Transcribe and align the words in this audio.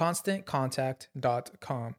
ConstantContact.com. 0.00 1.92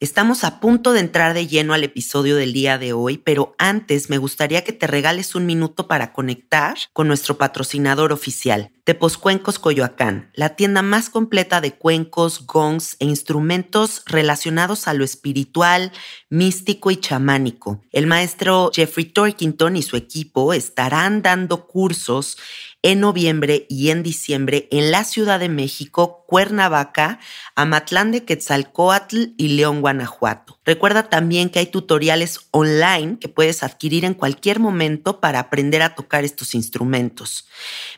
Estamos 0.00 0.44
a 0.44 0.60
punto 0.60 0.92
de 0.92 1.00
entrar 1.00 1.34
de 1.34 1.46
lleno 1.46 1.72
al 1.72 1.82
episodio 1.82 2.36
del 2.36 2.52
día 2.52 2.78
de 2.78 2.92
hoy, 2.92 3.18
pero 3.18 3.54
antes 3.58 4.10
me 4.10 4.18
gustaría 4.18 4.62
que 4.62 4.72
te 4.72 4.86
regales 4.86 5.34
un 5.34 5.46
minuto 5.46 5.88
para 5.88 6.12
conectar 6.12 6.76
con 6.92 7.08
nuestro 7.08 7.38
patrocinador 7.38 8.12
oficial, 8.12 8.70
Tepos 8.84 9.16
Cuencos 9.16 9.58
Coyoacán, 9.58 10.30
la 10.34 10.56
tienda 10.56 10.82
más 10.82 11.10
completa 11.10 11.60
de 11.60 11.72
cuencos, 11.72 12.46
gongs 12.46 12.96
e 12.98 13.06
instrumentos 13.06 14.02
relacionados 14.06 14.86
a 14.86 14.94
lo 14.94 15.04
espiritual, 15.04 15.90
místico 16.28 16.90
y 16.90 16.96
chamánico. 16.96 17.80
El 17.90 18.06
maestro 18.06 18.70
Jeffrey 18.74 19.06
Torkington 19.06 19.76
y 19.76 19.82
su 19.82 19.96
equipo 19.96 20.52
estarán 20.52 21.22
dando 21.22 21.66
cursos 21.66 22.36
en 22.84 23.00
noviembre 23.00 23.66
y 23.70 23.88
en 23.88 24.02
diciembre 24.02 24.68
en 24.70 24.90
la 24.90 25.04
Ciudad 25.04 25.40
de 25.40 25.48
México, 25.48 26.22
Cuernavaca, 26.28 27.18
Amatlán 27.56 28.12
de 28.12 28.24
Quetzalcoatl 28.24 29.28
y 29.38 29.48
León, 29.48 29.80
Guanajuato. 29.80 30.60
Recuerda 30.66 31.08
también 31.08 31.48
que 31.48 31.60
hay 31.60 31.66
tutoriales 31.66 32.40
online 32.50 33.18
que 33.18 33.28
puedes 33.28 33.62
adquirir 33.62 34.04
en 34.04 34.12
cualquier 34.12 34.60
momento 34.60 35.18
para 35.18 35.40
aprender 35.40 35.80
a 35.80 35.94
tocar 35.94 36.24
estos 36.24 36.54
instrumentos. 36.54 37.48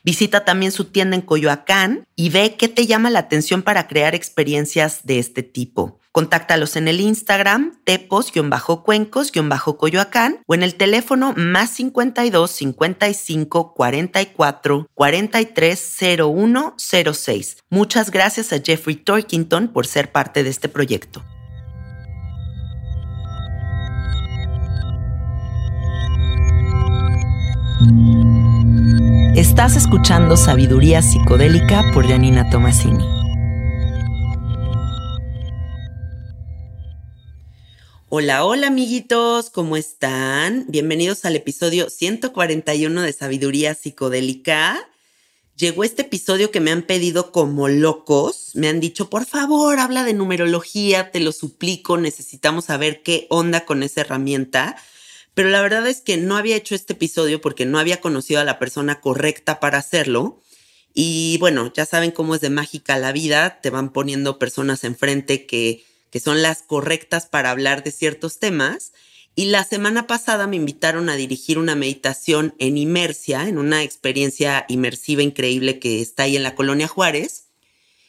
Visita 0.04 0.44
también 0.44 0.70
su 0.70 0.84
tienda 0.84 1.16
en 1.16 1.22
Coyoacán 1.22 2.06
y 2.14 2.30
ve 2.30 2.54
qué 2.56 2.68
te 2.68 2.86
llama 2.86 3.10
la 3.10 3.18
atención 3.18 3.62
para 3.62 3.88
crear 3.88 4.14
experiencias 4.14 5.00
de 5.02 5.18
este 5.18 5.42
tipo. 5.42 5.98
Contáctalos 6.16 6.76
en 6.76 6.88
el 6.88 7.02
Instagram 7.02 7.74
tepos-cuencos-coyoacán 7.84 10.40
o 10.46 10.54
en 10.54 10.62
el 10.62 10.74
teléfono 10.74 11.34
más 11.36 11.68
52 11.68 12.50
55 12.50 13.74
44 13.74 14.88
43 14.94 15.96
01 16.18 16.74
06. 16.78 17.58
Muchas 17.68 18.10
gracias 18.10 18.54
a 18.54 18.60
Jeffrey 18.64 18.96
Torkington 18.96 19.68
por 19.68 19.86
ser 19.86 20.10
parte 20.10 20.42
de 20.42 20.48
este 20.48 20.70
proyecto. 20.70 21.22
Estás 29.36 29.76
escuchando 29.76 30.38
Sabiduría 30.38 31.02
Psicodélica 31.02 31.82
por 31.92 32.08
Janina 32.08 32.48
Tomasini. 32.48 33.15
Hola, 38.08 38.44
hola 38.44 38.68
amiguitos, 38.68 39.50
¿cómo 39.50 39.76
están? 39.76 40.66
Bienvenidos 40.68 41.24
al 41.24 41.34
episodio 41.34 41.90
141 41.90 43.02
de 43.02 43.12
Sabiduría 43.12 43.74
Psicodélica. 43.74 44.88
Llegó 45.56 45.82
este 45.82 46.02
episodio 46.02 46.52
que 46.52 46.60
me 46.60 46.70
han 46.70 46.82
pedido 46.82 47.32
como 47.32 47.66
locos. 47.66 48.52
Me 48.54 48.68
han 48.68 48.78
dicho, 48.78 49.10
por 49.10 49.26
favor, 49.26 49.80
habla 49.80 50.04
de 50.04 50.14
numerología, 50.14 51.10
te 51.10 51.18
lo 51.18 51.32
suplico, 51.32 51.96
necesitamos 51.96 52.66
saber 52.66 53.02
qué 53.02 53.26
onda 53.28 53.64
con 53.64 53.82
esa 53.82 54.02
herramienta. 54.02 54.76
Pero 55.34 55.48
la 55.48 55.60
verdad 55.60 55.84
es 55.88 56.00
que 56.00 56.16
no 56.16 56.36
había 56.36 56.54
hecho 56.54 56.76
este 56.76 56.92
episodio 56.92 57.40
porque 57.40 57.66
no 57.66 57.76
había 57.76 58.00
conocido 58.00 58.40
a 58.40 58.44
la 58.44 58.60
persona 58.60 59.00
correcta 59.00 59.58
para 59.58 59.78
hacerlo. 59.78 60.40
Y 60.94 61.38
bueno, 61.40 61.72
ya 61.74 61.84
saben 61.84 62.12
cómo 62.12 62.36
es 62.36 62.40
de 62.40 62.50
mágica 62.50 62.98
la 62.98 63.10
vida, 63.10 63.60
te 63.60 63.70
van 63.70 63.92
poniendo 63.92 64.38
personas 64.38 64.84
enfrente 64.84 65.44
que 65.44 65.84
que 66.10 66.20
son 66.20 66.42
las 66.42 66.62
correctas 66.62 67.26
para 67.26 67.50
hablar 67.50 67.82
de 67.82 67.92
ciertos 67.92 68.38
temas. 68.38 68.92
Y 69.34 69.46
la 69.46 69.64
semana 69.64 70.06
pasada 70.06 70.46
me 70.46 70.56
invitaron 70.56 71.08
a 71.08 71.16
dirigir 71.16 71.58
una 71.58 71.74
meditación 71.74 72.54
en 72.58 72.78
Inmersia, 72.78 73.48
en 73.48 73.58
una 73.58 73.82
experiencia 73.82 74.64
inmersiva 74.68 75.22
increíble 75.22 75.78
que 75.78 76.00
está 76.00 76.22
ahí 76.22 76.36
en 76.36 76.42
la 76.42 76.54
colonia 76.54 76.88
Juárez. 76.88 77.48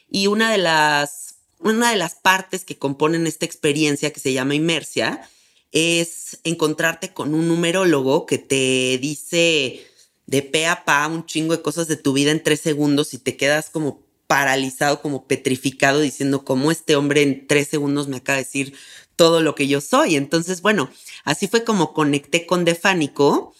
Y 0.09 0.27
una 0.27 0.51
de 0.51 0.57
las, 0.57 1.35
una 1.59 1.91
de 1.91 1.97
las 1.97 2.15
partes 2.15 2.63
que 2.63 2.77
componen 2.77 3.27
esta 3.27 3.45
experiencia 3.45 4.13
que 4.13 4.21
se 4.21 4.31
llama 4.31 4.55
Inmersia 4.55 5.29
es 5.73 6.39
encontrarte 6.43 7.13
con 7.13 7.33
un 7.33 7.47
numerólogo 7.47 8.25
que 8.25 8.37
te 8.37 8.97
dice 9.01 9.85
de 10.27 10.41
pe 10.41 10.65
a 10.65 10.85
pa 10.85 11.07
un 11.07 11.25
chingo 11.25 11.55
de 11.55 11.61
cosas 11.61 11.87
de 11.87 11.97
tu 11.97 12.13
vida 12.13 12.31
en 12.31 12.43
tres 12.43 12.61
segundos 12.61 13.13
y 13.13 13.17
te 13.17 13.35
quedas 13.37 13.69
como 13.69 14.06
paralizado, 14.27 15.01
como 15.01 15.25
petrificado, 15.25 16.01
diciendo 16.01 16.43
cómo 16.43 16.71
este 16.71 16.95
hombre 16.95 17.23
en 17.23 17.47
tres 17.47 17.69
segundos 17.69 18.07
me 18.07 18.17
acaba 18.17 18.37
de 18.37 18.43
decir 18.43 18.73
todo 19.15 19.41
lo 19.41 19.55
que 19.55 19.67
yo 19.67 19.81
soy. 19.81 20.15
Entonces, 20.15 20.61
bueno, 20.61 20.89
así 21.23 21.47
fue 21.47 21.63
como 21.63 21.93
conecté 21.93 22.45
con 22.45 22.65
Defánico 22.65 23.55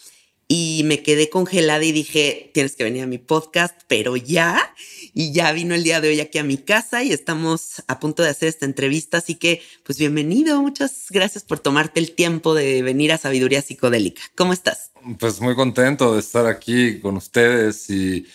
y 0.50 0.82
me 0.86 1.02
quedé 1.02 1.28
congelada 1.28 1.84
y 1.84 1.92
dije, 1.92 2.50
tienes 2.54 2.74
que 2.74 2.84
venir 2.84 3.02
a 3.02 3.06
mi 3.06 3.18
podcast, 3.18 3.78
pero 3.86 4.16
ya. 4.16 4.74
Y 5.12 5.32
ya 5.32 5.52
vino 5.52 5.74
el 5.74 5.84
día 5.84 6.00
de 6.00 6.08
hoy 6.08 6.20
aquí 6.20 6.38
a 6.38 6.44
mi 6.44 6.56
casa 6.56 7.02
y 7.02 7.12
estamos 7.12 7.82
a 7.86 8.00
punto 8.00 8.22
de 8.22 8.30
hacer 8.30 8.48
esta 8.48 8.64
entrevista. 8.64 9.18
Así 9.18 9.34
que, 9.34 9.60
pues 9.84 9.98
bienvenido. 9.98 10.62
Muchas 10.62 11.06
gracias 11.10 11.44
por 11.44 11.58
tomarte 11.58 12.00
el 12.00 12.12
tiempo 12.12 12.54
de 12.54 12.82
venir 12.82 13.12
a 13.12 13.18
Sabiduría 13.18 13.60
Psicodélica. 13.60 14.22
¿Cómo 14.36 14.54
estás? 14.54 14.90
Pues 15.18 15.40
muy 15.40 15.54
contento 15.54 16.14
de 16.14 16.20
estar 16.20 16.46
aquí 16.46 17.00
con 17.00 17.16
ustedes 17.16 17.90
y 17.90 18.26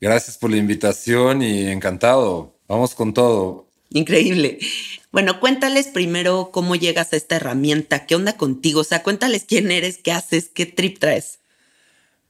Gracias 0.00 0.36
por 0.38 0.50
la 0.50 0.56
invitación 0.56 1.42
y 1.42 1.68
encantado. 1.68 2.54
Vamos 2.68 2.94
con 2.94 3.14
todo. 3.14 3.66
Increíble. 3.90 4.58
Bueno, 5.12 5.38
cuéntales 5.38 5.86
primero 5.86 6.50
cómo 6.52 6.74
llegas 6.74 7.12
a 7.12 7.16
esta 7.16 7.36
herramienta, 7.36 8.06
qué 8.06 8.16
onda 8.16 8.36
contigo, 8.36 8.80
o 8.80 8.84
sea, 8.84 9.02
cuéntales 9.02 9.44
quién 9.46 9.70
eres, 9.70 9.98
qué 9.98 10.12
haces, 10.12 10.50
qué 10.52 10.66
trip 10.66 10.98
traes. 10.98 11.38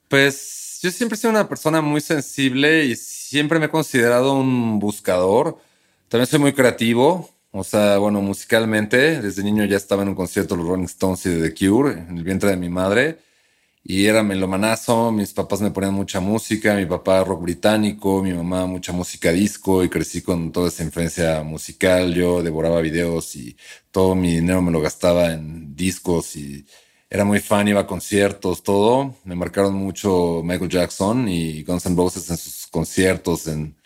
Pues 0.08 0.80
yo 0.82 0.90
siempre 0.90 1.16
he 1.16 1.18
sido 1.18 1.30
una 1.30 1.48
persona 1.48 1.80
muy 1.80 2.02
sensible 2.02 2.84
y 2.84 2.94
siempre 2.96 3.58
me 3.58 3.66
he 3.66 3.70
considerado 3.70 4.34
un 4.34 4.78
buscador. 4.78 5.58
También 6.08 6.26
soy 6.26 6.38
muy 6.38 6.52
creativo. 6.52 7.30
O 7.56 7.64
sea, 7.64 7.98
bueno, 7.98 8.20
musicalmente, 8.20 9.22
desde 9.22 9.44
niño 9.44 9.64
ya 9.64 9.76
estaba 9.76 10.02
en 10.02 10.08
un 10.08 10.14
concierto 10.14 10.54
de 10.54 10.60
los 10.60 10.68
Rolling 10.68 10.84
Stones 10.84 11.24
y 11.24 11.30
de 11.30 11.48
The 11.48 11.54
Cure 11.54 11.92
en 11.92 12.18
el 12.18 12.24
vientre 12.24 12.50
de 12.50 12.56
mi 12.56 12.68
madre. 12.68 13.18
Y 13.86 14.06
era 14.06 14.22
melomanazo, 14.22 15.12
mis 15.12 15.34
papás 15.34 15.60
me 15.60 15.70
ponían 15.70 15.92
mucha 15.92 16.18
música, 16.18 16.74
mi 16.74 16.86
papá 16.86 17.22
rock 17.22 17.42
británico, 17.42 18.22
mi 18.22 18.32
mamá 18.32 18.64
mucha 18.64 18.92
música 18.92 19.30
disco 19.30 19.84
y 19.84 19.90
crecí 19.90 20.22
con 20.22 20.52
toda 20.52 20.68
esa 20.68 20.84
influencia 20.84 21.42
musical. 21.42 22.14
Yo 22.14 22.42
devoraba 22.42 22.80
videos 22.80 23.36
y 23.36 23.56
todo 23.90 24.14
mi 24.14 24.36
dinero 24.36 24.62
me 24.62 24.72
lo 24.72 24.80
gastaba 24.80 25.32
en 25.34 25.76
discos 25.76 26.34
y 26.36 26.64
era 27.10 27.24
muy 27.26 27.40
fan, 27.40 27.68
iba 27.68 27.82
a 27.82 27.86
conciertos, 27.86 28.62
todo. 28.62 29.16
Me 29.24 29.34
marcaron 29.34 29.74
mucho 29.74 30.40
Michael 30.42 30.70
Jackson 30.70 31.28
y 31.28 31.62
Guns 31.62 31.84
N' 31.84 31.94
Roses 31.96 32.30
en 32.30 32.38
sus 32.38 32.66
conciertos, 32.68 33.46
en, 33.48 33.76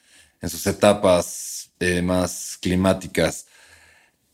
en 0.40 0.48
sus 0.48 0.64
etapas 0.68 1.72
eh, 1.80 2.02
más 2.02 2.56
climáticas. 2.60 3.46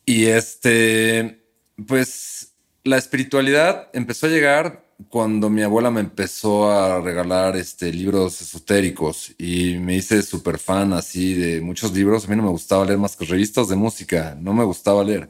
Y 0.04 0.26
este, 0.26 1.42
pues 1.86 2.52
la 2.84 2.98
espiritualidad 2.98 3.88
empezó 3.94 4.26
a 4.26 4.30
llegar 4.30 4.83
cuando 5.08 5.50
mi 5.50 5.62
abuela 5.62 5.90
me 5.90 6.00
empezó 6.00 6.70
a 6.70 7.00
regalar 7.00 7.56
este, 7.56 7.92
libros 7.92 8.40
esotéricos 8.40 9.32
y 9.38 9.76
me 9.78 9.96
hice 9.96 10.22
súper 10.22 10.58
fan 10.58 10.92
así 10.92 11.34
de 11.34 11.60
muchos 11.60 11.92
libros. 11.92 12.24
A 12.24 12.28
mí 12.28 12.36
no 12.36 12.42
me 12.44 12.50
gustaba 12.50 12.84
leer 12.84 12.98
más 12.98 13.16
que 13.16 13.24
revistas 13.24 13.68
de 13.68 13.76
música, 13.76 14.36
no 14.40 14.54
me 14.54 14.64
gustaba 14.64 15.04
leer. 15.04 15.28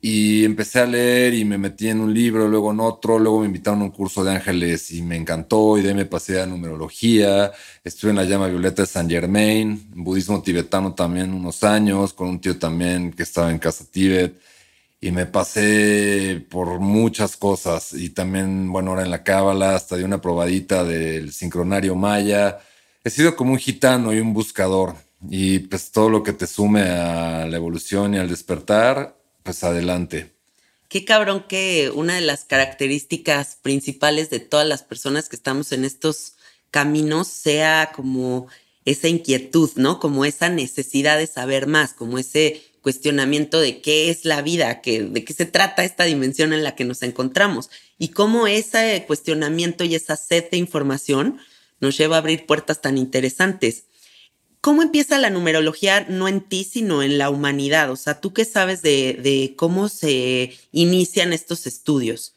Y 0.00 0.44
empecé 0.44 0.80
a 0.80 0.86
leer 0.86 1.34
y 1.34 1.44
me 1.44 1.58
metí 1.58 1.88
en 1.88 2.00
un 2.00 2.14
libro, 2.14 2.48
luego 2.48 2.70
en 2.70 2.80
otro, 2.80 3.18
luego 3.18 3.40
me 3.40 3.46
invitaron 3.46 3.82
a 3.82 3.84
un 3.84 3.90
curso 3.90 4.22
de 4.22 4.32
ángeles 4.32 4.92
y 4.92 5.02
me 5.02 5.16
encantó 5.16 5.76
y 5.76 5.82
de 5.82 5.88
ahí 5.88 5.94
me 5.94 6.06
pasé 6.06 6.40
a 6.40 6.46
numerología, 6.46 7.50
estuve 7.82 8.10
en 8.10 8.16
la 8.16 8.24
llama 8.24 8.46
violeta 8.46 8.82
de 8.82 8.86
San 8.86 9.10
Germain, 9.10 9.90
budismo 9.96 10.40
tibetano 10.42 10.94
también 10.94 11.34
unos 11.34 11.64
años, 11.64 12.12
con 12.12 12.28
un 12.28 12.40
tío 12.40 12.58
también 12.58 13.12
que 13.12 13.24
estaba 13.24 13.50
en 13.50 13.58
casa 13.58 13.84
Tíbet 13.90 14.38
y 15.00 15.10
me 15.12 15.26
pasé 15.26 16.44
por 16.50 16.80
muchas 16.80 17.36
cosas 17.36 17.92
y 17.92 18.10
también, 18.10 18.70
bueno, 18.72 18.90
ahora 18.90 19.04
en 19.04 19.10
la 19.10 19.22
cábala 19.22 19.74
hasta 19.74 19.96
de 19.96 20.04
una 20.04 20.20
probadita 20.20 20.84
del 20.84 21.32
sincronario 21.32 21.94
maya. 21.94 22.58
He 23.04 23.10
sido 23.10 23.36
como 23.36 23.52
un 23.52 23.58
gitano 23.58 24.12
y 24.12 24.20
un 24.20 24.34
buscador 24.34 24.96
y 25.30 25.60
pues 25.60 25.92
todo 25.92 26.10
lo 26.10 26.22
que 26.22 26.32
te 26.32 26.46
sume 26.46 26.82
a 26.82 27.46
la 27.46 27.56
evolución 27.56 28.14
y 28.14 28.18
al 28.18 28.28
despertar 28.28 29.16
pues 29.42 29.62
adelante. 29.62 30.32
Qué 30.88 31.04
cabrón 31.04 31.44
que 31.48 31.92
una 31.94 32.14
de 32.14 32.22
las 32.22 32.44
características 32.44 33.58
principales 33.60 34.30
de 34.30 34.40
todas 34.40 34.66
las 34.66 34.82
personas 34.82 35.28
que 35.28 35.36
estamos 35.36 35.70
en 35.72 35.84
estos 35.84 36.34
caminos 36.70 37.28
sea 37.28 37.92
como 37.94 38.48
esa 38.84 39.08
inquietud, 39.08 39.70
¿no? 39.76 40.00
Como 40.00 40.24
esa 40.24 40.48
necesidad 40.48 41.18
de 41.18 41.26
saber 41.26 41.66
más, 41.66 41.92
como 41.92 42.18
ese 42.18 42.62
cuestionamiento 42.88 43.60
de 43.60 43.82
qué 43.82 44.08
es 44.08 44.24
la 44.24 44.40
vida, 44.40 44.80
de 44.82 45.22
qué 45.22 45.34
se 45.34 45.44
trata 45.44 45.84
esta 45.84 46.04
dimensión 46.04 46.54
en 46.54 46.64
la 46.64 46.74
que 46.74 46.86
nos 46.86 47.02
encontramos 47.02 47.68
y 47.98 48.08
cómo 48.08 48.46
ese 48.46 49.04
cuestionamiento 49.06 49.84
y 49.84 49.94
esa 49.94 50.16
sed 50.16 50.46
de 50.50 50.56
información 50.56 51.38
nos 51.80 51.98
lleva 51.98 52.16
a 52.16 52.20
abrir 52.20 52.46
puertas 52.46 52.80
tan 52.80 52.96
interesantes. 52.96 53.84
¿Cómo 54.62 54.80
empieza 54.80 55.18
la 55.18 55.28
numerología 55.28 56.06
no 56.08 56.28
en 56.28 56.40
ti, 56.40 56.64
sino 56.64 57.02
en 57.02 57.18
la 57.18 57.28
humanidad? 57.28 57.90
O 57.90 57.96
sea, 57.96 58.22
¿tú 58.22 58.32
qué 58.32 58.46
sabes 58.46 58.80
de, 58.80 59.52
cómo 59.58 59.90
se 59.90 60.56
inician 60.72 61.34
estos 61.34 61.66
estudios? 61.66 62.36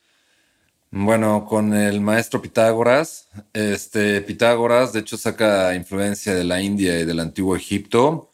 Bueno, 0.89 1.45
con 1.47 1.74
el 1.74 2.01
maestro 2.01 2.42
Pitágoras, 2.42 3.30
este 3.54 4.19
Pitágoras 4.19 4.92
de 4.92 5.00
hecho 5.00 5.15
saca 5.15 5.74
influencia 5.75 6.36
de 6.36 6.44
la 6.44 6.62
India 6.62 7.00
y 7.00 7.06
del 7.06 7.21
antiguo 7.21 7.56
Egipto. 7.56 8.31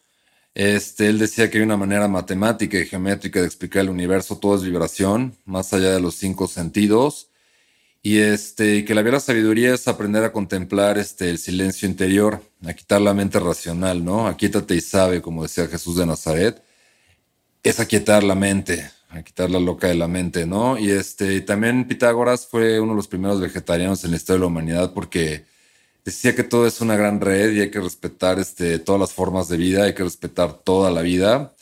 Este, 0.57 1.07
él 1.09 1.19
decía 1.19 1.51
que 1.51 1.59
hay 1.59 1.63
una 1.63 1.77
manera 1.77 2.07
matemática 2.07 2.79
y 2.79 2.87
geométrica 2.87 3.39
de 3.39 3.45
explicar 3.45 3.83
el 3.83 3.89
universo, 3.89 4.39
todo 4.39 4.55
es 4.55 4.63
vibración, 4.63 5.37
más 5.45 5.71
allá 5.71 5.91
de 5.91 5.99
los 5.99 6.15
cinco 6.15 6.47
sentidos. 6.47 7.29
Y 8.01 8.17
este, 8.17 8.83
que 8.83 8.95
la 8.95 9.03
verdadera 9.03 9.19
sabiduría 9.19 9.75
es 9.75 9.87
aprender 9.87 10.23
a 10.23 10.31
contemplar 10.31 10.97
este, 10.97 11.29
el 11.29 11.37
silencio 11.37 11.87
interior, 11.87 12.41
a 12.65 12.73
quitar 12.73 13.01
la 13.01 13.13
mente 13.13 13.39
racional, 13.39 14.03
¿no? 14.03 14.25
Aquíétate 14.25 14.73
y 14.73 14.81
sabe, 14.81 15.21
como 15.21 15.43
decía 15.43 15.67
Jesús 15.67 15.95
de 15.97 16.07
Nazaret. 16.07 16.63
Es 17.61 17.79
aquietar 17.79 18.23
la 18.23 18.33
mente, 18.33 18.89
a 19.09 19.21
quitar 19.21 19.51
la 19.51 19.59
loca 19.59 19.85
de 19.87 19.95
la 19.95 20.07
mente, 20.07 20.47
¿no? 20.47 20.79
Y 20.79 20.89
este, 20.89 21.39
también 21.41 21.87
Pitágoras 21.87 22.47
fue 22.47 22.79
uno 22.79 22.93
de 22.93 22.97
los 22.97 23.07
primeros 23.07 23.39
vegetarianos 23.39 24.03
en 24.03 24.09
la 24.09 24.17
historia 24.17 24.37
de 24.37 24.41
la 24.41 24.47
humanidad 24.47 24.91
porque 24.91 25.45
decía 26.07 26.33
que 26.35 26.45
todo 26.45 26.65
es 26.67 26.79
una 26.79 26.95
gran 26.95 27.19
red 27.19 27.51
y 27.51 27.59
hay 27.59 27.69
que 27.69 27.81
respetar 27.81 28.39
este, 28.39 28.79
todas 28.79 29.01
las 29.01 29.11
formas 29.11 29.49
de 29.49 29.57
vida, 29.57 29.83
hay 29.83 29.93
que 29.93 30.03
respetar 30.03 30.53
toda 30.53 30.89
la 30.89 31.01
vida. 31.01 31.53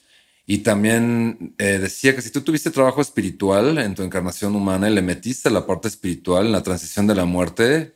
Y 0.45 0.59
también 0.59 1.55
eh, 1.57 1.79
decía 1.79 2.15
que 2.15 2.21
si 2.21 2.29
tú 2.29 2.41
tuviste 2.41 2.69
trabajo 2.69 3.01
espiritual 3.01 3.79
en 3.79 3.95
tu 3.95 4.03
encarnación 4.03 4.55
humana 4.55 4.87
y 4.87 4.93
le 4.93 5.01
metiste 5.01 5.49
la 5.49 5.65
parte 5.65 5.87
espiritual 5.87 6.45
en 6.45 6.51
la 6.51 6.61
transición 6.61 7.07
de 7.07 7.15
la 7.15 7.25
muerte, 7.25 7.95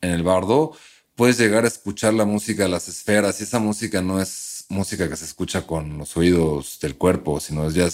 en 0.00 0.12
el 0.12 0.22
bardo, 0.22 0.72
puedes 1.16 1.36
llegar 1.36 1.64
a 1.64 1.68
escuchar 1.68 2.14
la 2.14 2.24
música 2.24 2.62
de 2.62 2.70
las 2.70 2.88
esferas. 2.88 3.38
Y 3.38 3.44
esa 3.44 3.58
música 3.58 4.00
no 4.00 4.22
es 4.22 4.64
música 4.70 5.06
que 5.06 5.16
se 5.16 5.26
escucha 5.26 5.66
con 5.66 5.98
los 5.98 6.16
oídos 6.16 6.78
del 6.80 6.96
cuerpo, 6.96 7.40
sino 7.40 7.68
ya 7.70 7.90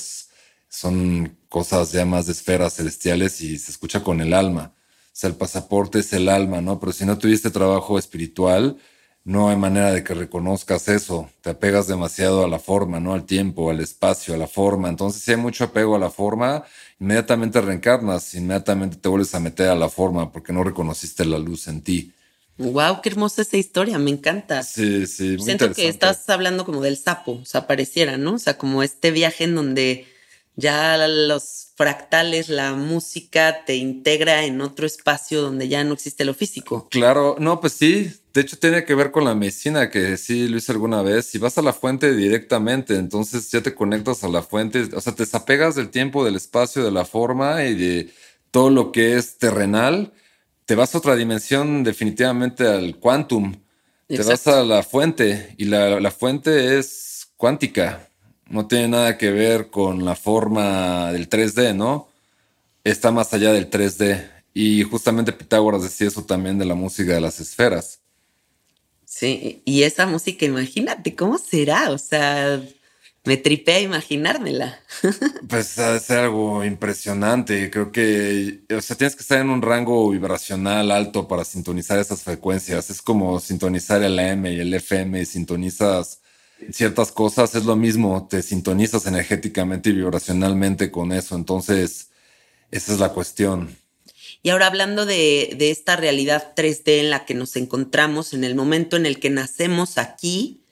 son 0.69 1.37
cosas 1.49 1.91
ya 1.91 2.05
más 2.05 2.27
de 2.27 2.33
esferas 2.33 2.75
celestiales 2.75 3.41
y 3.41 3.59
se 3.59 3.73
escucha 3.73 4.05
con 4.05 4.21
el 4.21 4.33
alma. 4.33 4.76
O 5.17 5.19
sea, 5.19 5.31
el 5.31 5.37
pasaporte 5.37 6.01
es 6.01 6.13
el 6.13 6.29
alma, 6.29 6.61
¿no? 6.61 6.79
Pero 6.79 6.93
si 6.93 7.07
no 7.07 7.17
tuviste 7.17 7.49
trabajo 7.49 7.99
espiritual, 7.99 8.77
no 9.25 9.49
hay 9.49 9.57
manera 9.57 9.91
de 9.91 10.05
que 10.05 10.13
reconozcas 10.13 10.89
eso. 10.89 11.31
Te 11.41 11.49
apegas 11.49 11.87
demasiado 11.87 12.45
a 12.45 12.49
la 12.49 12.59
forma, 12.59 13.01
¿no? 13.01 13.15
Al 13.15 13.25
tiempo, 13.25 13.71
al 13.71 13.81
espacio, 13.81 14.35
a 14.35 14.37
la 14.37 14.47
forma. 14.47 14.91
Entonces, 14.91 15.23
si 15.23 15.31
hay 15.31 15.39
mucho 15.39 15.65
apego 15.65 15.97
a 15.97 15.99
la 15.99 16.11
forma, 16.11 16.65
inmediatamente 17.01 17.63
reencarnas, 17.63 18.35
inmediatamente 18.35 18.99
te 18.99 19.09
vuelves 19.09 19.35
a 19.35 19.41
meter 19.41 19.71
a 19.71 19.75
la 19.75 19.89
forma 19.89 20.31
porque 20.31 20.53
no 20.53 20.63
reconociste 20.63 21.25
la 21.25 21.39
luz 21.39 21.67
en 21.69 21.81
ti. 21.81 22.13
Wow, 22.59 23.01
qué 23.01 23.09
hermosa 23.09 23.41
esa 23.41 23.57
historia, 23.57 23.99
me 23.99 24.11
encanta. 24.11 24.63
Sí, 24.65 25.07
sí, 25.07 25.37
muy 25.39 25.47
Siento 25.47 25.73
que 25.73 25.89
estás 25.89 26.29
hablando 26.29 26.67
como 26.67 26.83
del 26.83 26.99
sapo, 26.99 27.41
o 27.41 27.45
sea, 27.47 27.67
pareciera, 27.67 28.19
¿no? 28.19 28.35
O 28.35 28.39
sea, 28.39 28.59
como 28.59 28.83
este 28.83 29.13
viaje 29.13 29.45
en 29.45 29.55
donde 29.55 30.07
ya 30.57 31.07
los 31.07 31.69
fractales, 31.77 32.49
la 32.49 32.73
música 32.73 33.65
te 33.67 33.77
integra 33.77 34.45
en 34.45 34.63
otro 34.63 34.87
espacio 34.87 35.43
donde 35.43 35.69
ya 35.69 35.85
no 35.85 35.93
existe 35.93 36.25
lo 36.25 36.33
físico. 36.33 36.89
Claro, 36.91 37.37
no, 37.39 37.61
pues 37.61 37.75
sí, 37.75 38.11
de 38.33 38.41
hecho 38.41 38.59
tiene 38.59 38.85
que 38.87 38.95
ver 38.95 39.11
con 39.11 39.27
la 39.27 39.35
medicina, 39.35 39.91
que 39.91 40.17
sí 40.17 40.49
lo 40.49 40.57
hice 40.57 40.73
alguna 40.73 41.03
vez, 41.03 41.27
si 41.27 41.37
vas 41.37 41.59
a 41.59 41.63
la 41.63 41.75
fuente 41.75 42.15
directamente, 42.15 42.97
entonces 42.97 43.51
ya 43.51 43.61
te 43.61 43.75
conectas 43.75 44.25
a 44.25 44.29
la 44.29 44.43
fuente, 44.43 44.89
o 44.95 45.01
sea, 45.03 45.15
te 45.15 45.25
desapegas 45.25 45.75
del 45.75 45.91
tiempo, 45.91 46.25
del 46.25 46.37
espacio, 46.37 46.83
de 46.83 46.91
la 46.91 47.05
forma 47.05 47.65
y 47.65 47.75
de 47.75 48.11
todo 48.51 48.71
lo 48.71 48.93
que 48.93 49.17
es 49.17 49.37
terrenal, 49.37 50.15
te 50.65 50.75
vas 50.75 50.95
a 50.95 50.99
otra 50.99 51.17
dimensión 51.17 51.85
definitivamente 51.85 52.67
al 52.67 52.97
quantum, 52.99 53.57
te 54.09 54.23
vas 54.23 54.47
a 54.47 54.65
la 54.65 54.83
fuente 54.83 55.55
y 55.59 55.67
la, 55.67 56.01
la 56.01 56.11
fuente 56.11 56.79
es 56.79 57.29
cuántica 57.37 58.09
no 58.49 58.67
tiene 58.67 58.89
nada 58.89 59.19
que 59.19 59.31
ver 59.31 59.71
con 59.71 60.05
la 60.05 60.15
forma 60.15 61.13
del 61.13 61.29
3D, 61.29 61.75
¿no? 61.75 62.09
Está 62.85 63.11
más 63.11 63.33
allá 63.35 63.53
del 63.53 63.71
3D. 63.71 64.31
Y 64.55 64.83
justamente 64.85 65.33
Pitágoras 65.33 65.83
decía 65.83 66.09
eso 66.09 66.25
también 66.25 66.59
de 66.59 66.65
la 66.65 66.75
música 66.75 67.13
de 67.13 67.21
las 67.21 67.41
esferas. 67.41 68.01
Sí, 69.05 69.63
y 69.65 69.83
esa 69.83 70.07
música, 70.07 70.47
imagínate, 70.47 71.15
¿cómo 71.15 71.39
será? 71.39 71.91
O 71.91 71.99
sea, 71.99 72.63
me 73.25 73.37
tripé 73.37 73.75
a 73.75 73.81
imaginármela. 73.81 74.81
pues 75.49 75.77
es 75.79 76.11
algo 76.11 76.65
impresionante. 76.65 77.71
Creo 77.71 77.93
que, 77.93 78.61
o 78.75 78.81
sea, 78.81 78.97
tienes 78.97 79.17
que 79.17 79.23
estar 79.23 79.41
en 79.41 79.51
un 79.51 79.63
rango 79.63 80.09
vibracional 80.11 80.91
alto 80.91 81.29
para 81.29 81.45
sintonizar 81.45 81.99
esas 81.99 82.23
frecuencias. 82.23 82.89
Es 82.89 83.03
como 83.03 83.41
sintonizar 83.41 84.03
el 84.03 84.19
AM 84.19 84.47
y 84.47 84.61
el 84.61 84.73
FM 84.73 85.21
y 85.21 85.27
sintonizas 85.27 86.21
ciertas 86.71 87.13
cosas 87.13 87.55
es 87.55 87.65
lo 87.65 87.77
mismo, 87.77 88.27
te 88.29 88.43
sintonizas 88.43 89.07
energéticamente 89.07 89.91
y 89.91 89.95
vibracionalmente 89.95 90.91
con 90.91 91.13
eso, 91.13 91.37
entonces 91.37 92.11
esa 92.71 92.93
es 92.93 93.01
la 93.01 93.11
cuestión. 93.11 93.77
Y 94.43 94.51
ahora 94.51 94.67
hablando 94.67 95.07
de, 95.07 95.57
esta 95.59 95.97
realidad 95.97 96.55
3D 96.57 97.01
en 97.01 97.11
la 97.11 97.25
que 97.25 97.35
nos 97.35 97.57
encontramos, 97.57 98.33
en 98.33 98.45
el 98.45 98.55
momento 98.55 98.97
en 98.97 99.07
el 99.07 99.19
que 99.19 99.31
nacemos 99.31 99.99
aquí, 99.99 100.63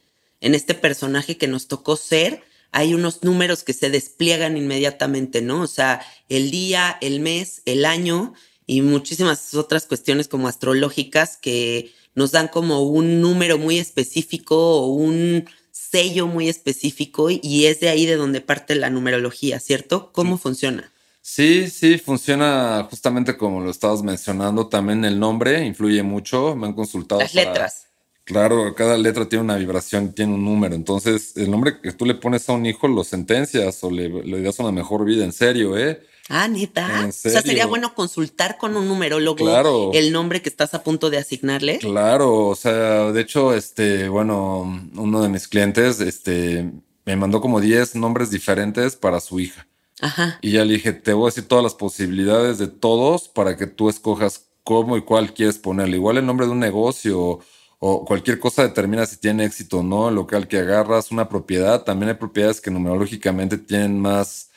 en 0.41 0.55
este 0.55 0.75
personaje 0.75 1.37
que 1.37 1.49
nos 1.49 1.67
tocó 1.67 1.97
ser, 1.97 2.43
hay 2.71 2.95
unos 2.95 3.23
números 3.23 3.63
que 3.63 3.73
se 3.73 3.91
despliegan 3.91 4.57
inmediatamente, 4.57 5.43
¿no? 5.43 5.63
O 5.63 5.67
sea, 5.67 6.03
el 6.29 6.51
día, 6.51 6.99
el 7.01 7.21
mes, 7.21 7.63
el 7.67 7.85
año 7.85 8.35
y 8.67 8.81
muchísimas 8.83 9.55
otras 9.55 9.87
cuestiones 9.87 10.29
como 10.29 10.49
astrológicas 10.49 11.37
que 11.37 11.93
nos 12.15 12.33
dan 12.33 12.49
como 12.49 12.83
un 12.83 13.21
número 13.21 13.59
muy 13.59 13.79
específico 13.79 14.83
o 14.83 14.87
un 14.87 15.49
sello 15.95 16.27
muy 16.27 16.49
específico 16.49 17.29
y 17.31 17.67
es 17.67 17.79
de 17.79 17.89
ahí 17.89 18.05
de 18.05 18.17
donde 18.17 18.41
parte 18.41 18.75
la 18.75 18.91
numerología, 18.91 19.61
¿cierto? 19.61 20.11
¿Cómo 20.13 20.39
funciona? 20.39 20.91
Sí, 21.23 21.71
sí, 21.71 21.99
funciona 21.99 22.85
justamente 22.91 23.37
como 23.37 23.61
lo 23.61 23.71
estabas 23.71 24.03
mencionando. 24.03 24.67
También 24.67 25.05
el 25.05 25.21
nombre 25.21 25.65
influye 25.65 26.03
mucho. 26.03 26.57
Me 26.57 26.67
han 26.67 26.73
consultado. 26.73 27.21
Las 27.21 27.35
letras. 27.35 27.87
Claro, 28.25 28.75
cada 28.75 28.99
letra 28.99 29.29
tiene 29.29 29.45
una 29.45 29.57
vibración, 29.57 30.13
tiene 30.13 30.35
un 30.35 30.45
número. 30.45 30.75
Entonces, 30.75 31.37
el 31.37 31.49
nombre 31.49 31.81
que 31.81 31.93
tú 31.93 32.07
le 32.07 32.15
pones 32.15 32.49
a 32.49 32.55
un 32.55 32.67
hijo 32.67 32.89
lo 32.89 33.05
sentencias 33.05 33.85
o 33.85 33.91
le, 33.91 34.09
le 34.09 34.43
das 34.43 34.59
una 34.59 34.73
mejor 34.73 35.05
vida. 35.05 35.25
En 35.25 35.33
serio, 35.33 35.79
¿eh? 35.79 36.03
Ah, 36.29 36.49
neta. 36.49 37.01
¿En 37.03 37.11
O 37.11 37.13
sea, 37.13 37.43
sería 37.43 37.67
bueno 37.67 37.95
consultar 37.95 38.57
con 38.57 38.77
un 38.77 38.89
numerólogo 38.89 39.37
Claro. 39.37 39.91
el 39.93 40.13
nombre 40.13 40.41
que 40.41 40.49
estás 40.49 40.73
a 40.75 40.83
punto 40.83 41.11
de 41.11 41.19
asignarle. 41.19 41.79
Claro, 41.79 42.47
o 42.47 42.55
sea, 42.55 43.13
de 43.13 43.21
hecho, 43.21 43.53
este, 43.55 44.09
bueno, 44.09 44.63
uno 44.97 45.23
de 45.23 45.29
mis 45.29 45.49
clientes, 45.49 46.01
este, 46.01 46.71
me 47.05 47.17
mandó 47.17 47.41
como 47.41 47.61
10 47.61 47.95
nombres 47.97 48.31
diferentes 48.31 48.97
para 48.97 49.21
su 49.21 49.39
hija. 49.41 49.67
Ajá. 50.01 50.39
Y 50.41 50.53
ya 50.53 50.65
le 50.65 50.75
dije, 50.75 50.93
te 50.93 51.13
voy 51.13 51.25
a 51.25 51.31
decir 51.31 51.47
todas 51.47 51.63
las 51.63 51.75
posibilidades 51.75 52.59
de 52.59 52.69
todos 52.69 53.29
para 53.29 53.57
que 53.57 53.67
tú 53.67 53.89
escojas 53.89 54.47
cómo 54.65 54.97
y 54.97 55.03
cuál 55.03 55.35
quieres 55.35 55.59
ponerle. 55.59 55.97
Igual 55.97 56.17
el 56.19 56.27
nombre 56.27 56.47
de 56.47 56.53
un 56.53 56.59
negocio 56.61 57.41
o 57.79 58.05
cualquier 58.07 58.39
cosa 58.39 58.63
determina 58.63 59.05
si 59.05 59.19
tiene 59.19 59.45
éxito 59.45 59.81
o 59.81 59.83
no, 59.83 60.09
el 60.09 60.15
local 60.15 60.49
que 60.49 60.59
agarras, 60.59 61.11
una 61.11 61.29
propiedad. 61.29 61.83
También 61.85 62.09
hay 62.09 62.15
propiedades 62.17 62.63
que 62.63 62.71
numerológicamente 62.71 63.59
tienen 63.59 64.01
más 64.01 64.51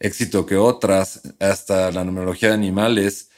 éxito 0.00 0.46
que 0.46 0.56
otras, 0.56 1.20
hasta 1.38 1.92
la 1.92 2.04
numerología 2.04 2.48
de 2.48 2.54
animales. 2.54 3.30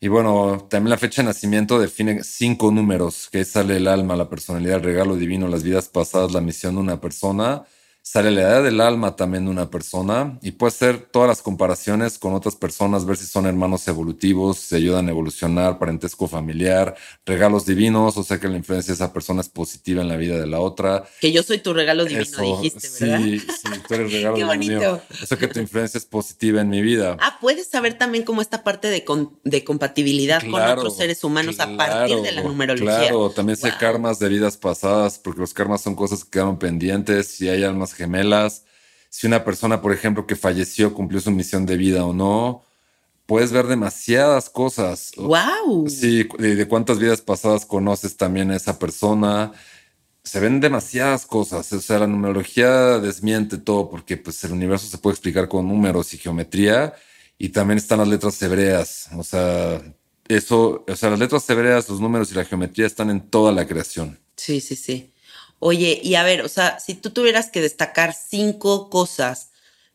Y 0.00 0.08
bueno, 0.08 0.66
también 0.70 0.90
la 0.90 0.98
fecha 0.98 1.22
de 1.22 1.26
nacimiento 1.26 1.78
define 1.78 2.24
cinco 2.24 2.70
números, 2.72 3.28
que 3.30 3.44
sale 3.44 3.76
el 3.76 3.86
alma, 3.88 4.16
la 4.16 4.28
personalidad, 4.28 4.78
el 4.78 4.84
regalo 4.84 5.16
divino, 5.16 5.48
las 5.48 5.62
vidas 5.62 5.88
pasadas, 5.88 6.32
la 6.32 6.40
misión 6.40 6.74
de 6.76 6.80
una 6.80 7.00
persona. 7.00 7.64
Sale 8.10 8.30
la 8.30 8.40
edad 8.40 8.62
del 8.64 8.80
alma 8.80 9.16
también 9.16 9.44
de 9.44 9.50
una 9.50 9.68
persona 9.68 10.38
y 10.40 10.52
puede 10.52 10.70
ser 10.72 10.98
todas 11.12 11.28
las 11.28 11.42
comparaciones 11.42 12.18
con 12.18 12.32
otras 12.32 12.56
personas, 12.56 13.04
ver 13.04 13.18
si 13.18 13.26
son 13.26 13.44
hermanos 13.44 13.86
evolutivos, 13.86 14.56
si 14.56 14.76
ayudan 14.76 15.08
a 15.08 15.10
evolucionar, 15.10 15.78
parentesco 15.78 16.26
familiar, 16.26 16.96
regalos 17.26 17.66
divinos, 17.66 18.16
o 18.16 18.22
sea 18.22 18.40
que 18.40 18.48
la 18.48 18.56
influencia 18.56 18.92
de 18.92 18.94
esa 18.94 19.12
persona 19.12 19.42
es 19.42 19.50
positiva 19.50 20.00
en 20.00 20.08
la 20.08 20.16
vida 20.16 20.40
de 20.40 20.46
la 20.46 20.58
otra. 20.60 21.04
Que 21.20 21.32
yo 21.32 21.42
soy 21.42 21.58
tu 21.58 21.74
regalo 21.74 22.06
divino, 22.06 22.22
Eso, 22.22 22.40
dijiste, 22.40 22.88
¿verdad? 22.98 23.18
sí, 23.20 23.40
sí, 23.40 23.68
tú 23.86 23.92
eres 23.94 24.10
regalo 24.12 24.36
Qué 24.36 24.44
divino. 24.44 24.78
bonito. 24.80 25.02
O 25.22 25.26
sea 25.26 25.36
que 25.36 25.48
tu 25.48 25.60
influencia 25.60 25.98
es 25.98 26.06
positiva 26.06 26.62
en 26.62 26.70
mi 26.70 26.80
vida. 26.80 27.18
Ah, 27.20 27.36
puedes 27.42 27.68
saber 27.68 27.98
también 27.98 28.24
cómo 28.24 28.40
esta 28.40 28.64
parte 28.64 28.88
de, 28.88 29.04
con- 29.04 29.38
de 29.44 29.64
compatibilidad 29.64 30.40
con 30.40 30.52
Claro, 30.52 30.80
otros 30.80 30.96
seres 30.96 31.22
humanos 31.24 31.60
a 31.60 31.76
partir 31.76 32.16
de 32.16 32.22
la 32.32 32.40
claro, 32.40 32.48
numerología. 32.48 32.86
Claro, 33.00 33.30
también 33.32 33.58
sé 33.58 33.68
Wow. 33.68 33.78
karmas 33.78 34.18
de 34.18 34.30
vidas 34.30 34.56
pasadas, 34.56 35.18
porque 35.18 35.40
los 35.40 35.52
karmas 35.52 35.82
son 35.82 35.94
cosas 35.94 36.24
que 36.24 36.30
quedaron 36.30 36.58
pendientes, 36.58 37.26
si 37.28 37.50
hay 37.50 37.64
almas 37.64 37.97
gemelas, 37.98 38.64
si 39.10 39.26
una 39.26 39.44
persona, 39.44 39.82
por 39.82 39.92
ejemplo, 39.92 40.26
que 40.26 40.36
falleció 40.36 40.94
cumplió 40.94 41.20
su 41.20 41.30
misión 41.30 41.66
de 41.66 41.76
vida 41.76 42.04
o 42.06 42.14
no, 42.14 42.62
puedes 43.26 43.52
ver 43.52 43.66
demasiadas 43.66 44.48
cosas. 44.48 45.12
¡Wow! 45.16 45.88
Sí, 45.88 46.26
de, 46.38 46.66
cuántas 46.66 46.98
vidas 46.98 47.20
pasadas 47.20 47.66
conoces 47.66 48.16
también 48.16 48.50
a 48.50 48.56
esa 48.56 48.78
persona. 48.78 49.52
Se 50.24 50.40
ven 50.40 50.60
demasiadas 50.60 51.26
cosas, 51.26 51.70
o 51.72 51.80
sea, 51.80 51.98
la 51.98 52.06
numerología 52.06 52.98
desmiente 52.98 53.58
todo 53.58 53.90
porque 53.90 54.16
pues 54.16 54.42
el 54.44 54.52
universo 54.52 54.86
se 54.86 54.98
puede 54.98 55.14
explicar 55.14 55.48
con 55.48 55.68
números 55.68 56.14
y 56.14 56.18
geometría 56.18 56.94
y 57.38 57.50
también 57.50 57.78
están 57.78 57.98
las 57.98 58.08
letras 58.08 58.40
hebreas, 58.42 59.08
o 59.16 59.22
sea, 59.22 59.80
eso, 60.26 60.84
o 60.86 60.96
sea, 60.96 61.10
las 61.10 61.18
letras 61.18 61.48
hebreas, 61.48 61.88
los 61.88 62.00
números 62.00 62.30
y 62.30 62.34
la 62.34 62.44
geometría 62.44 62.86
están 62.86 63.10
en 63.10 63.20
toda 63.20 63.52
la 63.52 63.66
creación. 63.66 64.18
Sí, 64.36 64.60
sí, 64.60 64.76
sí. 64.76 65.12
Oye, 65.60 66.00
y 66.02 66.14
a 66.14 66.22
ver, 66.22 66.42
o 66.42 66.48
sea, 66.48 66.78
si 66.78 66.94
tú 66.94 67.10
tuvieras 67.10 67.50
que 67.50 67.60
destacar 67.60 68.14
cinco 68.14 68.90
cosas 68.90 69.50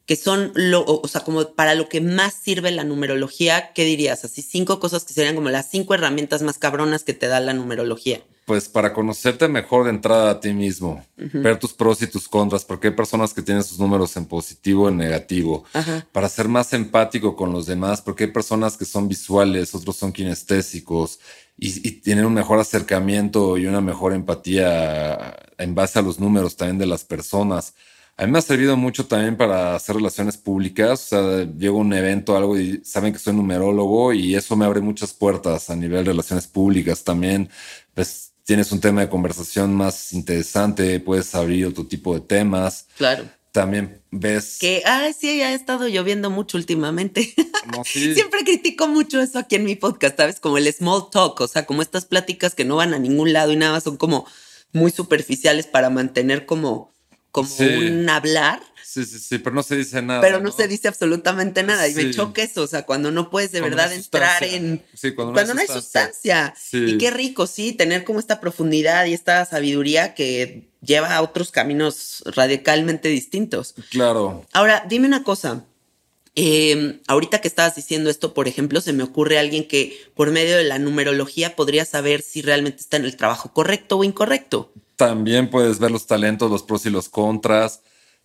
que 0.05 0.15
son 0.17 0.51
lo, 0.53 0.83
o 0.85 1.07
sea, 1.07 1.21
como 1.21 1.53
para 1.53 1.75
lo 1.75 1.87
que 1.87 2.01
más 2.01 2.33
sirve 2.33 2.71
la 2.71 2.83
numerología, 2.83 3.71
¿qué 3.73 3.85
dirías? 3.85 4.25
Así 4.25 4.41
cinco 4.41 4.79
cosas 4.79 5.05
que 5.05 5.13
serían 5.13 5.35
como 5.35 5.49
las 5.49 5.69
cinco 5.69 5.93
herramientas 5.93 6.41
más 6.41 6.57
cabronas 6.57 7.03
que 7.03 7.13
te 7.13 7.27
da 7.27 7.39
la 7.39 7.53
numerología. 7.53 8.21
Pues 8.45 8.67
para 8.67 8.91
conocerte 8.91 9.47
mejor 9.47 9.85
de 9.85 9.91
entrada 9.91 10.31
a 10.31 10.39
ti 10.41 10.51
mismo, 10.51 11.05
ver 11.15 11.57
tus 11.59 11.71
pros 11.71 12.01
y 12.01 12.07
tus 12.07 12.27
contras, 12.27 12.65
porque 12.65 12.89
hay 12.89 12.93
personas 12.93 13.33
que 13.33 13.41
tienen 13.41 13.63
sus 13.63 13.79
números 13.79 14.17
en 14.17 14.25
positivo 14.25 14.83
o 14.83 14.89
en 14.89 14.97
negativo. 14.97 15.63
Ajá. 15.71 16.05
Para 16.11 16.27
ser 16.27 16.49
más 16.49 16.73
empático 16.73 17.37
con 17.37 17.53
los 17.53 17.65
demás, 17.67 18.01
porque 18.01 18.25
hay 18.25 18.31
personas 18.31 18.75
que 18.75 18.83
son 18.83 19.07
visuales, 19.07 19.73
otros 19.73 19.95
son 19.95 20.11
kinestésicos 20.11 21.19
y, 21.57 21.87
y 21.87 21.91
tienen 22.01 22.25
un 22.25 22.33
mejor 22.33 22.59
acercamiento 22.59 23.57
y 23.57 23.65
una 23.65 23.79
mejor 23.79 24.11
empatía 24.11 25.37
en 25.57 25.73
base 25.73 25.99
a 25.99 26.01
los 26.01 26.19
números 26.19 26.57
también 26.57 26.77
de 26.77 26.87
las 26.87 27.05
personas. 27.05 27.73
A 28.15 28.25
mí 28.25 28.31
me 28.31 28.37
ha 28.37 28.43
servido 28.43 28.77
mucho 28.77 29.07
también 29.07 29.35
para 29.35 29.75
hacer 29.75 29.95
relaciones 29.95 30.37
públicas. 30.37 30.91
O 30.91 31.07
sea, 31.07 31.53
llego 31.57 31.77
a 31.77 31.81
un 31.81 31.93
evento, 31.93 32.37
algo 32.37 32.57
y 32.59 32.81
saben 32.83 33.11
que 33.11 33.19
soy 33.19 33.33
numerólogo 33.33 34.13
y 34.13 34.35
eso 34.35 34.55
me 34.55 34.65
abre 34.65 34.81
muchas 34.81 35.13
puertas 35.13 35.69
a 35.69 35.75
nivel 35.75 36.03
de 36.03 36.11
relaciones 36.11 36.45
públicas 36.45 37.03
también. 37.03 37.49
Pues 37.95 38.33
tienes 38.43 38.71
un 38.71 38.79
tema 38.79 39.01
de 39.01 39.09
conversación 39.09 39.73
más 39.73 40.13
interesante, 40.13 40.99
puedes 40.99 41.33
abrir 41.33 41.65
otro 41.65 41.87
tipo 41.87 42.13
de 42.13 42.21
temas. 42.21 42.87
Claro. 42.97 43.27
También 43.51 44.01
ves. 44.09 44.57
Que, 44.59 44.81
ay, 44.85 45.13
sí, 45.13 45.41
ha 45.41 45.53
estado 45.53 45.87
lloviendo 45.87 46.29
mucho 46.29 46.57
últimamente. 46.57 47.33
No, 47.71 47.83
sí. 47.85 48.13
Siempre 48.13 48.43
critico 48.43 48.87
mucho 48.87 49.21
eso 49.21 49.39
aquí 49.39 49.55
en 49.55 49.65
mi 49.65 49.75
podcast, 49.75 50.17
¿sabes? 50.17 50.39
Como 50.39 50.57
el 50.57 50.71
small 50.73 51.09
talk, 51.11 51.39
o 51.41 51.47
sea, 51.47 51.65
como 51.65 51.81
estas 51.81 52.05
pláticas 52.05 52.55
que 52.55 52.65
no 52.65 52.75
van 52.75 52.93
a 52.93 52.99
ningún 52.99 53.31
lado 53.31 53.51
y 53.51 53.55
nada 53.55 53.79
son 53.79 53.97
como 53.97 54.25
muy 54.71 54.91
superficiales 54.91 55.67
para 55.67 55.91
mantener 55.91 56.47
como, 56.47 56.92
como 57.33 57.49
Sí. 57.49 57.65
un 57.65 58.09
hablar, 58.09 58.61
Sí, 58.85 59.05
sí, 59.05 59.17
sí, 59.17 59.39
pero 59.39 59.55
no 59.55 59.63
se 59.63 59.75
dice 59.75 60.03
nada. 60.03 60.21
pero 60.21 60.39
no, 60.39 60.51
se 60.51 60.67
dice 60.67 60.87
absolutamente 60.87 61.63
nada. 61.63 61.87
Y 61.87 61.95
me 61.95 62.11
choca 62.11 62.43
eso, 62.43 62.61
o 62.61 62.67
sea, 62.67 62.83
cuando 62.83 63.09
no 63.09 63.31
puedes 63.31 63.51
de 63.51 63.59
Cuando 63.59 63.75
verdad 63.75 63.89
no 63.89 63.95
entrar 63.95 64.43
en... 64.43 64.83
Sí, 64.93 65.15
cuando, 65.15 65.33
Cuando 65.33 65.55
no 65.55 65.61
hay 65.61 65.67
sustancia. 65.67 66.53
Y 66.71 66.99
qué 66.99 67.09
rico, 67.09 67.47
sí, 67.47 67.73
tener 67.73 68.03
como 68.03 68.19
esta 68.19 68.39
profundidad 68.39 69.05
y 69.05 69.13
esta 69.13 69.45
sabiduría 69.45 70.13
que 70.13 70.69
lleva 70.81 71.15
a 71.15 71.23
otros 71.23 71.49
caminos 71.49 72.23
radicalmente 72.27 73.09
distintos. 73.09 73.73
Claro. 73.89 74.45
Ahora, 74.53 74.85
dime 74.87 75.07
una 75.07 75.23
cosa. 75.23 75.65
Eh, 76.35 77.01
ahorita 77.07 77.41
que 77.41 77.47
estabas 77.47 77.75
diciendo 77.75 78.11
esto, 78.11 78.35
por 78.35 78.47
ejemplo, 78.47 78.79
se 78.79 78.93
me 78.93 79.01
ocurre 79.01 79.39
alguien 79.39 79.67
que 79.67 79.97
por 80.13 80.29
medio 80.29 80.55
de 80.55 80.65
la 80.65 80.77
numerología 80.77 81.55
podría 81.55 81.85
saber 81.85 82.21
si 82.21 82.43
realmente 82.43 82.81
está 82.81 82.97
en 82.97 83.05
el 83.05 83.17
trabajo 83.17 83.53
correcto 83.53 83.97
o 83.97 84.03
incorrecto. 84.03 84.71
También 84.95 85.49
puedes 85.49 85.79
ver 85.79 85.91
los 85.91 86.05
talentos, 86.07 86.49
los 86.51 86.63
pros 86.63 86.85
y 86.85 86.89
los 86.89 87.09
contras. 87.09 87.81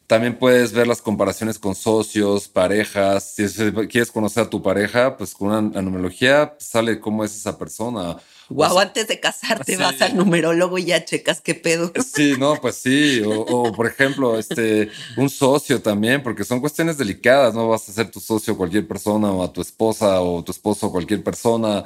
También 0.07 0.39
puedes 0.39 0.73
ver 0.73 0.87
las 0.87 1.03
comparaciones 1.03 1.59
con 1.59 1.75
socios, 1.75 2.49
parejas. 2.49 3.35
Si 3.35 3.43
es- 3.43 3.57
quieres 3.91 4.11
conocer 4.11 4.45
a 4.45 4.51
tu 4.51 4.63
pareja, 4.63 5.19
pues 5.19 5.35
con 5.35 5.49
una, 5.49 5.83
numerología 5.83 6.55
sale 6.59 6.99
cómo 6.99 7.25
es 7.25 7.37
esa 7.37 7.59
persona. 7.59 8.17
Guau, 8.49 8.71
O 8.71 8.75
sea, 8.75 8.83
antes 8.85 9.07
de 9.07 9.21
casarte 9.21 9.77
sí. 9.77 9.83
vas 9.83 10.01
al 10.01 10.17
numerólogo 10.17 10.79
y 10.79 10.87
ya 10.87 11.05
checas 11.05 11.43
qué 11.43 11.55
pedo. 11.55 11.93
Sí, 12.03 12.37
no, 12.39 12.57
pues 12.59 12.77
sí. 12.77 13.21
O, 13.21 13.41
o, 13.41 13.73
por 13.75 13.87
ejemplo, 13.87 14.39
este, 14.39 14.89
un 15.19 15.29
socio 15.29 15.83
también, 15.83 16.23
porque 16.23 16.45
son 16.45 16.61
cuestiones 16.61 16.97
delicadas. 16.97 17.53
No 17.55 17.69
vas 17.69 17.87
a 17.91 17.93
ser 17.93 18.11
tu 18.11 18.19
socio 18.21 18.57
cualquier 18.57 18.89
persona 18.89 19.31
o 19.31 19.43
a 19.43 19.53
tu 19.53 19.61
esposa 19.61 20.23
o 20.23 20.43
tu 20.43 20.53
esposo 20.53 20.91
cualquier 20.91 21.23
persona. 21.23 21.81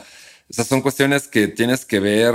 O 0.48 0.52
sea, 0.54 0.64
son 0.64 0.80
cuestiones 0.80 1.26
que 1.26 1.48
tienes 1.48 1.84
que 1.84 1.98
ver 1.98 2.34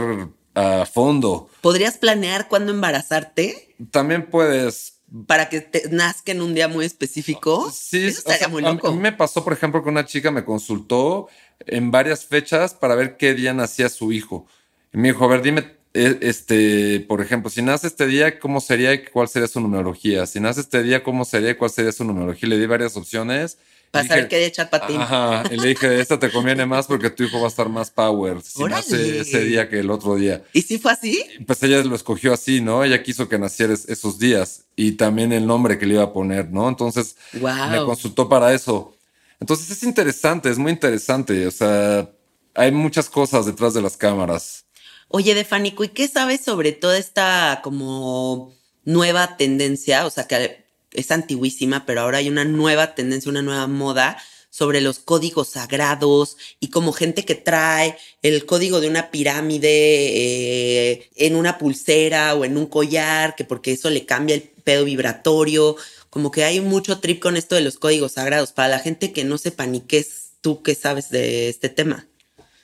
a 0.57 0.85
fondo. 0.85 1.49
¿Podrías 1.61 1.97
planear 1.97 2.47
cuándo 2.47 2.71
embarazarte 2.71 3.75
También 3.91 4.29
puedes 4.29 4.97
para 5.25 5.47
que 5.47 5.61
te 5.61 5.89
nazca 5.89 6.33
en 6.33 6.41
un 6.41 6.53
día 6.53 6.67
muy 6.67 6.85
específico? 6.85 7.71
Sí, 7.73 8.07
Eso 8.07 8.17
o 8.17 8.19
estaría 8.19 8.39
sea, 8.39 8.47
muy 8.49 8.61
loco. 8.61 8.89
A 8.89 8.91
mí 8.91 8.97
me 8.97 9.13
pasó, 9.13 9.43
por 9.43 9.53
ejemplo, 9.53 9.81
que 9.81 9.89
una 9.89 10.05
chica 10.05 10.31
me 10.31 10.43
consultó 10.43 11.29
en 11.65 11.91
varias 11.91 12.25
fechas 12.25 12.73
para 12.73 12.95
ver 12.95 13.15
qué 13.15 13.33
día 13.33 13.53
nacía 13.53 13.87
su 13.89 14.11
hijo. 14.11 14.47
Y 14.93 14.97
me 14.97 15.09
dijo, 15.09 15.23
a 15.23 15.29
ver, 15.29 15.41
dime, 15.41 15.77
eh, 15.93 16.17
este, 16.21 16.99
por 17.07 17.21
ejemplo, 17.21 17.49
si 17.49 17.61
nace 17.61 17.87
este 17.87 18.05
día, 18.05 18.39
¿cómo 18.39 18.59
sería 18.59 18.93
y 18.93 19.05
cuál 19.05 19.29
sería 19.29 19.47
su 19.47 19.61
numerología? 19.61 20.25
Si 20.25 20.39
nace 20.39 20.61
este 20.61 20.83
día, 20.83 21.03
¿cómo 21.03 21.23
sería 21.23 21.51
y 21.51 21.55
cuál 21.55 21.71
sería 21.71 21.91
su 21.93 22.03
numerología? 22.03 22.49
Le 22.49 22.59
di 22.59 22.65
varias 22.65 22.97
opciones. 22.97 23.57
Para 23.91 24.05
Y 24.05 24.07
saber 24.07 24.23
dije, 24.25 24.29
qué 24.29 24.37
día 24.39 24.47
echar 24.47 24.69
patín. 24.69 24.97
Ajá, 24.99 25.43
y 25.51 25.55
le 25.57 25.69
dije, 25.69 25.99
esta 26.01 26.19
te 26.19 26.29
conviene 26.31 26.65
más 26.65 26.87
porque 26.87 27.09
tu 27.09 27.23
hijo 27.23 27.39
va 27.39 27.45
a 27.45 27.49
estar 27.49 27.69
más 27.69 27.89
power 27.89 28.41
si 28.41 28.63
nace 28.65 29.21
ese 29.21 29.39
día 29.45 29.69
que 29.69 29.79
el 29.79 29.89
otro 29.89 30.15
día. 30.15 30.43
¿Y 30.53 30.61
si 30.61 30.77
fue 30.77 30.91
así? 30.91 31.23
Pues 31.45 31.63
ella 31.63 31.81
lo 31.83 31.95
escogió 31.95 32.33
así, 32.33 32.59
¿no? 32.61 32.83
Ella 32.83 33.01
quiso 33.01 33.29
que 33.29 33.39
naciera 33.39 33.73
es- 33.73 33.87
esos 33.87 34.19
días 34.19 34.65
y 34.75 34.93
también 34.93 35.31
el 35.31 35.47
nombre 35.47 35.77
que 35.77 35.85
le 35.85 35.93
iba 35.95 36.03
a 36.03 36.13
poner, 36.13 36.49
¿no? 36.51 36.67
Entonces 36.67 37.15
Wow. 37.33 37.69
me 37.71 37.77
consultó 37.85 38.27
para 38.27 38.53
eso. 38.53 38.93
Entonces 39.39 39.69
es 39.71 39.83
interesante, 39.83 40.49
es 40.49 40.57
muy 40.57 40.71
interesante. 40.71 41.47
O 41.47 41.51
sea, 41.51 42.09
hay 42.55 42.71
muchas 42.71 43.09
cosas 43.09 43.45
detrás 43.45 43.73
de 43.73 43.81
las 43.81 43.95
cámaras. 43.95 44.65
Oye, 45.09 45.33
Defánico, 45.33 45.83
¿y 45.85 45.89
qué 45.89 46.07
sabes 46.09 46.41
sobre 46.41 46.73
toda 46.73 46.97
esta 46.97 47.61
como 47.63 48.53
nueva 48.83 49.37
tendencia? 49.37 50.05
O 50.05 50.09
sea, 50.09 50.27
que 50.27 50.65
es 50.97 51.11
antiguísima, 51.11 51.85
pero 51.85 52.01
ahora 52.01 52.17
hay 52.17 52.29
una 52.29 52.45
nueva 52.45 52.95
tendencia, 52.95 53.29
una 53.29 53.41
nueva 53.41 53.67
moda 53.67 54.17
sobre 54.49 54.81
los 54.81 54.99
códigos 54.99 55.49
sagrados 55.49 56.37
y 56.59 56.69
como 56.69 56.91
gente 56.91 57.25
que 57.25 57.35
trae 57.35 57.95
el 58.23 58.45
código 58.45 58.81
de 58.81 58.89
una 58.89 59.11
pirámide 59.11 59.69
eh, 59.69 61.09
en 61.15 61.35
una 61.35 61.59
pulsera 61.59 62.33
o 62.33 62.43
en 62.43 62.57
un 62.57 62.65
collar, 62.65 63.35
que 63.35 63.43
porque 63.43 63.73
eso 63.73 63.89
le 63.89 64.05
cambia 64.05 64.35
el 64.35 64.41
pedo 64.41 64.85
vibratorio. 64.85 65.75
Como 66.09 66.31
que 66.31 66.43
hay 66.43 66.59
mucho 66.59 66.99
trip 66.99 67.21
con 67.21 67.37
esto 67.37 67.53
de 67.53 67.61
los 67.61 67.77
códigos 67.77 68.13
sagrados. 68.13 68.51
Para 68.51 68.69
la 68.69 68.79
gente 68.79 69.11
que 69.11 69.23
no 69.23 69.37
sepa 69.37 69.67
ni 69.67 69.81
qué 69.81 69.99
es 69.99 70.31
tú 70.41 70.63
que 70.63 70.73
sabes 70.73 71.09
de 71.11 71.49
este 71.49 71.69
tema. 71.69 72.07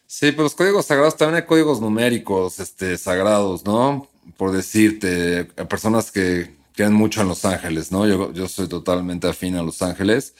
Sí, 0.08 0.32
pero 0.32 0.44
los 0.44 0.56
códigos 0.56 0.88
sagrados 0.88 1.18
también 1.18 1.44
hay 1.44 1.48
códigos 1.48 1.80
numéricos, 1.80 2.60
este, 2.60 2.98
sagrados, 2.98 3.66
¿no? 3.66 4.10
Por 4.38 4.52
decirte, 4.52 5.46
personas 5.46 6.12
que 6.12 6.63
creen 6.74 6.94
mucho 6.94 7.22
en 7.22 7.28
Los 7.28 7.46
Ángeles, 7.46 7.92
¿no? 7.92 8.08
Yo, 8.08 8.34
yo 8.34 8.48
soy 8.48 8.68
totalmente 8.68 9.28
afín 9.28 9.56
a 9.56 9.64
Los 9.64 9.82
Ángeles. 9.82 10.36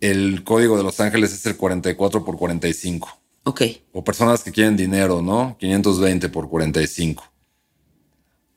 El 0.00 0.44
código 0.44 0.76
de 0.76 0.82
Los 0.82 1.00
Ángeles 1.00 1.32
es 1.32 1.44
el 1.46 1.56
44 1.56 2.24
por 2.24 2.36
45. 2.36 3.20
Ok. 3.44 3.62
O 3.92 4.04
personas 4.04 4.42
que 4.42 4.52
quieren 4.52 4.76
dinero, 4.76 5.22
¿no? 5.22 5.56
520 5.58 6.28
por 6.28 6.48
45. 6.48 7.24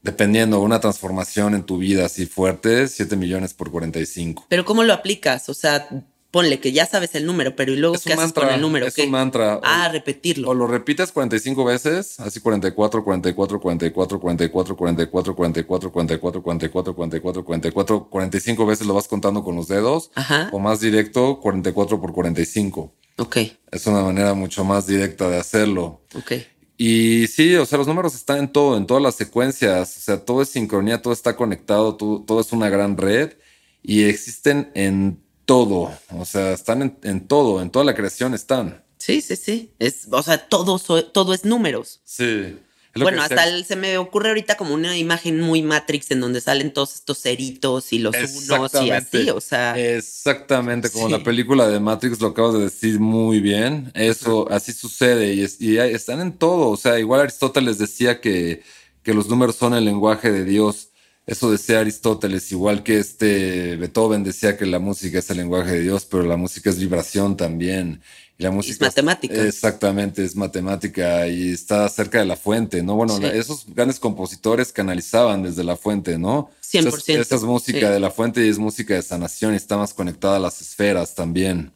Dependiendo, 0.01 0.61
una 0.61 0.79
transformación 0.79 1.53
en 1.53 1.63
tu 1.63 1.77
vida 1.77 2.05
así 2.05 2.25
fuerte, 2.25 2.87
7 2.87 3.15
millones 3.17 3.53
por 3.53 3.71
45. 3.71 4.45
Pero 4.47 4.63
¿cómo 4.63 4.83
lo 4.83 4.93
aplicas? 4.93 5.49
O 5.49 5.53
sea, 5.53 5.89
ponle 6.31 6.59
que 6.59 6.71
ya 6.71 6.85
sabes 6.85 7.15
el 7.15 7.25
número, 7.25 7.55
pero 7.55 7.71
¿y 7.71 7.77
luego 7.77 7.95
Es 7.95 8.03
qué 8.03 8.13
haces 8.13 8.33
con 8.33 8.41
mantra, 8.43 8.55
el 8.55 8.61
número? 8.61 8.85
es 8.85 8.93
¿Qué? 8.95 9.03
un 9.03 9.11
mantra. 9.11 9.59
Ah, 9.63 9.87
O- 9.89 9.91
repetirlo. 9.93 10.49
O 10.49 10.53
lo 10.53 10.67
repites 10.67 11.11
45 11.11 11.63
veces, 11.65 12.19
así 12.19 12.39
44, 12.39 13.03
44, 13.03 13.59
44, 13.59 14.19
44, 14.19 14.75
44, 14.75 15.35
44, 15.35 15.35
44, 15.35 16.41
44, 16.43 16.93
44, 16.95 17.43
44, 17.45 18.09
45 18.09 18.65
veces 18.65 18.87
lo 18.87 18.93
vas 18.93 19.07
contando 19.07 19.43
con 19.43 19.55
los 19.55 19.67
dedos. 19.67 20.11
Ajá. 20.15 20.49
O 20.51 20.59
más 20.59 20.79
directo, 20.79 21.39
44 21.39 21.99
por 22.01 22.13
45. 22.13 22.93
Ok, 23.19 23.37
Es 23.71 23.87
una 23.87 24.03
manera 24.03 24.33
mucho 24.35 24.63
más 24.63 24.85
directa 24.85 25.27
de 25.29 25.37
hacerlo. 25.37 26.01
ok. 26.15 26.33
Y 26.79 27.25
sí, 27.25 27.55
o 27.55 27.65
sea, 27.65 27.79
los 27.79 27.87
números 27.87 28.13
están 28.13 28.37
en 28.37 28.47
todo, 28.51 28.77
en 28.77 28.85
todas 28.85 29.01
las 29.01 29.15
secuencias. 29.15 29.97
O 29.97 29.99
sea, 30.01 30.23
todo 30.23 30.43
es 30.43 30.49
sincronía, 30.49 31.01
todo 31.01 31.11
está 31.11 31.35
conectado, 31.35 31.95
todo, 31.95 32.21
todo 32.21 32.39
es 32.39 32.51
una 32.51 32.69
gran 32.69 32.95
red 32.97 33.33
y 33.81 34.03
existen 34.03 34.69
en 34.75 35.23
todo. 35.47 35.91
O 36.11 36.25
sea, 36.25 36.53
están 36.53 36.83
en, 36.83 36.97
en 37.01 37.27
todo, 37.27 37.59
en 37.63 37.71
toda 37.71 37.83
la 37.85 37.95
creación 37.95 38.35
están. 38.35 38.83
Sí, 38.99 39.21
sí, 39.21 39.35
sí. 39.35 39.71
Es, 39.79 40.07
o 40.11 40.21
sea, 40.21 40.37
todo, 40.47 40.77
todo 40.77 41.33
es 41.33 41.43
números. 41.45 42.01
Sí. 42.03 42.57
Es 42.95 43.03
Bueno, 43.03 43.21
hasta 43.21 43.43
el- 43.47 43.63
se 43.63 43.75
me 43.75 43.97
ocurre 43.99 44.29
ahorita 44.29 44.57
como 44.57 44.73
una 44.73 44.97
imagen 44.97 45.39
muy 45.39 45.61
Matrix 45.61 46.09
en 46.11 46.19
donde 46.19 46.41
salen 46.41 46.73
todos 46.73 46.95
estos 46.95 47.19
ceritos 47.19 47.93
y 47.93 47.99
los 47.99 48.15
unos 48.15 48.73
y 48.83 48.89
así, 48.89 49.29
o 49.29 49.39
sea, 49.39 49.77
Exactamente, 49.77 50.89
como 50.89 51.05
Sí. 51.05 51.11
la 51.11 51.23
película 51.23 51.67
de 51.67 51.79
Matrix 51.79 52.19
lo 52.19 52.29
acabas 52.29 52.55
de 52.55 52.61
decir 52.61 52.99
muy 52.99 53.39
bien. 53.39 53.91
Eso 53.93 54.49
así 54.51 54.73
sucede 54.73 55.33
y, 55.33 55.41
es- 55.43 55.61
y 55.61 55.77
están 55.77 56.21
en 56.21 56.33
todo. 56.33 56.69
O 56.69 56.77
sea, 56.77 56.99
igual 56.99 57.21
Aristóteles 57.21 57.77
decía 57.77 58.19
que, 58.19 58.63
que 59.03 59.13
los 59.13 59.27
números 59.29 59.55
son 59.55 59.73
el 59.75 59.85
lenguaje 59.85 60.31
de 60.31 60.43
Dios. 60.43 60.86
Eso 61.27 61.51
decía 61.51 61.81
Aristóteles, 61.81 62.49
igual 62.53 62.83
que 62.83 62.99
este 62.99 63.75
Beethoven 63.75 64.23
decía 64.23 64.55
que 64.57 64.65
la 64.65 64.79
música 64.79 65.19
es 65.19 65.29
el 65.29 65.37
lenguaje 65.37 65.71
de 65.73 65.81
Dios, 65.81 66.05
pero 66.05 66.23
la 66.23 66.37
música 66.37 66.69
es 66.69 66.79
vibración 66.79 67.35
también. 67.35 68.01
Y 68.39 68.43
la 68.43 68.51
música 68.51 68.85
matemática. 68.85 69.45
Exactamente, 69.45 70.23
es 70.23 70.35
matemática 70.37 71.27
y 71.27 71.51
está 71.51 71.89
cerca 71.89 72.19
de 72.19 72.25
la 72.25 72.37
fuente, 72.37 72.81
¿no? 72.81 72.95
Bueno, 72.95 73.17
Sí. 73.17 73.23
la- 73.23 73.33
esos 73.33 73.65
grandes 73.67 73.99
compositores 73.99 74.71
canalizaban 74.71 75.43
desde 75.43 75.63
la 75.65 75.75
fuente, 75.75 76.17
¿no? 76.17 76.49
100%. 76.61 77.21
Esa 77.21 77.35
es 77.35 77.43
música 77.43 77.87
Sí. 77.87 77.93
de 77.93 77.99
la 77.99 78.09
fuente 78.11 78.45
y 78.45 78.49
es 78.49 78.57
música 78.57 78.93
de 78.93 79.01
sanación 79.01 79.53
y 79.53 79.57
está 79.57 79.75
más 79.75 79.93
conectada 79.93 80.37
a 80.37 80.39
las 80.39 80.61
esferas 80.61 81.13
también. 81.13 81.73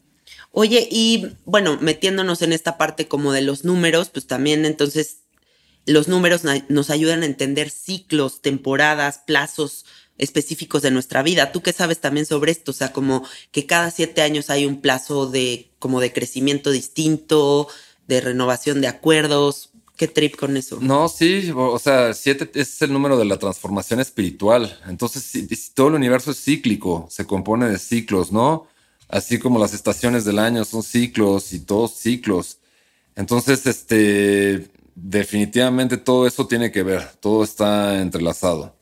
Oye, 0.52 0.86
y 0.90 1.28
bueno, 1.44 1.78
metiéndonos 1.80 2.42
en 2.42 2.52
esta 2.52 2.78
parte 2.78 3.08
como 3.08 3.32
de 3.32 3.42
los 3.42 3.64
números, 3.64 4.08
pues 4.10 4.26
también 4.26 4.64
entonces 4.64 5.16
los 5.86 6.08
números 6.08 6.42
nos 6.68 6.90
ayudan 6.90 7.22
a 7.22 7.26
entender 7.26 7.70
ciclos, 7.70 8.40
temporadas, 8.40 9.20
plazos 9.26 9.84
específicos 10.18 10.82
de 10.82 10.90
nuestra 10.90 11.22
vida. 11.22 11.52
¿Tú 11.52 11.62
qué 11.62 11.72
sabes 11.72 12.00
también 12.00 12.26
sobre 12.26 12.52
esto? 12.52 12.70
O 12.70 12.74
sea, 12.74 12.92
como 12.92 13.24
que 13.50 13.66
cada 13.66 13.90
siete 13.90 14.22
años 14.22 14.50
hay 14.50 14.66
un 14.66 14.80
plazo 14.80 15.26
de 15.26 15.70
como 15.78 16.00
de 16.00 16.12
crecimiento 16.12 16.70
distinto, 16.70 17.68
de 18.06 18.20
renovación 18.20 18.80
de 18.80 18.88
acuerdos. 18.88 19.70
¿Qué 19.96 20.08
trip 20.08 20.36
con 20.36 20.56
eso? 20.56 20.78
No, 20.80 21.08
sí, 21.08 21.52
o 21.54 21.78
sea, 21.78 22.14
siete 22.14 22.50
es 22.54 22.80
el 22.82 22.92
número 22.92 23.16
de 23.18 23.24
la 23.24 23.38
transformación 23.38 24.00
espiritual. 24.00 24.78
Entonces, 24.88 25.22
sí, 25.22 25.48
todo 25.74 25.88
el 25.88 25.94
universo 25.94 26.30
es 26.30 26.42
cíclico, 26.42 27.06
se 27.10 27.26
compone 27.26 27.68
de 27.68 27.78
ciclos, 27.78 28.32
¿no? 28.32 28.66
Así 29.08 29.38
como 29.38 29.58
las 29.58 29.74
estaciones 29.74 30.24
del 30.24 30.38
año 30.38 30.64
son 30.64 30.82
ciclos 30.82 31.52
y 31.52 31.60
todos 31.60 31.96
ciclos. 31.98 32.58
Entonces, 33.14 33.66
este, 33.66 34.68
definitivamente 35.02 35.96
todo 35.96 36.26
eso 36.26 36.46
tiene 36.46 36.70
que 36.70 36.82
ver, 36.82 37.02
todo 37.20 37.42
está 37.44 38.00
entrelazado. 38.00 38.74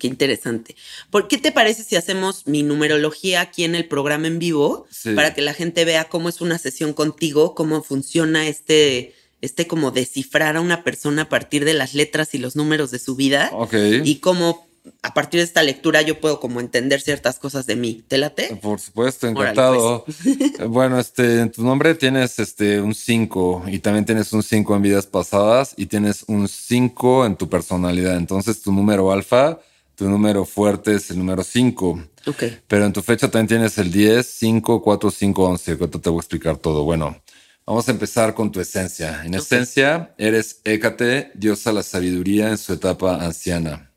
Qué 0.00 0.06
interesante. 0.08 0.74
¿Por 1.10 1.28
qué 1.28 1.38
te 1.38 1.52
parece 1.52 1.84
si 1.84 1.94
hacemos 1.94 2.46
mi 2.46 2.62
numerología 2.64 3.40
aquí 3.40 3.62
en 3.64 3.74
el 3.76 3.86
programa 3.86 4.26
en 4.26 4.38
vivo 4.40 4.86
Sí. 4.90 5.14
para 5.14 5.32
que 5.34 5.42
la 5.42 5.54
gente 5.54 5.84
vea 5.84 6.04
cómo 6.08 6.28
es 6.28 6.40
una 6.40 6.58
sesión 6.58 6.92
contigo, 6.92 7.54
cómo 7.54 7.82
funciona 7.82 8.48
este, 8.48 9.14
este 9.42 9.66
como 9.68 9.92
descifrar 9.92 10.56
a 10.56 10.60
una 10.60 10.82
persona 10.82 11.22
a 11.22 11.28
partir 11.28 11.64
de 11.64 11.74
las 11.74 11.94
letras 11.94 12.34
y 12.34 12.38
los 12.38 12.56
números 12.56 12.90
de 12.90 12.98
su 12.98 13.14
vida 13.14 13.50
Ok. 13.52 13.74
y 14.04 14.16
cómo 14.16 14.66
a 15.02 15.14
partir 15.14 15.40
de 15.40 15.44
esta 15.44 15.62
lectura 15.62 16.02
yo 16.02 16.20
puedo 16.20 16.40
como 16.40 16.60
entender 16.60 17.00
ciertas 17.00 17.38
cosas 17.38 17.66
de 17.66 17.76
mí. 17.76 18.04
¿Te 18.08 18.18
late? 18.18 18.56
Por 18.56 18.80
supuesto, 18.80 19.26
Órale, 19.26 19.50
encantado. 19.50 20.04
bueno, 20.68 20.98
este, 20.98 21.40
en 21.40 21.50
tu 21.50 21.62
nombre 21.62 21.94
tienes 21.94 22.38
este 22.38 22.80
un 22.80 22.94
5 22.94 23.64
y 23.68 23.78
también 23.80 24.04
tienes 24.04 24.32
un 24.32 24.42
5 24.42 24.76
en 24.76 24.82
vidas 24.82 25.06
pasadas 25.06 25.74
y 25.76 25.86
tienes 25.86 26.24
un 26.28 26.48
5 26.48 27.26
en 27.26 27.36
tu 27.36 27.48
personalidad. 27.48 28.16
Entonces, 28.16 28.62
tu 28.62 28.72
número 28.72 29.12
alfa, 29.12 29.58
tu 29.94 30.08
número 30.08 30.44
fuerte 30.44 30.94
es 30.94 31.10
el 31.10 31.18
número 31.18 31.42
5. 31.42 32.00
Ok. 32.26 32.44
Pero 32.66 32.84
en 32.84 32.92
tu 32.92 33.02
fecha 33.02 33.30
también 33.30 33.48
tienes 33.48 33.78
el 33.78 33.90
10, 33.92 34.26
5, 34.26 34.82
4, 34.82 35.10
5, 35.10 35.44
11. 35.44 35.70
Ahorita 35.72 35.98
te 36.00 36.10
voy 36.10 36.18
a 36.18 36.20
explicar 36.20 36.56
todo. 36.58 36.84
Bueno, 36.84 37.20
vamos 37.64 37.88
a 37.88 37.92
empezar 37.92 38.34
con 38.34 38.50
tu 38.52 38.60
esencia. 38.60 39.22
En 39.24 39.34
Ok. 39.34 39.40
esencia, 39.42 40.14
eres 40.18 40.60
Hécate, 40.64 41.30
diosa 41.34 41.70
de 41.70 41.76
la 41.76 41.82
sabiduría 41.82 42.50
en 42.50 42.58
su 42.58 42.72
etapa 42.72 43.24
anciana. 43.24 43.92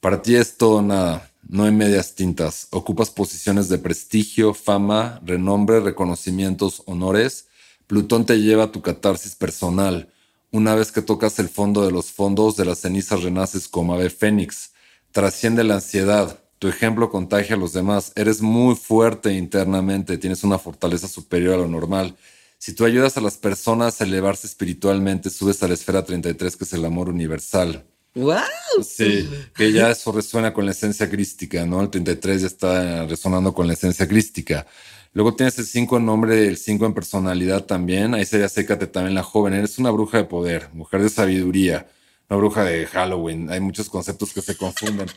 Para 0.00 0.22
ti 0.22 0.36
es 0.36 0.56
todo 0.56 0.80
nada, 0.80 1.32
no 1.48 1.64
hay 1.64 1.72
medias 1.72 2.14
tintas. 2.14 2.68
Ocupas 2.70 3.10
posiciones 3.10 3.68
de 3.68 3.78
prestigio, 3.78 4.54
fama, 4.54 5.20
renombre, 5.24 5.80
reconocimientos, 5.80 6.82
honores. 6.86 7.46
Plutón 7.88 8.24
te 8.24 8.40
lleva 8.40 8.64
a 8.64 8.72
tu 8.72 8.80
catarsis 8.80 9.34
personal. 9.34 10.08
Una 10.52 10.76
vez 10.76 10.92
que 10.92 11.02
tocas 11.02 11.38
el 11.40 11.48
fondo 11.48 11.84
de 11.84 11.90
los 11.90 12.12
fondos, 12.12 12.56
de 12.56 12.64
las 12.64 12.78
cenizas 12.78 13.22
renaces 13.22 13.66
como 13.66 13.94
ave 13.94 14.08
fénix. 14.08 14.70
Trasciende 15.10 15.64
la 15.64 15.74
ansiedad. 15.74 16.38
Tu 16.60 16.68
ejemplo 16.68 17.10
contagia 17.10 17.56
a 17.56 17.58
los 17.58 17.72
demás. 17.72 18.12
Eres 18.14 18.40
muy 18.40 18.76
fuerte 18.76 19.32
internamente, 19.32 20.18
tienes 20.18 20.44
una 20.44 20.58
fortaleza 20.58 21.08
superior 21.08 21.54
a 21.54 21.58
lo 21.58 21.68
normal. 21.68 22.16
Si 22.58 22.72
tú 22.72 22.84
ayudas 22.84 23.16
a 23.16 23.20
las 23.20 23.36
personas 23.36 24.00
a 24.00 24.04
elevarse 24.04 24.46
espiritualmente, 24.46 25.30
subes 25.30 25.62
a 25.62 25.68
la 25.68 25.74
esfera 25.74 26.04
33, 26.04 26.56
que 26.56 26.64
es 26.64 26.72
el 26.72 26.84
amor 26.84 27.08
universal. 27.08 27.84
¡Wow! 28.14 28.38
Sí, 28.82 29.28
que 29.54 29.70
ya 29.72 29.90
eso 29.90 30.10
resuena 30.12 30.52
con 30.52 30.64
la 30.66 30.72
esencia 30.72 31.08
crística, 31.08 31.64
¿no? 31.66 31.80
El 31.82 31.90
33 31.90 32.40
ya 32.40 32.46
está 32.46 33.06
resonando 33.06 33.54
con 33.54 33.66
la 33.66 33.74
esencia 33.74 34.08
crística. 34.08 34.66
Luego 35.12 35.34
tienes 35.34 35.58
el 35.58 35.66
5 35.66 35.96
en 35.98 36.06
nombre, 36.06 36.46
el 36.48 36.56
5 36.58 36.84
en 36.86 36.94
personalidad 36.94 37.64
también. 37.64 38.14
Ahí 38.14 38.24
sería 38.26 38.48
sécate 38.48 38.86
también 38.86 39.14
la 39.14 39.22
joven. 39.22 39.54
Eres 39.54 39.78
una 39.78 39.90
bruja 39.90 40.18
de 40.18 40.24
poder, 40.24 40.68
mujer 40.74 41.02
de 41.02 41.08
sabiduría, 41.08 41.86
una 42.28 42.38
bruja 42.38 42.64
de 42.64 42.86
Halloween. 42.86 43.50
Hay 43.50 43.60
muchos 43.60 43.88
conceptos 43.88 44.32
que 44.32 44.42
se 44.42 44.56
confunden. 44.56 45.08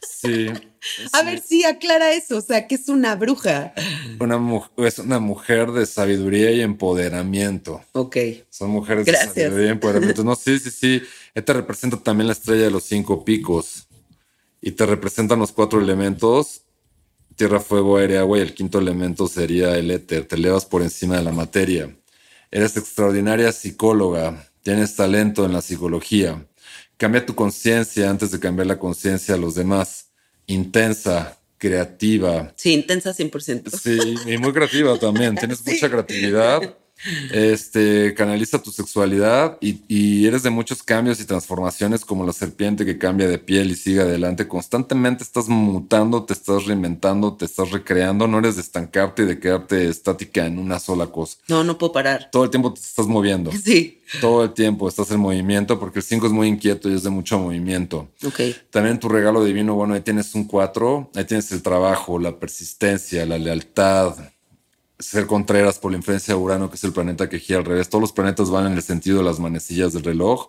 Sí. 0.00 0.48
A 1.12 1.18
sí. 1.20 1.26
ver, 1.26 1.42
sí, 1.44 1.64
aclara 1.64 2.12
eso. 2.12 2.36
O 2.38 2.40
sea, 2.40 2.66
que 2.68 2.76
es 2.76 2.88
una 2.88 3.16
bruja. 3.16 3.74
Una 4.20 4.38
mu- 4.38 4.62
es 4.78 4.98
una 4.98 5.18
mujer 5.18 5.72
de 5.72 5.84
sabiduría 5.86 6.52
y 6.52 6.60
empoderamiento. 6.60 7.82
Ok. 7.92 8.16
Son 8.50 8.70
mujeres 8.70 9.04
Gracias. 9.04 9.34
de 9.34 9.42
sabiduría 9.44 9.66
y 9.68 9.70
empoderamiento. 9.70 10.24
No, 10.24 10.36
sí, 10.36 10.58
sí, 10.58 10.70
sí. 10.70 11.02
Él 11.34 11.44
te 11.44 11.52
representa 11.52 11.96
también 11.98 12.26
la 12.26 12.32
estrella 12.32 12.64
de 12.64 12.70
los 12.70 12.84
cinco 12.84 13.24
picos. 13.24 13.86
Y 14.60 14.72
te 14.72 14.84
representan 14.86 15.38
los 15.38 15.52
cuatro 15.52 15.80
elementos: 15.80 16.62
tierra, 17.36 17.60
fuego, 17.60 17.96
aire, 17.96 18.18
agua. 18.18 18.38
Y 18.38 18.42
el 18.42 18.54
quinto 18.54 18.78
elemento 18.78 19.26
sería 19.28 19.76
el 19.76 19.90
éter. 19.90 20.26
Te 20.26 20.36
elevas 20.36 20.64
por 20.66 20.82
encima 20.82 21.16
de 21.16 21.24
la 21.24 21.32
materia. 21.32 21.96
Eres 22.50 22.76
extraordinaria 22.76 23.52
psicóloga. 23.52 24.50
Tienes 24.62 24.96
talento 24.96 25.44
en 25.46 25.52
la 25.52 25.62
psicología. 25.62 26.46
Cambia 26.98 27.24
tu 27.24 27.34
conciencia 27.34 28.10
antes 28.10 28.30
de 28.30 28.40
cambiar 28.40 28.66
la 28.66 28.78
conciencia 28.78 29.34
a 29.34 29.38
los 29.38 29.54
demás. 29.54 30.10
Intensa, 30.46 31.38
creativa, 31.56 32.52
Sí, 32.56 32.72
intensa 32.72 33.12
100%. 33.14 33.70
Sí, 33.70 33.98
y 34.26 34.38
muy 34.38 34.52
creativa 34.52 34.98
también. 34.98 35.34
Tienes 35.36 35.58
Sí. 35.64 35.72
mucha 35.72 35.90
creatividad. 35.90 36.76
Este, 37.32 38.14
canaliza 38.14 38.62
tu 38.62 38.70
sexualidad 38.70 39.56
y, 39.60 39.80
y 39.88 40.26
eres 40.26 40.42
de 40.42 40.50
muchos 40.50 40.82
cambios 40.82 41.20
y 41.20 41.24
transformaciones 41.24 42.04
como 42.04 42.26
la 42.26 42.32
serpiente 42.32 42.84
que 42.84 42.98
cambia 42.98 43.28
de 43.28 43.38
piel 43.38 43.70
y 43.70 43.76
sigue 43.76 44.00
adelante. 44.00 44.48
Constantemente 44.48 45.24
estás 45.24 45.48
mutando, 45.48 46.24
te 46.24 46.32
estás 46.32 46.66
reinventando, 46.66 47.34
te 47.34 47.44
estás 47.44 47.70
recreando. 47.70 48.26
No 48.26 48.38
eres 48.38 48.56
de 48.56 48.62
estancarte 48.62 49.22
y 49.22 49.26
de 49.26 49.38
quedarte 49.38 49.88
estática 49.88 50.46
en 50.46 50.58
una 50.58 50.78
sola 50.78 51.06
cosa. 51.06 51.38
No, 51.48 51.64
no 51.64 51.78
puedo 51.78 51.92
parar. 51.92 52.28
Todo 52.30 52.44
el 52.44 52.50
tiempo 52.50 52.72
te 52.72 52.80
estás 52.80 53.06
moviendo. 53.06 53.50
Sí. 53.52 54.00
Todo 54.20 54.44
el 54.44 54.52
tiempo 54.52 54.88
estás 54.88 55.10
en 55.12 55.20
movimiento 55.20 55.78
porque 55.78 56.00
el 56.00 56.04
5 56.04 56.26
es 56.26 56.32
muy 56.32 56.48
inquieto 56.48 56.90
y 56.90 56.94
es 56.94 57.02
de 57.02 57.10
mucho 57.10 57.38
movimiento. 57.38 58.08
Ok. 58.26 58.40
También 58.70 58.98
tu 58.98 59.08
regalo 59.08 59.44
divino, 59.44 59.74
bueno, 59.74 59.94
ahí 59.94 60.00
tienes 60.00 60.34
un 60.34 60.44
4, 60.44 61.10
ahí 61.14 61.24
tienes 61.24 61.52
el 61.52 61.62
trabajo, 61.62 62.18
la 62.18 62.38
persistencia, 62.38 63.24
la 63.24 63.38
lealtad, 63.38 64.16
ser 65.00 65.26
contreras 65.26 65.78
por 65.78 65.90
la 65.90 65.96
influencia 65.98 66.34
de 66.34 66.40
Urano, 66.40 66.70
que 66.70 66.76
es 66.76 66.84
el 66.84 66.92
planeta 66.92 67.28
que 67.28 67.38
gira 67.38 67.58
al 67.58 67.64
revés. 67.64 67.88
Todos 67.88 68.02
los 68.02 68.12
planetas 68.12 68.50
van 68.50 68.66
en 68.66 68.72
el 68.74 68.82
sentido 68.82 69.18
de 69.18 69.24
las 69.24 69.38
manecillas 69.38 69.92
del 69.92 70.04
reloj. 70.04 70.48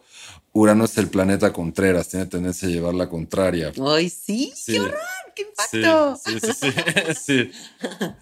Urano 0.54 0.86
es 0.86 0.98
el 0.98 1.08
planeta 1.08 1.54
contreras, 1.54 2.10
tiene 2.10 2.26
tendencia 2.26 2.68
a 2.68 2.72
llevar 2.72 2.94
la 2.94 3.08
contraria. 3.10 3.72
Ay, 3.88 4.10
sí, 4.10 4.52
Sí. 4.56 4.74
qué 4.74 4.80
horror, 4.82 4.96
qué 5.36 5.42
impacto. 5.44 6.20
sí, 6.26 6.40
sí, 6.42 6.54
sí, 6.54 6.72
sí, 7.16 7.52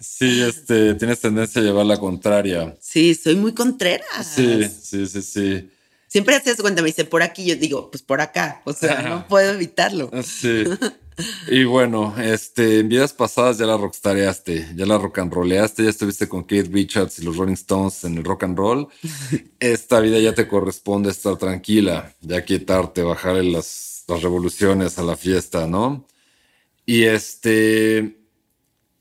sí, 0.00 0.42
este, 0.42 0.94
tienes 0.94 1.20
tendencia 1.20 1.60
a 1.60 1.64
llevar 1.64 1.86
la 1.86 1.98
contraria. 1.98 2.76
Sí, 2.80 3.14
soy 3.16 3.34
muy 3.36 3.52
contrera. 3.52 4.04
Sí, 4.22 4.62
sí, 4.82 5.06
sí, 5.06 5.22
sí. 5.22 5.70
Siempre 6.06 6.34
haces 6.34 6.56
cuenta, 6.56 6.82
me 6.82 6.88
dice 6.88 7.04
por 7.04 7.22
aquí, 7.22 7.44
yo 7.44 7.54
digo, 7.56 7.88
pues 7.90 8.02
por 8.02 8.20
acá. 8.20 8.62
O 8.64 8.72
sea, 8.72 9.02
no 9.02 9.28
puedo 9.28 9.52
evitarlo. 9.52 10.10
Sí. 10.24 10.64
Y 11.48 11.64
bueno, 11.64 12.14
este, 12.18 12.80
en 12.80 12.88
vidas 12.88 13.12
pasadas 13.12 13.58
ya 13.58 13.66
la 13.66 13.76
rockstareaste, 13.76 14.70
ya 14.76 14.86
la 14.86 14.98
rock 14.98 15.18
and 15.18 15.32
rolleaste, 15.32 15.84
ya 15.84 15.90
estuviste 15.90 16.28
con 16.28 16.44
Keith 16.44 16.72
Richards 16.72 17.18
y 17.18 17.24
los 17.24 17.36
Rolling 17.36 17.54
Stones 17.54 18.04
en 18.04 18.18
el 18.18 18.24
rock 18.24 18.44
and 18.44 18.56
roll. 18.56 18.88
Esta 19.60 20.00
vida 20.00 20.18
ya 20.18 20.34
te 20.34 20.48
corresponde 20.48 21.10
estar 21.10 21.36
tranquila, 21.36 22.14
ya 22.20 22.44
quietarte, 22.44 23.02
bajarle 23.02 23.44
las, 23.44 24.04
las 24.08 24.22
revoluciones 24.22 24.98
a 24.98 25.02
la 25.02 25.16
fiesta, 25.16 25.66
¿no? 25.66 26.06
Y 26.86 27.04
este, 27.04 28.20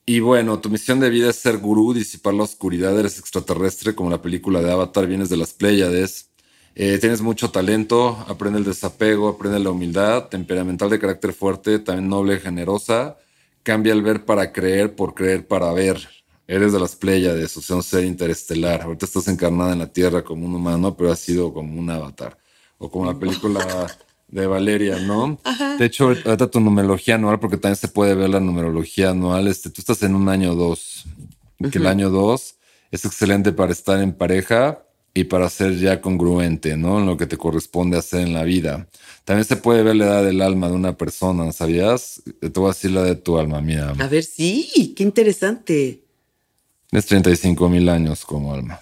y 0.06 0.22
bueno, 0.22 0.60
tu 0.60 0.72
misión 0.72 1.00
de 1.00 1.12
vida 1.12 1.30
es 1.30 1.36
ser 1.36 1.60
gurú, 1.60 1.94
disipar 1.94 2.34
la 2.34 2.42
oscuridad, 2.42 2.98
eres 3.00 3.20
extraterrestre 3.20 3.94
como 3.94 4.10
la 4.10 4.24
película 4.24 4.60
de 4.60 4.72
Avatar, 4.72 5.06
vienes 5.06 5.30
de 5.30 5.38
las 5.38 5.54
Pléyades. 5.54 6.29
Eh, 6.76 6.98
tienes 7.00 7.22
mucho 7.22 7.52
talento, 7.52 8.24
aprende 8.28 8.60
el 8.60 8.66
desapego, 8.66 9.28
aprende 9.28 9.60
la 9.60 9.72
humildad, 9.72 10.28
temperamental 10.28 10.90
de 10.90 11.00
carácter 11.00 11.34
fuerte, 11.34 11.80
también 11.80 12.10
noble 12.10 12.36
y 12.36 12.40
generosa. 12.40 13.18
Cambia 13.64 13.94
el 13.94 14.02
ver 14.02 14.26
para 14.26 14.52
creer 14.52 14.96
por 14.96 15.14
creer 15.14 15.48
para 15.48 15.72
ver. 15.74 16.08
Eres 16.48 16.74
de 16.74 16.80
las 16.80 16.96
Pléyades, 16.96 17.56
o 17.58 17.62
sea, 17.62 17.76
un 17.76 17.84
ser 17.84 18.06
interestelar. 18.06 18.82
Ahorita 18.82 19.06
estás 19.06 19.28
encarnada 19.28 19.74
en 19.74 19.80
la 19.80 19.88
Tierra 19.88 20.24
como 20.24 20.46
un 20.46 20.56
humano, 20.56 20.96
pero 20.96 21.12
has 21.12 21.20
sido 21.20 21.54
como 21.54 21.80
un 21.80 21.90
avatar. 21.90 22.38
O 22.78 22.90
como 22.90 23.06
la 23.06 23.20
película 23.20 23.88
de 24.30 24.48
Valeria, 24.48 25.00
¿no? 25.00 25.38
De 25.78 25.86
hecho, 25.86 26.06
ahorita 26.06 26.50
tu 26.50 26.60
numerología 26.60 27.16
anual, 27.16 27.40
porque 27.40 27.58
también 27.58 27.76
se 27.76 27.88
puede 27.88 28.16
ver 28.16 28.30
la 28.30 28.40
numerología 28.40 29.12
anual, 29.12 29.48
este, 29.48 29.70
tú 29.70 29.82
estás 29.82 30.02
en 30.04 30.16
un 30.16 30.30
año 30.30 30.56
dos, 30.56 31.06
que 31.72 31.78
el 31.78 31.88
año 31.88 32.10
dos 32.10 32.56
es 32.92 33.06
excelente 33.06 33.52
para 33.52 33.72
estar 33.72 34.02
en 34.02 34.14
pareja 34.14 34.84
y 35.20 35.26
para 35.26 35.50
ser 35.50 35.78
ya 35.78 36.00
congruente, 36.00 36.78
¿no? 36.78 37.00
En 37.00 37.06
lo 37.06 37.18
que 37.18 37.26
te 37.28 37.36
corresponde 37.38 37.98
hacer 37.98 38.22
en 38.22 38.34
la 38.34 38.44
vida. 38.44 38.88
También 39.26 39.44
se 39.46 39.58
puede 39.58 39.84
ver 39.84 39.98
la 39.98 40.06
edad 40.06 40.24
del 40.24 40.42
alma 40.42 40.70
de 40.70 40.76
una 40.76 40.96
persona, 40.96 41.52
¿sabías? 41.52 42.22
Te 42.40 42.48
voy 42.50 42.70
a 42.70 42.74
decir 42.74 42.92
la 42.92 43.04
de 43.04 43.16
tu 43.16 43.38
alma, 43.38 43.62
mira. 43.62 43.94
A 44.00 44.08
ver, 44.08 44.24
sí, 44.24 44.94
qué 44.96 45.04
interesante. 45.04 46.04
Tienes 46.90 47.06
35 47.06 47.68
mil 47.70 47.90
años 47.90 48.24
como 48.26 48.54
alma. 48.54 48.80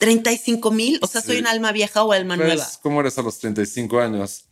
35 0.00 0.70
mil, 0.72 0.98
o 1.00 1.06
sea, 1.06 1.20
soy 1.20 1.36
Sí. 1.36 1.40
un 1.42 1.46
alma 1.46 1.70
vieja 1.72 2.02
o 2.02 2.12
alma 2.12 2.36
nueva. 2.36 2.54
Pues, 2.54 2.78
¿Cómo 2.82 3.00
eres 3.00 3.16
a 3.18 3.22
los 3.22 3.38
35 3.38 4.00
años? 4.00 4.44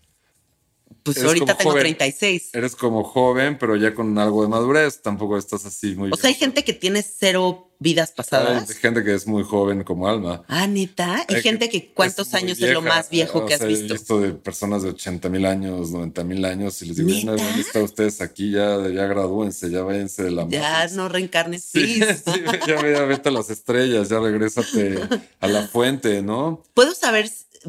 Pues 1.06 1.16
eres 1.18 1.28
ahorita 1.28 1.56
tengo 1.56 1.70
joven. 1.70 1.82
36. 1.82 2.50
Eres 2.52 2.76
como 2.76 3.04
joven, 3.04 3.56
pero 3.58 3.76
ya 3.76 3.94
con 3.94 4.18
algo 4.18 4.42
de 4.42 4.48
madurez. 4.48 5.00
Tampoco 5.02 5.38
estás 5.38 5.64
así 5.66 5.94
muy... 5.94 6.10
O 6.12 6.16
sea, 6.16 6.28
hay 6.28 6.34
gente 6.34 6.64
que 6.64 6.72
tiene 6.72 7.02
cero 7.02 7.62
vidas 7.78 8.08
Hay 8.10 8.14
pasadas. 8.16 8.70
gente 8.72 9.04
que 9.04 9.14
es 9.14 9.26
muy 9.26 9.42
joven 9.44 9.84
como 9.84 10.08
alma. 10.08 10.42
Ah, 10.48 10.66
neta. 10.66 11.26
Y 11.28 11.34
Hay 11.34 11.42
gente 11.42 11.68
que 11.68 11.92
cuántos 11.92 12.28
es 12.28 12.34
años 12.34 12.52
es 12.60 12.72
lo 12.72 12.80
vieja. 12.80 12.96
más 12.96 13.10
viejo 13.10 13.40
O 13.40 13.46
que 13.46 13.52
has 13.54 13.60
sea, 13.60 13.68
visto. 13.68 13.84
He 13.94 13.98
visto 13.98 14.20
de 14.20 14.32
personas 14.32 14.82
de 14.82 14.88
80 14.90 15.28
mil 15.28 15.44
años, 15.44 15.90
90 15.90 16.24
mil 16.24 16.44
años, 16.46 16.80
y 16.82 16.86
les 16.86 16.96
digo, 16.96 17.10
¿Neta? 17.10 17.26
no, 17.26 17.36
¿dónde 17.36 17.60
están 17.60 17.82
ustedes 17.82 18.20
aquí? 18.22 18.50
Ya, 18.50 18.78
ya 18.88 19.04
gradúense, 19.06 19.70
ya 19.70 19.82
váyanse 19.82 20.22
de 20.24 20.30
la 20.30 20.48
Ya 20.48 20.70
Matrix". 20.72 20.92
no 20.96 21.08
reencarnes, 21.10 21.64
Sí, 21.64 21.96
sí, 22.24 22.42
ya, 22.66 22.76
ya 22.76 23.04
vete 23.04 23.28
a 23.28 23.32
las 23.32 23.50
estrellas, 23.50 24.08
ya 24.08 24.20
regrésate 24.20 24.98
a 25.40 25.46
la 25.48 25.66
fuente, 25.68 26.22
¿no? 26.22 26.62
¿Puedo 26.72 26.94
saber 26.94 27.28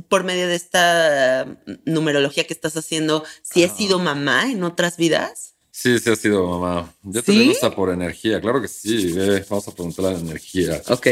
por 0.09 0.23
medio 0.23 0.47
de 0.47 0.55
esta 0.55 1.57
numerología 1.85 2.45
que 2.45 2.53
estás 2.53 2.75
haciendo 2.77 3.23
si 3.41 3.63
he 3.63 3.67
Ah. 3.67 3.75
sido 3.75 3.99
mamá 3.99 4.51
en 4.51 4.63
otras 4.63 4.97
vidas? 4.97 5.55
Sí, 5.71 5.99
sí 5.99 6.09
ha 6.09 6.15
sido 6.15 6.45
mamá. 6.47 6.93
Ya 7.03 7.21
te 7.21 7.31
¿Sí? 7.31 7.37
le 7.39 7.47
gusta 7.49 7.75
por 7.75 7.89
energía, 7.91 8.41
claro 8.41 8.61
que 8.61 8.67
sí. 8.67 9.13
Ve, 9.13 9.45
vamos 9.49 9.67
a 9.67 9.71
preguntarle 9.73 10.09
a 10.09 10.13
la 10.13 10.19
energía. 10.19 10.81
Ok. 10.89 11.07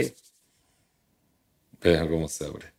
Ve 1.82 2.08
cómo 2.10 2.28
se 2.28 2.46
abre. 2.46 2.74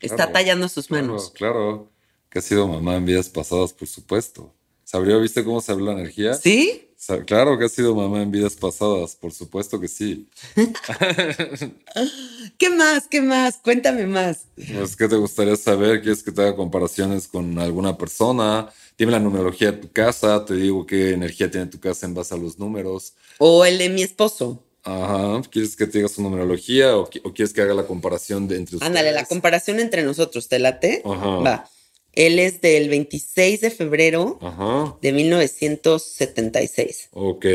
Está 0.00 0.16
Claro, 0.16 0.32
tallando 0.32 0.68
sus 0.68 0.86
Claro, 0.86 1.06
manos. 1.06 1.30
claro. 1.30 1.90
Que 2.30 2.40
ha 2.40 2.42
sido 2.42 2.68
mamá 2.68 2.96
en 2.96 3.06
vidas 3.06 3.28
pasadas, 3.30 3.72
por 3.72 3.88
supuesto. 3.88 4.54
¿Se 4.84 4.96
abrió? 4.96 5.18
¿Viste 5.20 5.42
cómo 5.44 5.60
se 5.62 5.72
abrió 5.72 5.86
la 5.86 5.92
energía? 6.00 6.34
¿Sí? 6.34 6.87
Claro 7.26 7.58
que 7.58 7.64
ha 7.64 7.68
sido 7.68 7.94
mamá 7.94 8.22
en 8.22 8.30
vidas 8.30 8.56
pasadas, 8.56 9.14
por 9.14 9.32
supuesto 9.32 9.80
que 9.80 9.88
sí. 9.88 10.28
¿Qué 12.58 12.70
más? 12.70 13.06
¿Qué 13.06 13.22
más? 13.22 13.58
Cuéntame 13.58 14.06
más. 14.06 14.46
Pues, 14.56 14.96
¿qué 14.96 15.08
te 15.08 15.16
gustaría 15.16 15.56
saber? 15.56 16.02
¿Quieres 16.02 16.22
que 16.22 16.32
te 16.32 16.42
haga 16.42 16.56
comparaciones 16.56 17.28
con 17.28 17.58
alguna 17.58 17.96
persona? 17.96 18.68
Dime 18.98 19.12
la 19.12 19.20
numerología 19.20 19.70
de 19.70 19.78
tu 19.78 19.92
casa, 19.92 20.44
te 20.44 20.54
digo 20.54 20.84
qué 20.84 21.12
energía 21.12 21.50
tiene 21.50 21.66
tu 21.66 21.78
casa 21.78 22.04
en 22.04 22.14
base 22.14 22.34
a 22.34 22.38
los 22.38 22.58
números. 22.58 23.14
O 23.38 23.64
el 23.64 23.78
de 23.78 23.88
mi 23.88 24.02
esposo. 24.02 24.64
Ajá. 24.82 25.40
¿Quieres 25.50 25.76
que 25.76 25.86
te 25.86 25.98
diga 25.98 26.08
su 26.08 26.20
numerología 26.20 26.96
o 26.96 27.08
quieres 27.08 27.52
que 27.52 27.62
haga 27.62 27.74
la 27.74 27.86
comparación 27.86 28.48
de 28.48 28.56
entre 28.56 28.76
ustedes? 28.76 28.88
Ándale, 28.88 29.12
la 29.12 29.24
comparación 29.24 29.78
entre 29.78 30.02
nosotros, 30.02 30.48
¿te 30.48 30.58
late? 30.58 31.02
Ajá. 31.04 31.28
Va. 31.38 31.70
Él 32.18 32.40
es 32.40 32.60
del 32.60 32.88
26 32.88 33.60
de 33.60 33.70
febrero 33.70 34.40
Ajá. 34.42 34.96
de 35.00 35.12
1976. 35.12 37.10
Ok. 37.12 37.46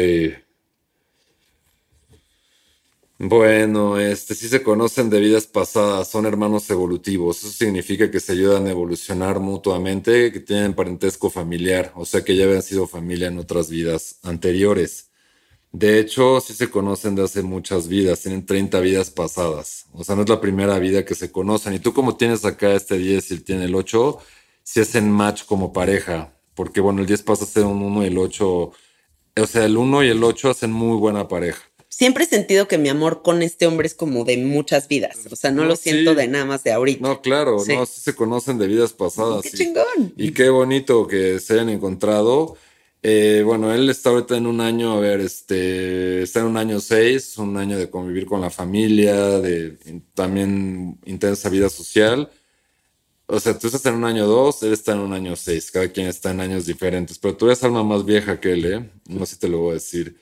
Bueno, 3.20 4.00
este 4.00 4.36
sí 4.36 4.48
se 4.48 4.64
conocen 4.64 5.10
de 5.10 5.20
vidas 5.20 5.48
pasadas, 5.48 6.08
son 6.10 6.26
hermanos 6.26 6.70
evolutivos. 6.70 7.40
Eso 7.44 7.52
significa 7.52 8.10
que 8.10 8.22
se 8.22 8.32
ayudan 8.32 8.66
a 8.68 8.72
evolucionar 8.72 9.42
mutuamente, 9.42 10.32
que 10.32 10.40
tienen 10.40 10.74
parentesco 10.74 11.30
familiar, 11.30 11.92
o 11.96 12.06
sea 12.06 12.24
que 12.24 12.34
ya 12.38 12.46
habían 12.46 12.64
sido 12.64 12.88
familia 12.88 13.28
en 13.28 13.40
otras 13.40 13.70
vidas 13.70 14.20
anteriores. 14.24 15.10
De 15.74 16.00
hecho, 16.00 16.40
sí 16.40 16.54
se 16.54 16.70
conocen 16.70 17.16
de 17.16 17.24
hace 17.24 17.44
muchas 17.44 17.90
vidas, 17.90 18.22
tienen 18.22 18.46
30 18.46 18.80
vidas 18.80 19.10
pasadas. 19.10 19.88
O 19.92 20.06
sea, 20.06 20.16
no 20.16 20.22
es 20.22 20.30
la 20.30 20.40
primera 20.40 20.80
vida 20.80 21.04
que 21.04 21.16
se 21.16 21.34
conocen. 21.34 21.74
Y 21.74 21.80
tú 21.80 21.94
como 21.94 22.16
tienes 22.16 22.46
acá 22.46 22.74
este 22.74 22.98
10 22.98 23.32
y 23.32 23.34
él 23.34 23.44
tiene 23.44 23.66
el 23.66 23.76
8, 23.76 24.20
si 24.64 24.80
hacen 24.80 25.12
match 25.12 25.44
como 25.46 25.72
pareja. 25.74 26.34
Porque 26.56 26.82
bueno, 26.82 27.02
el 27.02 27.08
10 27.08 27.22
pasa 27.24 27.44
a 27.46 27.48
ser 27.48 27.66
un 27.66 27.82
1 27.82 28.04
y 28.04 28.08
el 28.08 28.18
8, 28.18 28.48
o 28.48 29.48
sea, 29.48 29.66
el 29.66 29.78
1 29.78 30.04
y 30.04 30.10
el 30.10 30.24
8 30.24 30.50
hacen 30.52 30.72
muy 30.72 30.98
buena 30.98 31.28
pareja. 31.28 31.62
Siempre 31.90 32.24
he 32.24 32.28
sentido 32.28 32.68
que 32.68 32.80
mi 32.80 32.90
amor 32.90 33.22
con 33.22 33.44
este 33.44 33.68
hombre 33.68 33.86
es 33.86 33.94
como 33.94 34.24
de 34.26 34.38
muchas 34.38 34.88
vidas. 34.88 35.20
O 35.32 35.36
sea, 35.36 35.52
no, 35.52 35.62
No, 35.62 35.68
lo 35.70 35.76
siento 35.76 36.12
sí. 36.12 36.18
de 36.18 36.28
nada 36.28 36.46
más 36.46 36.64
de 36.64 36.72
ahorita. 36.72 37.08
No, 37.08 37.22
claro, 37.22 37.60
Sí. 37.60 37.76
no, 37.76 37.86
sí 37.86 38.02
se 38.02 38.16
conocen 38.16 38.58
de 38.58 38.68
vidas 38.68 38.94
pasadas. 38.94 39.44
¡Qué 39.44 39.50
sí. 39.50 39.58
chingón! 39.58 40.12
Y 40.18 40.32
qué 40.32 40.50
bonito 40.50 41.06
que 41.08 41.40
se 41.40 41.54
hayan 41.54 41.70
encontrado. 41.70 42.56
Eh, 43.04 43.44
bueno, 43.46 43.74
él 43.74 43.90
está 43.90 44.10
ahorita 44.12 44.38
en 44.38 44.48
un 44.48 44.62
año, 44.62 44.94
a 44.94 45.00
ver, 45.00 45.20
este, 45.20 46.24
está 46.24 46.40
en 46.40 46.46
un 46.48 46.58
año 46.58 46.80
seis, 46.80 47.38
un 47.38 47.58
año 47.58 47.78
de 47.78 47.90
convivir 47.90 48.26
con 48.26 48.42
la 48.42 48.50
familia, 48.50 49.14
de 49.40 49.78
in- 49.86 50.06
también 50.16 51.00
intensa 51.06 51.50
vida 51.50 51.70
social. 51.70 52.30
O 53.26 53.40
sea, 53.40 53.58
tú 53.58 53.68
estás 53.68 53.86
en 53.86 53.96
un 53.96 54.04
año 54.04 54.28
dos, 54.28 54.62
él 54.64 54.74
está 54.74 54.92
en 54.92 55.00
un 55.00 55.14
año 55.14 55.36
seis, 55.36 55.72
cada 55.72 55.88
quien 55.90 56.08
está 56.08 56.32
en 56.32 56.42
años 56.42 56.66
diferentes, 56.66 57.18
pero 57.18 57.36
tú 57.36 57.46
eres 57.46 57.64
alma 57.64 57.84
más 57.84 58.04
vieja 58.06 58.40
que 58.40 58.52
él, 58.54 58.66
¿eh? 58.66 58.90
No 59.08 59.26
sé 59.26 59.36
si 59.36 59.40
te 59.40 59.48
lo 59.48 59.60
voy 59.60 59.72
a 59.72 59.74
decir. 59.76 60.18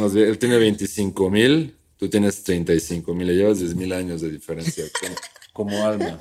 Más 0.00 0.14
él 0.14 0.38
tiene 0.38 0.58
25 0.58 1.30
mil, 1.30 1.76
tú 1.96 2.08
tienes 2.10 2.42
35 2.42 3.14
mil, 3.14 3.28
le 3.28 3.34
llevas 3.34 3.60
10 3.60 3.76
mil 3.76 3.92
años 3.92 4.20
de 4.20 4.30
diferencia 4.30 4.84
como, 5.00 5.14
como 5.52 5.86
alma. 5.86 6.18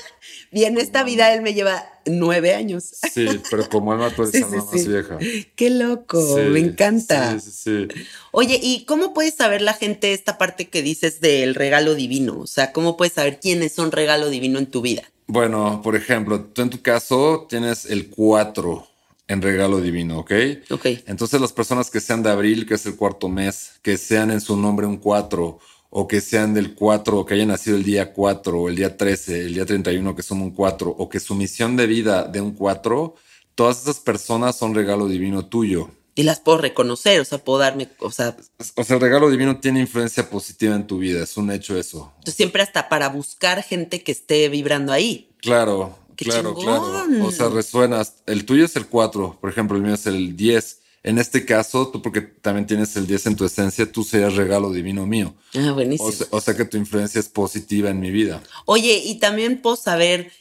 Y 0.52 0.64
en 0.66 0.78
esta 0.78 1.04
vida 1.04 1.34
él 1.34 1.42
me 1.42 1.54
lleva 1.56 1.84
nueve 2.06 2.54
años. 2.54 2.84
Sí, 3.12 3.28
pero 3.50 3.68
como 3.68 3.92
alma 3.92 4.12
tú 4.16 4.22
eres 4.22 4.36
Sí, 4.36 4.44
alma 4.44 4.62
sí, 4.62 4.68
más 4.72 4.82
sí. 4.84 4.88
vieja. 4.88 5.18
¡Qué 5.56 5.70
loco! 5.72 6.38
Me 6.50 6.60
encanta. 6.60 7.40
Sí, 7.40 7.52
sí, 7.52 7.88
sí. 7.92 8.02
Oye, 8.32 8.60
¿y 8.62 8.86
cómo 8.86 9.14
puedes 9.16 9.34
saber 9.34 9.62
la 9.62 9.74
gente 9.74 10.14
esta 10.14 10.38
parte 10.38 10.70
que 10.70 10.84
dices 10.84 11.20
del 11.22 11.56
regalo 11.56 11.96
divino? 11.96 12.40
O 12.40 12.48
sea, 12.48 12.72
¿cómo 12.72 12.98
puedes 12.98 13.14
saber 13.14 13.40
quiénes 13.40 13.74
son 13.74 13.92
regalo 13.92 14.30
divino 14.30 14.60
en 14.60 14.68
tu 14.68 14.82
vida? 14.82 15.04
Bueno, 15.28 15.82
por 15.84 15.96
ejemplo, 15.96 16.42
tú 16.42 16.62
en 16.62 16.70
tu 16.70 16.82
caso 16.82 17.46
tienes 17.50 17.86
el 17.86 18.10
4 18.10 18.88
en 19.28 19.42
regalo 19.42 19.80
divino, 19.80 20.20
¿ok? 20.20 20.32
Ok. 20.72 20.86
Entonces 21.08 21.40
las 21.40 21.54
personas 21.54 21.90
que 21.90 22.02
sean 22.02 22.24
de 22.24 22.30
abril, 22.30 22.66
que 22.66 22.76
es 22.76 22.86
el 22.86 22.96
cuarto 22.96 23.30
mes, 23.30 23.80
que 23.82 23.98
sean 23.98 24.32
en 24.32 24.42
su 24.42 24.58
nombre 24.58 24.86
un 24.86 24.98
4, 24.98 25.60
o 25.96 26.08
que 26.08 26.22
sean 26.22 26.54
del 26.54 26.74
4, 26.74 27.20
o 27.20 27.26
que 27.26 27.36
hayan 27.36 27.50
nacido 27.50 27.78
el 27.78 27.84
día 27.84 28.14
4, 28.14 28.60
o 28.60 28.70
el 28.70 28.76
día 28.76 28.98
13, 28.98 29.46
el 29.46 29.54
día 29.54 29.66
31, 29.66 30.16
que 30.16 30.24
son 30.24 30.42
un 30.42 30.52
4, 30.52 30.90
o 30.90 31.10
que 31.10 31.20
su 31.20 31.36
misión 31.36 31.76
de 31.76 31.88
vida 31.88 32.24
de 32.24 32.42
un 32.42 32.52
4, 32.52 33.16
todas 33.56 33.84
esas 33.84 34.00
personas 34.00 34.58
son 34.58 34.74
regalo 34.76 35.08
divino 35.08 35.46
tuyo. 35.46 35.90
Y 36.16 36.24
las 36.24 36.40
puedo 36.40 36.60
reconocer, 36.60 37.20
o 37.20 37.26
sea, 37.26 37.40
puedo 37.40 37.60
darme, 37.60 37.90
o 38.00 38.12
sea, 38.12 38.38
O 38.76 38.84
sea, 38.84 38.96
el 38.96 39.02
regalo 39.02 39.32
divino 39.32 39.60
tiene 39.60 39.80
influencia 39.80 40.30
positiva 40.30 40.76
en 40.76 40.86
tu 40.86 41.00
vida, 41.00 41.24
es 41.24 41.38
un 41.38 41.50
hecho 41.52 41.78
eso. 41.78 42.12
entonces 42.20 42.36
siempre 42.36 42.62
hasta 42.62 42.88
para 42.88 43.10
buscar 43.10 43.64
gente 43.64 44.04
que 44.04 44.12
esté 44.12 44.48
vibrando 44.50 44.92
ahí. 44.94 45.32
Claro, 45.42 45.98
¡Qué 46.16 46.26
claro, 46.26 46.56
chingón! 46.56 46.92
claro. 46.92 47.26
O 47.26 47.32
sea, 47.32 47.50
resuenas. 47.50 48.18
El 48.28 48.46
tuyo 48.46 48.66
es 48.66 48.76
el 48.76 48.86
4, 48.88 49.40
por 49.42 49.50
ejemplo, 49.50 49.76
el 49.78 49.84
mío 49.84 49.96
es 49.96 50.06
el 50.06 50.38
10. 50.38 50.80
En 51.06 51.18
este 51.18 51.46
caso, 51.46 51.90
tú 51.90 52.02
porque 52.02 52.22
también 52.22 52.66
tienes 52.68 52.96
el 52.96 53.08
10 53.08 53.26
en 53.26 53.36
tu 53.36 53.44
esencia, 53.44 53.92
tú 53.92 54.04
serías 54.04 54.36
regalo 54.36 54.72
divino 54.72 55.06
mío. 55.06 55.34
Ah, 55.56 55.72
buenísimo. 55.74 56.08
O 56.08 56.12
sea, 56.12 56.28
o 56.30 56.40
sea 56.40 56.56
que 56.56 56.64
tu 56.66 56.78
influencia 56.78 57.20
es 57.20 57.28
positiva 57.28 57.90
en 57.90 58.00
mi 58.00 58.12
vida. 58.12 58.42
Oye, 58.66 59.02
y 59.04 59.16
también 59.20 59.62
puedo 59.62 59.76
saber 59.76 60.32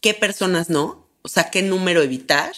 qué 0.00 0.14
personas 0.14 0.70
no, 0.70 1.06
o 1.22 1.28
sea, 1.28 1.50
qué 1.50 1.62
número 1.62 2.02
evitar, 2.02 2.52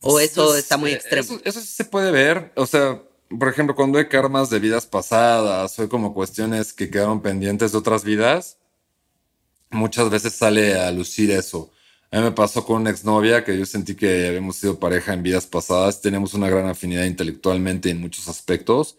o 0.00 0.20
eso 0.20 0.56
está 0.56 0.76
muy 0.76 0.92
eh, 0.92 0.94
extremo. 0.94 1.22
Eso, 1.22 1.40
eso 1.44 1.60
sí 1.60 1.66
se 1.66 1.84
puede 1.84 2.10
ver. 2.10 2.52
O 2.56 2.66
sea, 2.66 3.02
por 3.28 3.48
ejemplo, 3.48 3.74
cuando 3.74 3.98
hay 3.98 4.08
karmas 4.08 4.50
de 4.50 4.58
vidas 4.58 4.86
pasadas 4.86 5.78
o 5.78 5.82
hay 5.82 5.88
como 5.88 6.14
cuestiones 6.14 6.72
que 6.72 6.90
quedaron 6.90 7.22
pendientes 7.22 7.72
de 7.72 7.78
otras 7.78 8.04
vidas, 8.04 8.58
muchas 9.70 10.10
veces 10.10 10.34
sale 10.34 10.78
a 10.78 10.90
lucir 10.90 11.30
eso. 11.30 11.70
A 12.10 12.18
mí 12.18 12.22
me 12.22 12.32
pasó 12.32 12.64
con 12.64 12.82
una 12.82 12.90
exnovia 12.90 13.44
que 13.44 13.58
yo 13.58 13.66
sentí 13.66 13.96
que 13.96 14.28
habíamos 14.28 14.56
sido 14.56 14.78
pareja 14.78 15.12
en 15.12 15.22
vidas 15.22 15.46
pasadas, 15.46 16.00
teníamos 16.00 16.34
una 16.34 16.48
gran 16.48 16.68
afinidad 16.68 17.04
intelectualmente 17.04 17.90
en 17.90 18.00
muchos 18.00 18.28
aspectos. 18.28 18.96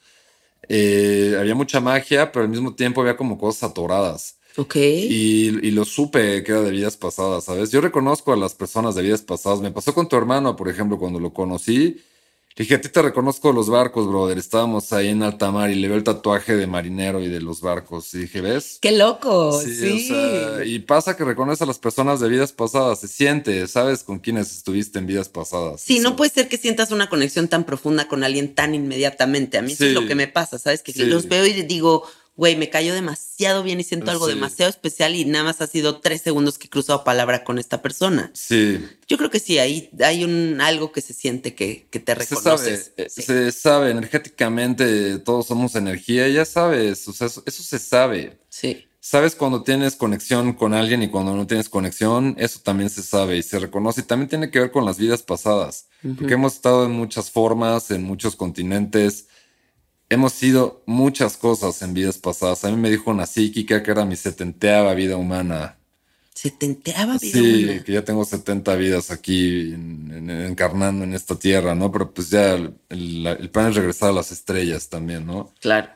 Eh, 0.68 1.36
había 1.40 1.56
mucha 1.56 1.80
magia, 1.80 2.32
pero 2.32 2.44
al 2.44 2.50
mismo 2.50 2.76
tiempo 2.76 3.02
había 3.02 3.16
como 3.16 3.38
cosas 3.38 3.72
atoradas. 3.72 4.37
Ok. 4.58 4.76
Y, 4.76 5.48
y 5.68 5.72
lo 5.72 5.86
supe 5.86 6.44
que 6.44 6.52
era 6.52 6.62
de 6.62 6.72
vidas 6.72 6.98
pasadas, 6.98 7.46
¿sabes? 7.46 7.72
Yo 7.72 7.80
reconozco 7.82 8.34
a 8.34 8.38
las 8.38 8.54
personas 8.56 8.96
de 8.96 9.04
vidas 9.04 9.22
pasadas. 9.22 9.60
Me 9.62 9.72
pasó 9.72 9.94
con 9.94 10.10
tu 10.10 10.16
hermano, 10.16 10.56
por 10.56 10.68
ejemplo, 10.70 10.98
cuando 10.98 11.20
lo 11.20 11.32
conocí. 11.34 12.02
Le 12.56 12.64
dije, 12.64 12.74
a 12.74 12.82
ti 12.82 12.90
te 12.90 13.04
reconozco 13.04 13.52
los 13.54 13.70
barcos, 13.70 14.08
brother. 14.08 14.40
Estábamos 14.40 14.92
ahí 14.92 15.10
en 15.10 15.22
alta 15.22 15.52
mar 15.52 15.70
y 15.70 15.76
le 15.76 15.88
veo 15.90 15.96
el 15.98 16.04
tatuaje 16.04 16.56
de 16.56 16.66
marinero 16.66 17.22
y 17.22 17.28
de 17.28 17.40
los 17.40 17.62
barcos. 17.62 18.12
Y 18.16 18.18
dije, 18.22 18.42
¿ves? 18.42 18.80
Qué 18.82 18.94
loco, 18.94 19.62
Sí, 19.62 19.76
sí. 19.76 20.12
o 20.12 20.16
sea, 20.56 20.66
y 20.66 20.80
pasa 20.80 21.16
que 21.16 21.24
reconoces 21.24 21.62
a 21.62 21.68
las 21.68 21.78
personas 21.78 22.20
de 22.20 22.28
vidas 22.30 22.54
pasadas. 22.54 23.00
Se 23.02 23.08
siente, 23.08 23.68
sabes 23.68 24.02
con 24.02 24.18
quiénes 24.18 24.52
estuviste 24.52 24.98
en 24.98 25.06
vidas 25.06 25.30
pasadas. 25.30 25.82
Sí, 25.82 26.00
no 26.00 26.16
puede 26.16 26.32
ser 26.32 26.48
que 26.50 26.58
sientas 26.58 26.90
una 26.90 27.10
conexión 27.10 27.48
tan 27.48 27.64
profunda 27.64 28.08
con 28.08 28.24
alguien 28.24 28.56
tan 28.56 28.74
inmediatamente. 28.74 29.60
A 29.60 29.62
mí 29.62 29.74
eso 29.74 29.84
es 29.84 29.90
Sí. 29.92 29.94
lo 29.94 30.08
que 30.08 30.16
me 30.16 30.28
pasa, 30.28 30.58
¿sabes? 30.58 30.82
Que 30.82 30.94
Sí. 30.94 31.04
los 31.06 31.28
veo 31.28 31.46
y 31.46 31.62
digo, 31.62 32.06
güey, 32.38 32.56
me 32.56 32.70
cayó 32.70 32.94
demasiado 32.94 33.64
bien 33.64 33.80
y 33.80 33.84
siento 33.84 34.10
algo 34.12 34.28
Sí. 34.28 34.34
demasiado 34.36 34.70
especial 34.70 35.16
y 35.16 35.26
nada 35.26 35.44
más 35.44 35.60
ha 35.60 35.68
sido 35.68 36.00
tres 36.00 36.22
segundos 36.22 36.58
que 36.58 36.68
he 36.68 36.70
cruzado 36.70 37.04
palabra 37.04 37.44
con 37.44 37.58
esta 37.60 37.82
persona. 37.82 38.32
Sí, 38.34 38.80
Yo 39.08 39.18
creo 39.18 39.30
que 39.30 39.40
sí, 39.40 39.58
ahí 39.60 39.90
hay 40.00 40.24
un 40.24 40.62
algo 40.62 40.92
que 40.92 41.02
se 41.02 41.14
siente 41.14 41.56
que, 41.56 41.88
que 41.90 42.00
te 42.00 42.14
se 42.16 42.36
sabe, 42.36 42.36
reconoces. 42.36 42.92
eh, 42.98 43.08
Sí. 43.10 43.22
se 43.24 43.52
sabe 43.52 43.92
energéticamente, 44.38 45.18
todos 45.20 45.48
somos 45.48 45.76
energía, 45.76 46.28
ya 46.30 46.46
sabes, 46.46 47.08
o 47.08 47.14
sea, 47.14 47.28
eso- 47.28 47.44
eso 47.46 47.64
se 47.64 47.80
sabe. 47.80 48.38
sí. 48.50 48.84
Sabes 49.00 49.36
cuando 49.36 49.64
tienes 49.64 49.96
conexión 49.96 50.52
con 50.52 50.74
alguien 50.74 51.02
y 51.02 51.08
cuando 51.08 51.34
no 51.34 51.48
tienes 51.48 51.70
conexión, 51.70 52.36
eso 52.38 52.60
también 52.62 52.90
se 52.90 53.02
sabe 53.02 53.38
y 53.38 53.44
se 53.44 53.58
reconoce. 53.58 54.02
Y 54.02 54.04
también 54.04 54.28
tiene 54.28 54.52
que 54.52 54.60
ver 54.60 54.70
con 54.72 54.84
las 54.84 54.98
vidas 54.98 55.24
pasadas, 55.24 55.88
porque 56.18 56.34
hemos 56.34 56.56
estado 56.56 56.86
en 56.86 56.92
muchas 56.92 57.32
formas, 57.32 57.90
en 57.92 58.04
muchos 58.04 58.36
continentes. 58.36 59.28
Hemos 60.10 60.34
sido 60.34 60.84
muchas 60.86 61.36
cosas 61.38 61.82
en 61.82 61.94
vidas 61.94 62.18
pasadas. 62.18 62.64
A 62.64 62.72
mí 62.72 62.78
me 62.78 62.90
dijo 62.90 63.12
una 63.12 63.26
psíquica 63.26 63.84
que 63.84 63.92
era 63.92 64.06
mi 64.06 64.16
setenteava 64.16 64.94
vida 64.94 65.18
humana. 65.18 65.76
Se 66.34 66.52
te 66.52 66.66
enteraba 66.68 67.18
vida 67.18 67.34
Sí, 67.40 67.64
humana. 67.66 67.84
que 67.84 67.92
ya 67.92 68.06
tengo 68.06 68.24
70 68.24 68.76
vidas 68.76 69.12
aquí 69.12 69.74
en- 69.74 70.12
en- 70.14 70.30
encarnando 70.30 71.04
en 71.04 71.14
esta 71.14 71.36
tierra, 71.38 71.76
¿no? 71.76 71.92
Pero 71.92 72.14
pues 72.14 72.30
ya 72.30 72.54
el, 72.54 72.74
el- 72.90 73.28
el 73.28 73.50
plan 73.50 73.70
es 73.70 73.76
regresar 73.76 74.10
a 74.10 74.14
las 74.14 74.32
estrellas 74.32 74.88
también, 74.88 75.26
¿no? 75.26 75.52
Claro. 75.60 75.90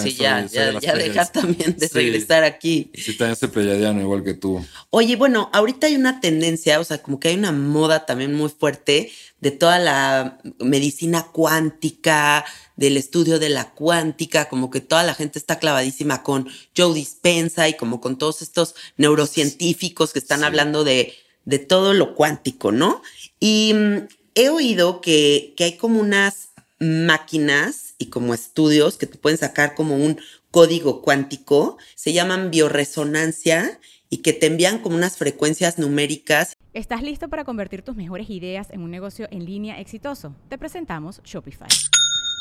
Sí, 0.00 0.14
ya, 0.14 0.46
ya, 0.46 0.72
de 0.72 0.80
ya 0.80 0.94
dejas 0.94 1.32
también 1.32 1.76
de 1.76 1.88
Sí. 1.88 1.94
regresar 1.94 2.44
aquí. 2.44 2.90
Sí, 2.94 3.16
también 3.16 3.36
soy 3.36 3.48
pleyadiano 3.48 4.00
igual 4.00 4.24
que 4.24 4.34
tú. 4.34 4.64
Oye, 4.90 5.16
bueno, 5.16 5.50
ahorita 5.52 5.86
hay 5.88 5.96
una 5.96 6.20
tendencia, 6.20 6.80
o 6.80 6.84
sea, 6.84 7.02
como 7.02 7.18
que 7.20 7.28
hay 7.28 7.34
una 7.36 7.52
moda 7.52 8.06
también 8.06 8.32
muy 8.34 8.48
fuerte 8.48 9.10
de 9.40 9.50
toda 9.50 9.78
la 9.78 10.38
medicina 10.60 11.26
cuántica, 11.32 12.44
del 12.76 12.96
estudio 12.96 13.38
de 13.38 13.48
la 13.50 13.70
cuántica, 13.70 14.48
como 14.48 14.70
que 14.70 14.80
toda 14.80 15.02
la 15.02 15.14
gente 15.14 15.38
está 15.38 15.58
clavadísima 15.58 16.22
con 16.22 16.48
Joe 16.76 16.94
Dispensa 16.94 17.68
y 17.68 17.74
como 17.76 18.00
con 18.00 18.16
todos 18.18 18.40
estos 18.42 18.74
neurocientíficos 18.96 20.12
que 20.12 20.18
están 20.20 20.40
Sí. 20.40 20.44
hablando 20.46 20.84
de, 20.84 21.12
de 21.44 21.58
todo 21.58 21.92
lo 21.92 22.14
cuántico, 22.14 22.72
¿no? 22.72 23.02
Y 23.40 23.72
mm, 23.74 23.96
he 24.36 24.48
oído 24.48 25.00
que, 25.00 25.54
que 25.56 25.64
hay 25.64 25.76
como 25.76 26.00
unas 26.00 26.48
máquinas 26.78 27.91
y 28.02 28.06
como 28.06 28.34
estudios 28.34 28.98
que 28.98 29.06
te 29.06 29.16
pueden 29.16 29.38
sacar 29.38 29.74
como 29.74 29.96
un 29.96 30.18
código 30.50 31.02
cuántico, 31.02 31.78
se 31.94 32.12
llaman 32.12 32.50
bioresonancia 32.50 33.78
y 34.10 34.18
que 34.18 34.32
te 34.32 34.46
envían 34.46 34.78
como 34.80 34.96
unas 34.96 35.16
frecuencias 35.16 35.78
numéricas. 35.78 36.56
¿Estás 36.74 37.02
listo 37.02 37.28
para 37.28 37.44
convertir 37.44 37.82
tus 37.82 37.96
mejores 37.96 38.28
ideas 38.28 38.70
en 38.70 38.82
un 38.82 38.90
negocio 38.90 39.28
en 39.30 39.46
línea 39.46 39.80
exitoso? 39.80 40.34
Te 40.48 40.58
presentamos 40.58 41.22
Shopify. 41.24 41.68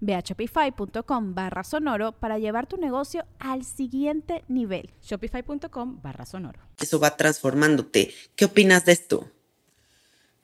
Ve 0.00 0.14
a 0.14 0.20
shopify.com 0.20 1.34
barra 1.34 1.64
sonoro 1.64 2.12
para 2.12 2.38
llevar 2.38 2.66
tu 2.66 2.76
negocio 2.76 3.24
al 3.38 3.64
siguiente 3.64 4.44
nivel. 4.48 4.90
Shopify.com 5.02 6.00
barra 6.02 6.24
sonoro. 6.26 6.60
Eso 6.78 6.98
va 6.98 7.16
transformándote. 7.16 8.12
¿Qué 8.36 8.46
opinas 8.46 8.84
de 8.84 8.92
esto? 8.92 9.28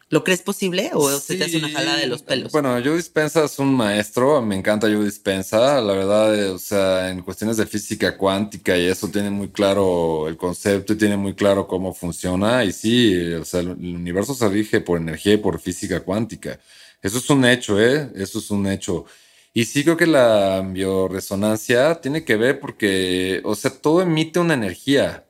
¿Lo 0.08 0.22
crees 0.22 0.40
posible 0.42 0.90
o 0.94 1.10
se 1.18 1.34
te 1.34 1.42
hace 1.44 1.56
una 1.56 1.66
Sí. 1.66 1.74
jalada 1.74 1.96
de 1.96 2.06
los 2.06 2.22
pelos? 2.22 2.52
Bueno, 2.52 2.70
Joe 2.74 2.94
Dispensa 2.94 3.44
es 3.44 3.58
un 3.58 3.74
maestro, 3.74 4.40
me 4.40 4.54
encanta 4.54 4.86
Joe 4.86 5.04
Dispensa, 5.04 5.80
la 5.80 5.92
verdad, 5.94 6.32
eh, 6.38 6.48
o 6.50 6.60
sea, 6.60 7.10
en 7.10 7.22
cuestiones 7.22 7.56
de 7.56 7.66
física 7.66 8.16
cuántica 8.16 8.78
y 8.78 8.84
eso 8.86 9.08
tiene 9.08 9.30
muy 9.30 9.48
claro 9.48 10.28
el 10.28 10.36
concepto 10.36 10.92
y 10.92 10.96
tiene 10.96 11.16
muy 11.16 11.34
claro 11.34 11.66
cómo 11.66 11.92
funciona 11.92 12.62
y 12.64 12.70
sí, 12.70 13.32
o 13.32 13.44
sea, 13.44 13.58
el 13.60 13.70
universo 13.70 14.32
se 14.34 14.48
rige 14.48 14.80
por 14.80 15.00
energía 15.00 15.32
y 15.32 15.38
por 15.38 15.58
física 15.58 15.98
cuántica. 15.98 16.60
Eso 17.02 17.18
es 17.18 17.30
un 17.30 17.44
hecho, 17.44 17.80
¿eh? 17.80 18.10
Eso 18.14 18.38
es 18.38 18.50
un 18.50 18.66
hecho. 18.66 19.06
Y 19.54 19.64
sí 19.64 19.84
creo 19.84 19.96
que 19.96 20.06
la 20.06 20.60
bioresonancia 20.60 22.00
tiene 22.00 22.24
que 22.24 22.36
ver 22.36 22.60
porque, 22.60 23.40
o 23.44 23.54
sea, 23.54 23.70
todo 23.70 24.02
emite 24.02 24.38
una 24.40 24.54
energía 24.54 25.26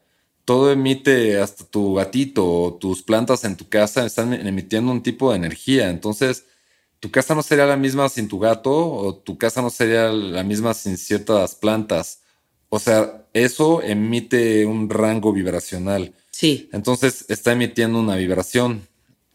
todo 0.47 0.71
emite, 0.71 1.41
hasta 1.41 1.65
tu 1.65 1.95
gatito 1.95 2.49
o 2.49 2.75
tus 2.75 3.03
plantas 3.03 3.45
en 3.45 3.57
tu 3.57 3.69
casa 3.69 4.07
están 4.07 4.33
emitiendo 4.33 4.93
un 4.93 5.03
tipo 5.03 5.31
de 5.31 5.37
energía. 5.39 5.91
Entonces, 5.91 6.47
tu 7.01 7.11
casa 7.11 7.35
no 7.35 7.43
sería 7.43 7.67
la 7.67 7.77
misma 7.77 8.09
sin 8.09 8.29
tu 8.29 8.39
gato 8.39 8.73
o 8.73 9.17
tu 9.17 9.37
casa 9.37 9.61
no 9.61 9.71
sería 9.71 10.13
la 10.13 10.45
misma 10.45 10.73
sin 10.73 10.97
ciertas 10.99 11.57
plantas. 11.57 12.21
O 12.69 12.79
sea, 12.79 13.27
eso 13.33 13.83
emite 13.83 14.65
un 14.67 14.89
rango 14.89 15.33
vibracional. 15.33 16.15
sí, 16.31 16.71
Entonces, 16.73 17.25
está 17.29 17.53
emitiendo 17.53 17.99
una 17.99 18.15
vibración. 18.15 18.87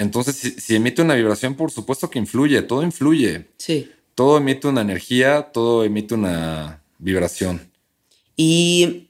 Entonces, 0.01 0.35
si, 0.35 0.51
si 0.51 0.75
emite 0.75 1.01
una 1.01 1.13
vibración, 1.13 1.55
por 1.55 1.69
supuesto 1.69 2.09
que 2.09 2.19
influye, 2.19 2.61
todo 2.63 2.83
influye. 2.83 3.51
sí. 3.57 3.91
Todo 4.13 4.37
emite 4.37 4.67
una 4.67 4.81
energía, 4.81 5.51
todo 5.53 5.85
emite 5.85 6.15
una 6.15 6.83
vibración. 6.99 7.71
Y 8.35 9.07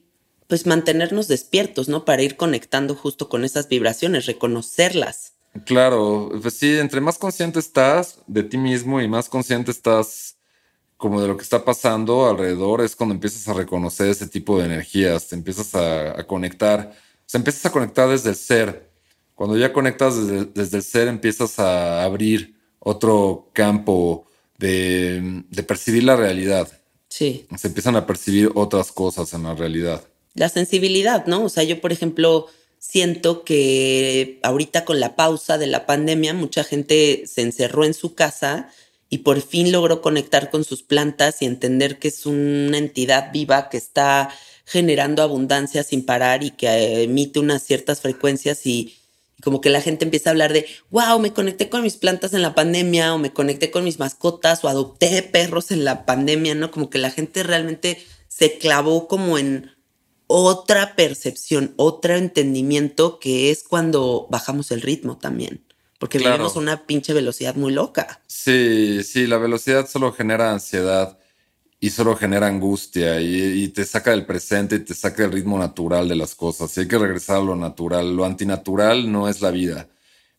pues 0.47 0.67
mantenernos 0.67 1.27
despiertos, 1.27 1.89
¿no? 1.89 2.05
Para 2.05 2.21
ir 2.21 2.37
conectando 2.37 2.93
justo 2.93 3.27
con 3.27 3.43
esas 3.43 3.67
vibraciones, 3.67 4.25
reconocerlas. 4.25 5.33
Claro, 5.65 6.29
pues 6.41 6.53
sí, 6.53 6.77
entre 6.77 7.01
más 7.01 7.17
consciente 7.17 7.59
estás 7.59 8.19
de 8.27 8.43
ti 8.43 8.57
mismo 8.57 9.01
y 9.01 9.07
más 9.07 9.27
consciente 9.27 9.71
estás 9.71 10.35
como 10.97 11.19
de 11.19 11.27
lo 11.27 11.35
que 11.35 11.43
está 11.43 11.65
pasando 11.65 12.29
alrededor, 12.29 12.81
es 12.81 12.95
cuando 12.95 13.15
empiezas 13.15 13.47
a 13.47 13.53
reconocer 13.53 14.07
ese 14.07 14.27
tipo 14.27 14.59
de 14.59 14.65
energías, 14.65 15.27
te 15.27 15.35
empiezas 15.35 15.73
a, 15.73 16.23
conectar, 16.27 16.91
o 16.91 17.23
sea, 17.25 17.39
empiezas 17.39 17.65
a 17.65 17.71
conectar 17.71 18.07
desde 18.07 18.29
el 18.29 18.35
ser. 18.35 18.90
Cuando 19.41 19.57
ya 19.57 19.73
conectas 19.73 20.15
desde, 20.27 20.45
desde 20.53 20.77
el 20.77 20.83
ser, 20.83 21.07
empiezas 21.07 21.57
a 21.57 22.03
abrir 22.03 22.53
otro 22.77 23.49
campo 23.53 24.27
de, 24.59 25.41
de 25.49 25.63
percibir 25.63 26.03
la 26.03 26.15
realidad. 26.15 26.67
Sí. 27.09 27.47
Se 27.57 27.69
empiezan 27.69 27.95
a 27.95 28.05
percibir 28.05 28.51
otras 28.53 28.91
cosas 28.91 29.33
en 29.33 29.41
la 29.41 29.55
realidad. 29.55 30.03
La 30.35 30.47
sensibilidad, 30.47 31.25
¿no? 31.25 31.43
O 31.43 31.49
sea, 31.49 31.63
yo, 31.63 31.81
por 31.81 31.91
ejemplo, 31.91 32.49
siento 32.77 33.43
que 33.43 34.39
ahorita 34.43 34.85
con 34.85 34.99
la 34.99 35.15
pausa 35.15 35.57
de 35.57 35.65
la 35.65 35.87
pandemia, 35.87 36.35
mucha 36.35 36.63
gente 36.63 37.23
se 37.25 37.41
encerró 37.41 37.83
en 37.83 37.95
su 37.95 38.13
casa 38.13 38.69
y 39.09 39.17
por 39.17 39.41
fin 39.41 39.71
logró 39.71 40.03
conectar 40.03 40.51
con 40.51 40.63
sus 40.63 40.83
plantas 40.83 41.41
y 41.41 41.45
entender 41.45 41.97
que 41.97 42.09
es 42.09 42.27
una 42.27 42.77
entidad 42.77 43.31
viva 43.33 43.69
que 43.69 43.77
está 43.77 44.29
generando 44.65 45.23
abundancia 45.23 45.81
sin 45.81 46.05
parar 46.05 46.43
y 46.43 46.51
que 46.51 47.01
emite 47.05 47.39
unas 47.39 47.63
ciertas 47.63 48.01
frecuencias 48.01 48.67
y, 48.67 48.99
como 49.41 49.61
que 49.61 49.69
la 49.69 49.81
gente 49.81 50.05
empieza 50.05 50.29
a 50.29 50.31
hablar 50.31 50.53
de, 50.53 50.65
wow, 50.89 51.19
me 51.19 51.33
conecté 51.33 51.69
con 51.69 51.81
mis 51.81 51.97
plantas 51.97 52.33
en 52.33 52.41
la 52.41 52.55
pandemia 52.55 53.13
o 53.13 53.17
me 53.17 53.33
conecté 53.33 53.71
con 53.71 53.83
mis 53.83 53.99
mascotas 53.99 54.63
o 54.63 54.69
adopté 54.69 55.23
perros 55.23 55.71
en 55.71 55.83
la 55.83 56.05
pandemia, 56.05 56.55
¿no? 56.55 56.71
Como 56.71 56.89
que 56.89 56.97
la 56.97 57.11
gente 57.11 57.43
realmente 57.43 58.05
se 58.27 58.57
clavó 58.57 59.07
como 59.07 59.37
en 59.37 59.71
otra 60.27 60.95
percepción, 60.95 61.73
otro 61.75 62.15
entendimiento 62.15 63.19
que 63.19 63.51
es 63.51 63.63
cuando 63.63 64.27
bajamos 64.29 64.71
el 64.71 64.81
ritmo 64.81 65.17
también. 65.17 65.63
Porque 65.99 66.17
vivimos 66.17 66.55
una 66.55 66.87
pinche 66.87 67.13
velocidad 67.13 67.55
muy 67.55 67.71
loca. 67.71 68.21
Sí, 68.25 69.03
sí, 69.03 69.27
la 69.27 69.37
velocidad 69.37 69.87
solo 69.87 70.11
genera 70.13 70.51
ansiedad 70.51 71.19
y 71.81 71.89
solo 71.89 72.15
genera 72.15 72.47
angustia 72.47 73.19
y, 73.19 73.67
te 73.69 73.83
saca 73.83 74.11
del 74.11 74.25
presente 74.25 74.75
y 74.75 74.79
te 74.79 74.93
saca 74.93 75.23
del 75.23 75.33
ritmo 75.33 75.59
natural 75.59 76.07
de 76.07 76.15
las 76.15 76.33
cosas. 76.35 76.77
Y 76.77 76.81
hay 76.81 76.87
que 76.87 76.97
regresar 76.97 77.37
a 77.37 77.43
lo 77.43 77.55
natural. 77.57 78.15
Lo 78.15 78.23
antinatural 78.23 79.11
no 79.11 79.27
es 79.27 79.41
la 79.41 79.51
vida. 79.51 79.89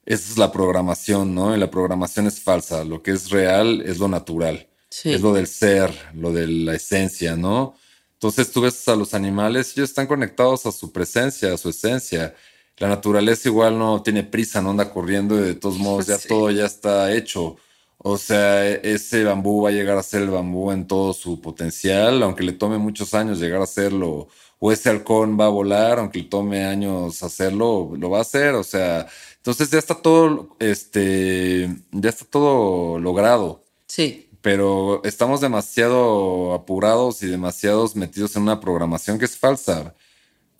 Esa 0.07 0.33
es 0.33 0.39
la 0.39 0.51
programación, 0.51 1.35
¿no? 1.35 1.55
Y 1.55 1.59
la 1.59 1.71
programación 1.71 2.27
es 2.29 2.41
falsa. 2.41 2.85
Lo 2.85 3.03
que 3.03 3.11
es 3.11 3.29
real 3.29 3.83
es 3.85 3.99
lo 3.99 4.09
natural. 4.09 4.69
Es 5.05 5.21
lo 5.21 5.35
del 5.35 5.47
ser, 5.49 5.93
lo 6.15 6.33
de 6.33 6.47
la 6.47 6.75
esencia, 6.75 7.37
¿no? 7.37 7.75
Entonces 8.15 8.51
tú 8.51 8.61
ves 8.61 8.89
a 8.89 8.95
los 8.95 9.13
animales, 9.13 9.73
ellos 9.77 9.91
están 9.91 10.07
conectados 10.07 10.65
a 10.67 10.73
su 10.73 10.93
presencia, 10.93 11.53
a 11.53 11.59
su 11.59 11.71
esencia 11.71 12.35
la 12.79 12.89
naturaleza 12.89 13.49
igual 13.49 13.79
no 13.79 14.03
tiene 14.03 14.25
prisa, 14.25 14.61
no 14.61 14.71
anda 14.71 14.91
corriendo 14.91 15.39
y 15.39 15.43
de 15.43 15.55
todos 15.55 15.79
modos 15.79 16.07
ya 16.07 16.19
todo 16.29 16.51
ya 16.51 16.67
está 16.67 17.13
hecho. 17.13 17.57
O 18.05 18.17
sea, 18.19 18.69
ese 18.69 19.25
bambú 19.25 19.63
va 19.63 19.71
a 19.71 19.73
llegar 19.73 19.97
a 19.97 20.03
ser 20.03 20.23
el 20.23 20.31
bambú 20.31 20.73
en 20.73 20.87
todo 20.87 21.13
su 21.13 21.41
potencial, 21.41 22.23
aunque 22.23 22.43
le 22.45 22.53
tome 22.53 22.79
muchos 22.79 23.15
años 23.15 23.39
llegar 23.41 23.61
a 23.61 23.65
hacerlo. 23.65 24.29
O 24.59 24.73
ese 24.73 24.91
halcón 24.91 25.39
va 25.39 25.47
a 25.47 25.49
volar, 25.49 25.99
aunque 25.99 26.21
le 26.21 26.25
tome 26.27 26.65
años 26.65 27.23
hacerlo, 27.23 27.93
lo 27.97 28.11
va 28.11 28.19
a 28.19 28.23
hacer. 28.23 28.55
O 28.55 28.65
sea, 28.65 29.07
entonces 29.37 29.71
ya 29.71 29.79
está 29.79 29.95
todo, 29.95 30.57
este, 30.59 31.69
ya 31.93 32.11
está 32.11 32.25
todo 32.25 32.99
logrado. 32.99 33.65
Sí. 33.87 34.29
Pero 34.41 35.03
estamos 35.05 35.41
demasiado 35.41 36.53
apurados 36.55 37.23
y 37.23 37.29
demasiados 37.29 37.95
metidos 37.97 38.35
en 38.37 38.43
una 38.43 38.61
programación 38.61 39.19
que 39.19 39.27
es 39.27 39.37
falsa 39.37 39.95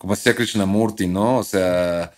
como 0.03 0.15
decía 0.15 0.35
Krishnamurti, 0.35 1.07
¿no? 1.07 1.37
O 1.37 1.43
sea, 1.45 2.11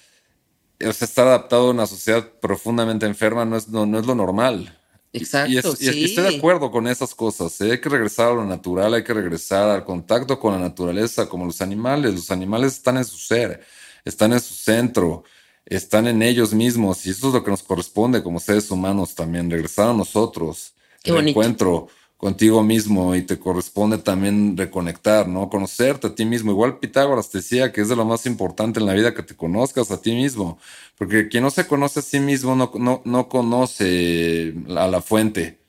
o 0.84 0.92
sea, 0.92 1.06
estar 1.06 1.28
adaptado 1.28 1.68
a 1.68 1.70
una 1.70 1.86
sociedad 1.86 2.28
profundamente 2.42 3.06
enferma 3.06 3.46
no 3.46 3.58
es, 3.58 3.68
no, 3.68 4.00
es 4.00 4.08
lo 4.08 4.16
normal. 4.16 4.76
Exacto. 5.16 5.76
Y, 5.80 6.04
estoy 6.06 6.24
de 6.24 6.38
acuerdo 6.38 6.72
con 6.72 6.88
esas 6.88 7.14
cosas. 7.16 7.60
¿eh? 7.62 7.72
Hay 7.72 7.82
que 7.82 7.90
regresar 7.90 8.32
a 8.32 8.36
lo 8.36 8.46
natural, 8.46 8.94
hay 8.94 9.04
que 9.04 9.14
regresar 9.14 9.70
al 9.70 9.84
contacto 9.84 10.40
con 10.40 10.54
la 10.54 10.60
naturaleza, 10.60 11.28
como 11.28 11.46
los 11.46 11.62
animales. 11.62 12.14
Los 12.14 12.32
animales 12.32 12.74
están 12.74 12.98
en 12.98 13.06
su 13.06 13.18
ser, 13.18 13.62
están 14.04 14.34
en 14.34 14.40
su 14.40 14.54
centro, 14.54 15.24
están 15.66 16.08
en 16.08 16.22
ellos 16.22 16.54
mismos. 16.54 17.06
Y 17.06 17.12
eso 17.12 17.28
es 17.30 17.34
lo 17.34 17.44
que 17.44 17.52
nos 17.52 17.64
corresponde 17.64 18.22
como 18.22 18.40
seres 18.40 18.70
humanos 18.72 19.16
también, 19.16 19.50
regresar 19.50 19.90
a 19.90 19.94
nosotros. 19.94 20.74
Qué 21.04 21.12
el 21.12 21.28
encuentro 21.28 21.88
contigo 22.26 22.64
mismo 22.64 23.16
y 23.16 23.22
te 23.22 23.38
corresponde 23.38 24.00
también 24.00 24.58
reconectar, 24.58 25.28
¿no? 25.28 25.48
Conocerte 25.48 26.08
a 26.08 26.16
ti 26.16 26.26
mismo. 26.26 26.50
Igual 26.50 26.80
Pitágoras 26.80 27.30
te 27.30 27.38
decía 27.38 27.72
que 27.72 27.82
es 27.82 27.88
de 27.88 27.96
lo 27.96 28.04
más 28.04 28.26
importante 28.26 28.80
en 28.80 28.88
la 28.88 28.96
vida 28.96 29.14
que 29.14 29.22
te 29.22 29.36
conozcas 29.36 29.92
a 29.92 30.02
ti 30.02 30.16
mismo, 30.16 30.58
porque 30.98 31.28
quien 31.28 31.44
no 31.44 31.52
se 31.52 31.68
conoce 31.68 32.00
a 32.00 32.02
sí 32.02 32.20
mismo 32.20 32.56
no, 32.56 32.72
no, 32.80 33.04
no 33.06 33.30
conoce 33.30 34.56
a 34.76 34.88
la 34.88 35.04
fuente. 35.04 35.60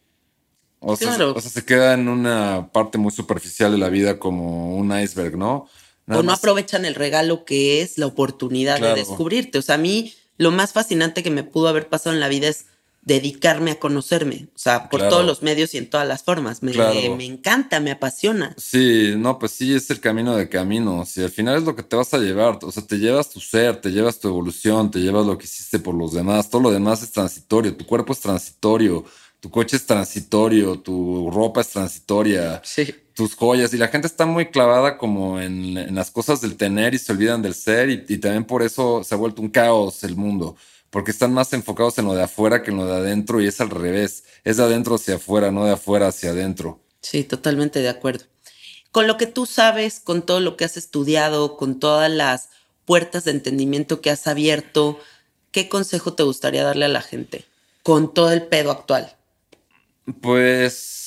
O 0.80 0.96
sea, 0.96 1.10
o 1.26 1.38
sea, 1.38 1.50
se 1.50 1.62
queda 1.66 1.92
en 1.92 2.08
una 2.08 2.70
parte 2.72 2.96
muy 2.96 3.10
superficial 3.10 3.72
de 3.72 3.76
la 3.76 3.90
vida 3.90 4.18
como 4.18 4.78
un 4.78 4.98
iceberg, 4.98 5.36
¿no? 5.36 5.68
o 6.08 6.22
no 6.22 6.32
aprovechan 6.32 6.86
el 6.86 6.94
regalo 6.94 7.44
que 7.44 7.82
es 7.82 7.98
la 7.98 8.06
oportunidad 8.06 8.80
de 8.80 8.94
descubrirte. 8.94 9.58
O 9.58 9.62
sea, 9.62 9.74
a 9.74 9.78
mí 9.78 10.14
lo 10.38 10.52
más 10.52 10.72
fascinante 10.72 11.22
que 11.22 11.30
me 11.30 11.44
pudo 11.44 11.68
haber 11.68 11.90
pasado 11.90 12.14
en 12.14 12.20
la 12.20 12.28
vida 12.28 12.48
es 12.48 12.64
dedicarme 13.06 13.70
a 13.70 13.78
conocerme, 13.78 14.48
o 14.52 14.58
sea, 14.58 14.90
por 14.90 15.00
todos 15.08 15.24
los 15.24 15.40
medios 15.40 15.72
y 15.74 15.78
en 15.78 15.88
todas 15.88 16.08
las 16.08 16.24
formas. 16.24 16.64
Me, 16.64 16.72
me, 16.72 17.24
encanta, 17.24 17.78
me 17.78 17.92
apasiona. 17.92 18.52
Sí, 18.58 19.14
no, 19.16 19.38
pues 19.38 19.52
sí, 19.52 19.72
es 19.74 19.88
el 19.90 20.00
camino 20.00 20.36
de 20.36 20.48
caminos 20.48 21.16
y 21.16 21.22
al 21.22 21.30
final 21.30 21.56
es 21.56 21.62
lo 21.62 21.76
que 21.76 21.84
te 21.84 21.94
vas 21.94 22.12
a 22.12 22.18
llevar, 22.18 22.58
o 22.60 22.72
sea, 22.72 22.84
te 22.84 22.98
llevas 22.98 23.30
tu 23.30 23.38
ser, 23.38 23.80
te 23.80 23.90
llevas 23.90 24.18
tu 24.18 24.26
evolución, 24.26 24.90
te 24.90 24.98
llevas 24.98 25.24
lo 25.24 25.38
que 25.38 25.44
hiciste 25.44 25.78
por 25.78 25.94
los 25.94 26.14
demás, 26.14 26.50
todo 26.50 26.62
lo 26.62 26.72
demás 26.72 27.00
es 27.04 27.12
transitorio, 27.12 27.76
tu 27.76 27.86
cuerpo 27.86 28.12
es 28.12 28.18
transitorio, 28.18 29.04
tu 29.38 29.50
coche 29.52 29.76
es 29.76 29.86
transitorio, 29.86 30.80
tu 30.80 31.30
ropa 31.30 31.60
es 31.60 31.68
transitoria. 31.68 32.60
Sí. 32.64 32.92
Tus 33.14 33.34
joyas, 33.34 33.72
y 33.72 33.78
la 33.78 33.88
gente 33.88 34.08
está 34.08 34.26
muy 34.26 34.50
clavada 34.50 34.98
como 34.98 35.40
en, 35.40 35.94
las 35.94 36.10
cosas 36.10 36.42
del 36.42 36.56
tener 36.56 36.92
y 36.92 36.98
se 36.98 37.12
olvidan 37.12 37.40
del 37.40 37.54
ser, 37.54 37.88
y, 37.88 38.04
y 38.08 38.18
también 38.18 38.44
por 38.44 38.62
eso 38.62 39.02
se 39.04 39.14
ha 39.14 39.16
vuelto 39.16 39.40
un 39.40 39.48
caos 39.48 40.04
el 40.04 40.16
mundo 40.16 40.56
porque 40.96 41.10
están 41.10 41.34
más 41.34 41.52
enfocados 41.52 41.98
en 41.98 42.06
lo 42.06 42.14
de 42.14 42.22
afuera 42.22 42.62
que 42.62 42.70
en 42.70 42.78
lo 42.78 42.86
de 42.86 42.96
adentro 42.96 43.42
y 43.42 43.46
es 43.46 43.60
al 43.60 43.68
revés, 43.68 44.24
es 44.44 44.56
de 44.56 44.62
adentro 44.62 44.94
hacia 44.94 45.16
afuera, 45.16 45.50
no 45.50 45.66
de 45.66 45.72
afuera 45.72 46.08
hacia 46.08 46.30
adentro. 46.30 46.80
Sí, 47.02 47.22
totalmente 47.22 47.80
de 47.80 47.90
acuerdo. 47.90 48.24
Con 48.92 49.06
lo 49.06 49.18
que 49.18 49.26
tú 49.26 49.44
sabes, 49.44 50.00
con 50.00 50.22
todo 50.22 50.40
lo 50.40 50.56
que 50.56 50.64
has 50.64 50.78
estudiado, 50.78 51.58
con 51.58 51.80
todas 51.80 52.10
las 52.10 52.48
puertas 52.86 53.26
de 53.26 53.32
entendimiento 53.32 54.00
que 54.00 54.08
has 54.08 54.26
abierto, 54.26 54.98
¿qué 55.50 55.68
consejo 55.68 56.14
te 56.14 56.22
gustaría 56.22 56.64
darle 56.64 56.86
a 56.86 56.88
la 56.88 57.02
gente 57.02 57.44
con 57.82 58.14
todo 58.14 58.32
el 58.32 58.46
pedo 58.46 58.70
actual? 58.70 59.14
Pues 60.22 61.05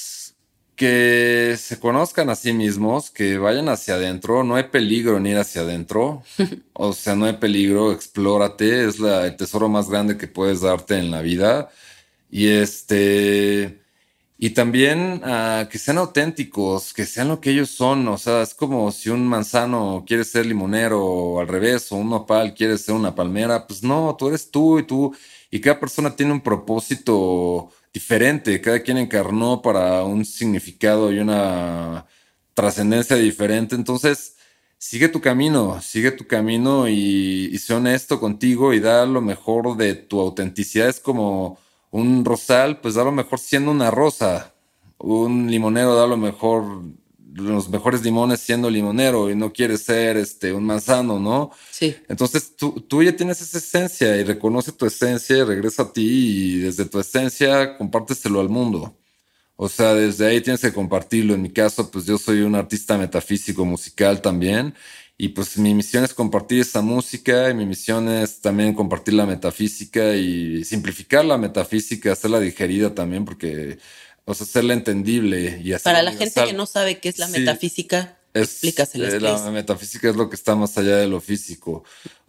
que 0.79 1.57
se 1.59 1.77
conozcan 1.77 2.29
a 2.29 2.35
sí 2.35 2.53
mismos, 2.53 3.11
que 3.11 3.37
vayan 3.37 3.67
hacia 3.67 3.95
adentro, 3.95 4.45
no 4.45 4.55
hay 4.55 4.63
peligro 4.63 5.17
en 5.17 5.25
ir 5.27 5.37
hacia 5.37 5.63
adentro, 5.63 6.23
o 6.73 6.93
sea, 6.93 7.15
no 7.15 7.25
hay 7.25 7.33
peligro, 7.33 7.91
explórate, 7.91 8.87
es 8.87 8.97
la, 8.97 9.25
el 9.25 9.35
tesoro 9.35 9.67
más 9.67 9.89
grande 9.89 10.17
que 10.17 10.27
puedes 10.27 10.61
darte 10.61 10.97
en 10.97 11.11
la 11.11 11.21
vida. 11.21 11.69
Y 12.31 12.47
este, 12.47 13.81
y 14.37 14.51
también 14.51 15.21
uh, 15.21 15.67
que 15.67 15.77
sean 15.77 15.97
auténticos, 15.97 16.93
que 16.93 17.05
sean 17.05 17.27
lo 17.27 17.41
que 17.41 17.49
ellos 17.51 17.71
son, 17.71 18.07
o 18.07 18.17
sea, 18.17 18.41
es 18.41 18.53
como 18.53 18.89
si 18.93 19.09
un 19.09 19.27
manzano 19.27 20.05
quiere 20.07 20.23
ser 20.23 20.45
limonero 20.45 21.03
o 21.05 21.41
al 21.41 21.49
revés, 21.49 21.91
o 21.91 21.97
un 21.97 22.09
nopal 22.09 22.53
quiere 22.53 22.77
ser 22.77 22.95
una 22.95 23.13
palmera, 23.13 23.67
pues 23.67 23.83
no, 23.83 24.15
tú 24.17 24.29
eres 24.29 24.49
tú 24.49 24.79
y 24.79 24.83
tú, 24.83 25.13
y 25.51 25.59
cada 25.59 25.77
persona 25.79 26.15
tiene 26.15 26.31
un 26.31 26.41
propósito 26.41 27.69
diferente, 27.99 28.61
cada 28.61 28.79
quien 28.79 28.97
encarnó 28.97 29.61
para 29.61 30.05
un 30.05 30.23
significado 30.23 31.11
y 31.11 31.19
una 31.19 32.05
trascendencia 32.53 33.17
diferente, 33.17 33.75
entonces 33.75 34.37
sigue 34.77 35.09
tu 35.09 35.19
camino, 35.19 35.81
sigue 35.81 36.11
tu 36.11 36.25
camino 36.25 36.87
y, 36.87 37.49
y 37.51 37.57
sé 37.57 37.73
honesto 37.73 38.17
contigo 38.21 38.73
y 38.73 38.79
da 38.79 39.05
lo 39.05 39.19
mejor 39.21 39.75
de 39.75 39.95
tu 39.95 40.21
autenticidad, 40.21 40.87
es 40.87 41.01
como 41.01 41.59
un 41.91 42.23
rosal, 42.23 42.79
pues 42.79 42.95
da 42.95 43.03
lo 43.03 43.11
mejor 43.11 43.37
siendo 43.37 43.69
una 43.71 43.91
rosa, 43.91 44.53
un 44.97 45.51
limonero 45.51 45.93
da 45.93 46.07
lo 46.07 46.15
mejor 46.15 46.63
los 47.33 47.69
mejores 47.69 48.03
limones 48.03 48.39
siendo 48.39 48.69
limonero 48.69 49.29
y 49.29 49.35
no 49.35 49.53
quieres 49.53 49.81
ser 49.81 50.17
este, 50.17 50.53
un 50.53 50.65
manzano, 50.65 51.19
¿no? 51.19 51.51
Sí. 51.71 51.95
Entonces 52.07 52.55
tú, 52.55 52.81
tú 52.81 53.03
ya 53.03 53.15
tienes 53.15 53.41
esa 53.41 53.57
esencia 53.57 54.17
y 54.17 54.23
reconoce 54.23 54.71
tu 54.71 54.85
esencia 54.85 55.37
y 55.37 55.43
regresa 55.43 55.83
a 55.83 55.93
ti 55.93 56.01
y 56.01 56.59
desde 56.59 56.85
tu 56.85 56.99
esencia 56.99 57.77
compárteselo 57.77 58.39
al 58.39 58.49
mundo. 58.49 58.95
O 59.55 59.67
sea, 59.67 59.93
desde 59.93 60.25
ahí 60.25 60.39
tienes 60.41 60.61
que 60.61 60.71
compartirlo. 60.71 61.33
En 61.33 61.41
mi 61.41 61.49
caso, 61.49 61.91
pues 61.91 62.05
yo 62.05 62.17
soy 62.17 62.41
un 62.41 62.55
artista 62.55 62.97
metafísico 62.97 63.65
musical 63.65 64.21
también. 64.21 64.73
Y 65.17 65.27
pues 65.29 65.57
mi 65.57 65.75
misión 65.75 66.05
es 66.05 66.13
compartir 66.13 66.61
esa 66.61 66.81
música 66.81 67.49
y 67.49 67.53
mi 67.53 67.65
misión 67.65 68.07
es 68.07 68.39
también 68.39 68.73
compartir 68.73 69.15
la 69.15 69.25
metafísica 69.25 70.15
y 70.15 70.63
simplificar 70.63 71.25
la 71.25 71.37
metafísica, 71.37 72.13
hacerla 72.13 72.39
digerida 72.39 72.95
también, 72.95 73.25
porque 73.25 73.79
o 74.29 74.33
sea, 74.35 74.45
hacerla 74.45 74.73
entendible 74.73 75.59
y 75.63 75.73
Para 75.79 76.03
la 76.03 76.11
gente 76.11 76.43
que 76.45 76.53
no 76.53 76.65
sabe 76.65 76.99
qué 76.99 77.09
es 77.09 77.17
la 77.17 77.27
metafísica, 77.27 78.17
explícaselo. 78.33 79.07
Eh, 79.07 79.19
la 79.19 79.51
metafísica 79.51 80.09
es 80.09 80.15
lo 80.15 80.29
que 80.29 80.35
está 80.35 80.55
más 80.55 80.77
allá 80.77 80.97
de 80.97 81.07
lo 81.07 81.19
físico. 81.19 81.83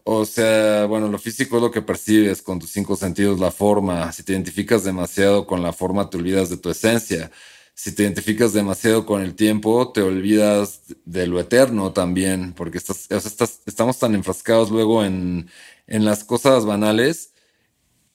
O 0.05 0.25
sea, 0.25 0.87
bueno, 0.87 1.09
lo 1.09 1.19
físico 1.19 1.57
es 1.57 1.63
lo 1.63 1.71
que 1.71 1.83
percibes 1.83 2.41
con 2.41 2.59
tus 2.59 2.71
cinco 2.71 2.97
sentidos, 2.97 3.39
la 3.39 3.51
forma. 3.51 4.11
Si 4.13 4.23
te 4.23 4.33
identificas 4.33 4.83
demasiado 4.83 5.47
con 5.47 5.63
la 5.63 5.73
forma, 5.75 6.09
te 6.09 6.17
olvidas 6.17 6.49
de 6.49 6.57
tu 6.57 6.71
esencia. 6.71 7.31
si 7.75 7.93
te 7.93 8.03
identificas 8.03 8.53
demasiado 8.53 9.07
con 9.07 9.23
el 9.23 9.35
tiempo, 9.35 9.91
te 9.93 10.03
olvidas 10.03 10.81
de 11.07 11.27
lo 11.27 11.41
eterno 11.41 11.93
también, 11.93 12.53
porque 12.53 12.77
estás, 12.77 13.07
o 13.11 13.21
sea, 13.21 13.31
estás- 13.31 13.61
estamos 13.65 13.99
tan 13.99 14.15
enfrascados 14.15 14.71
luego 14.71 15.03
en, 15.03 15.49
en 15.87 16.05
las 16.05 16.23
cosas 16.25 16.67
banales 16.67 17.33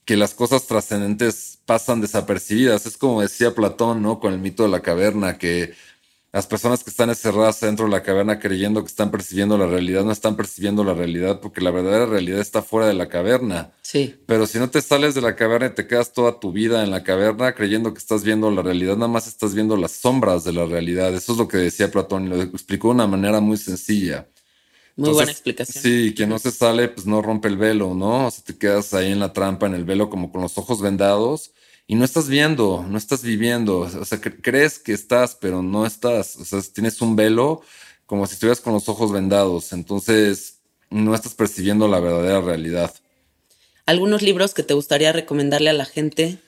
que 0.06 0.16
las 0.16 0.34
cosas 0.34 0.66
trascendentes 0.66 1.58
pasan 1.66 2.00
desapercibidas. 2.00 2.86
Es 2.86 2.96
como 2.96 3.20
decía 3.20 3.54
Platón, 3.54 4.02
¿no? 4.02 4.20
Con 4.20 4.32
el 4.32 4.38
mito 4.38 4.62
de 4.62 4.68
la 4.70 4.80
caverna, 4.80 5.36
que 5.36 5.74
las 6.32 6.46
personas 6.46 6.84
que 6.84 6.90
están 6.90 7.08
encerradas 7.08 7.58
dentro 7.60 7.86
de 7.86 7.90
la 7.90 8.04
caverna 8.04 8.38
creyendo 8.38 8.82
que 8.82 8.88
están 8.88 9.10
percibiendo 9.10 9.58
la 9.58 9.66
realidad, 9.66 10.04
no 10.04 10.12
están 10.12 10.36
percibiendo 10.36 10.84
la 10.84 10.94
realidad 10.94 11.40
porque 11.40 11.60
la 11.60 11.72
verdadera 11.72 12.06
realidad 12.06 12.40
está 12.40 12.62
fuera 12.62 12.86
de 12.86 12.94
la 12.94 13.08
caverna. 13.08 13.72
Sí. 13.82 14.14
Pero 14.26 14.46
si 14.46 14.58
no 14.58 14.70
te 14.70 14.80
sales 14.80 15.16
de 15.16 15.22
la 15.22 15.34
caverna 15.34 15.68
y 15.68 15.74
te 15.74 15.88
quedas 15.88 16.12
toda 16.12 16.38
tu 16.38 16.52
vida 16.52 16.84
en 16.84 16.92
la 16.92 17.02
caverna 17.02 17.54
creyendo 17.54 17.92
que 17.92 17.98
estás 17.98 18.22
viendo 18.22 18.50
la 18.52 18.62
realidad, 18.62 18.94
nada 18.94 19.08
más 19.08 19.26
estás 19.26 19.54
viendo 19.54 19.76
las 19.76 19.90
sombras 19.92 20.44
de 20.44 20.52
la 20.52 20.66
realidad. 20.66 21.12
Eso 21.14 21.32
es 21.32 21.38
lo 21.38 21.48
que 21.48 21.56
decía 21.56 21.90
Platón 21.90 22.26
y 22.26 22.28
lo 22.28 22.40
explicó 22.42 22.88
de 22.88 22.94
una 22.94 23.06
manera 23.08 23.40
muy 23.40 23.56
sencilla. 23.56 24.28
Muy 24.96 25.08
Entonces, 25.10 25.14
buena 25.14 25.32
explicación. 25.32 25.82
Sí, 25.82 26.14
quien 26.16 26.30
no 26.30 26.38
se 26.38 26.50
sale, 26.50 26.88
pues 26.88 27.06
no 27.06 27.20
rompe 27.20 27.48
el 27.48 27.56
velo, 27.58 27.94
¿no? 27.94 28.26
O 28.26 28.30
sea, 28.30 28.42
te 28.44 28.56
quedas 28.56 28.94
ahí 28.94 29.12
en 29.12 29.20
la 29.20 29.32
trampa, 29.32 29.66
en 29.66 29.74
el 29.74 29.84
velo, 29.84 30.08
como 30.08 30.32
con 30.32 30.40
los 30.40 30.56
ojos 30.56 30.80
vendados 30.80 31.52
y 31.86 31.94
no 31.96 32.04
estás 32.04 32.28
viendo, 32.28 32.84
no 32.88 32.96
estás 32.96 33.22
viviendo. 33.22 33.80
O 33.80 34.04
sea, 34.04 34.20
cre- 34.20 34.40
crees 34.42 34.78
que 34.78 34.92
estás, 34.92 35.36
pero 35.38 35.62
no 35.62 35.84
estás. 35.86 36.36
O 36.36 36.44
sea, 36.44 36.60
tienes 36.72 37.00
un 37.02 37.14
velo 37.14 37.60
como 38.06 38.26
si 38.26 38.34
estuvieras 38.34 38.60
con 38.60 38.72
los 38.72 38.88
ojos 38.88 39.12
vendados. 39.12 39.72
Entonces, 39.72 40.60
no 40.90 41.14
estás 41.14 41.34
percibiendo 41.34 41.88
la 41.88 42.00
verdadera 42.00 42.40
realidad. 42.40 42.94
¿Algunos 43.84 44.22
libros 44.22 44.54
que 44.54 44.62
te 44.62 44.74
gustaría 44.74 45.12
recomendarle 45.12 45.70
a 45.70 45.74
la 45.74 45.84
gente 45.84 46.38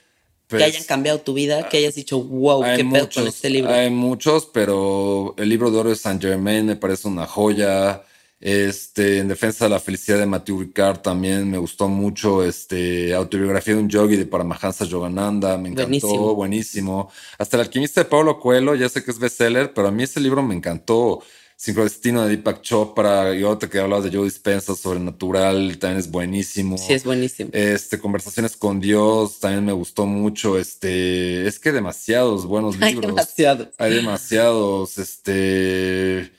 Pues, 0.48 0.60
que 0.60 0.64
hayan 0.64 0.84
cambiado 0.84 1.20
tu 1.20 1.34
vida, 1.34 1.68
que 1.68 1.76
hayas 1.76 1.94
dicho, 1.94 2.20
wow, 2.20 2.62
qué 2.62 2.78
pedo 2.78 3.02
muchos, 3.02 3.14
con 3.14 3.28
este 3.28 3.50
libro? 3.50 3.70
Hay 3.72 3.90
muchos, 3.90 4.46
pero 4.46 5.34
el 5.36 5.48
libro 5.48 5.70
de 5.70 5.78
oro 5.78 5.90
de 5.90 5.96
Saint 5.96 6.20
Germain 6.22 6.64
me 6.66 6.76
parece 6.76 7.06
una 7.08 7.26
joya. 7.26 8.02
Este, 8.40 9.18
en 9.18 9.26
defensa 9.28 9.64
de 9.64 9.70
la 9.70 9.80
felicidad 9.80 10.18
de 10.18 10.26
Matthew 10.26 10.60
Ricard 10.60 10.98
también 10.98 11.50
me 11.50 11.58
gustó 11.58 11.88
mucho. 11.88 12.44
Este, 12.44 13.12
autobiografía 13.14 13.74
de 13.74 13.80
un 13.80 13.88
yogi 13.88 14.16
de 14.16 14.26
Paramahansa 14.26 14.84
Yogananda, 14.84 15.56
me 15.58 15.70
encantó, 15.70 15.86
Buenísimo. 15.88 16.34
buenísimo. 16.34 17.10
Hasta 17.38 17.56
el 17.56 17.62
alquimista 17.62 18.00
de 18.02 18.04
Pablo 18.10 18.38
Coelho, 18.38 18.74
ya 18.76 18.88
sé 18.88 19.02
que 19.02 19.10
es 19.10 19.18
bestseller, 19.18 19.72
pero 19.74 19.88
a 19.88 19.90
mí 19.90 20.04
ese 20.04 20.20
libro 20.20 20.42
me 20.42 20.54
encantó. 20.54 21.20
Sincrodestino 21.60 22.22
de 22.22 22.28
Deepak 22.36 22.60
Chopra, 22.62 23.34
y 23.34 23.42
ahorita 23.42 23.68
que 23.68 23.80
hablabas 23.80 24.04
de 24.04 24.16
Joe 24.16 24.22
Dispenza, 24.22 24.76
Sobrenatural, 24.76 25.76
también 25.78 25.98
es 25.98 26.08
buenísimo. 26.08 26.78
Sí, 26.78 26.92
es 26.92 27.02
buenísimo. 27.02 27.50
Este, 27.52 27.98
Conversaciones 27.98 28.56
con 28.56 28.78
Dios, 28.78 29.40
también 29.40 29.64
me 29.64 29.72
gustó 29.72 30.06
mucho. 30.06 30.56
Este, 30.56 31.48
es 31.48 31.58
que 31.58 31.72
demasiados 31.72 32.46
buenos 32.46 32.76
Hay 32.80 32.92
libros. 32.94 33.08
demasiado. 33.12 33.72
Hay 33.76 33.92
demasiados, 33.92 34.98
este, 34.98 36.30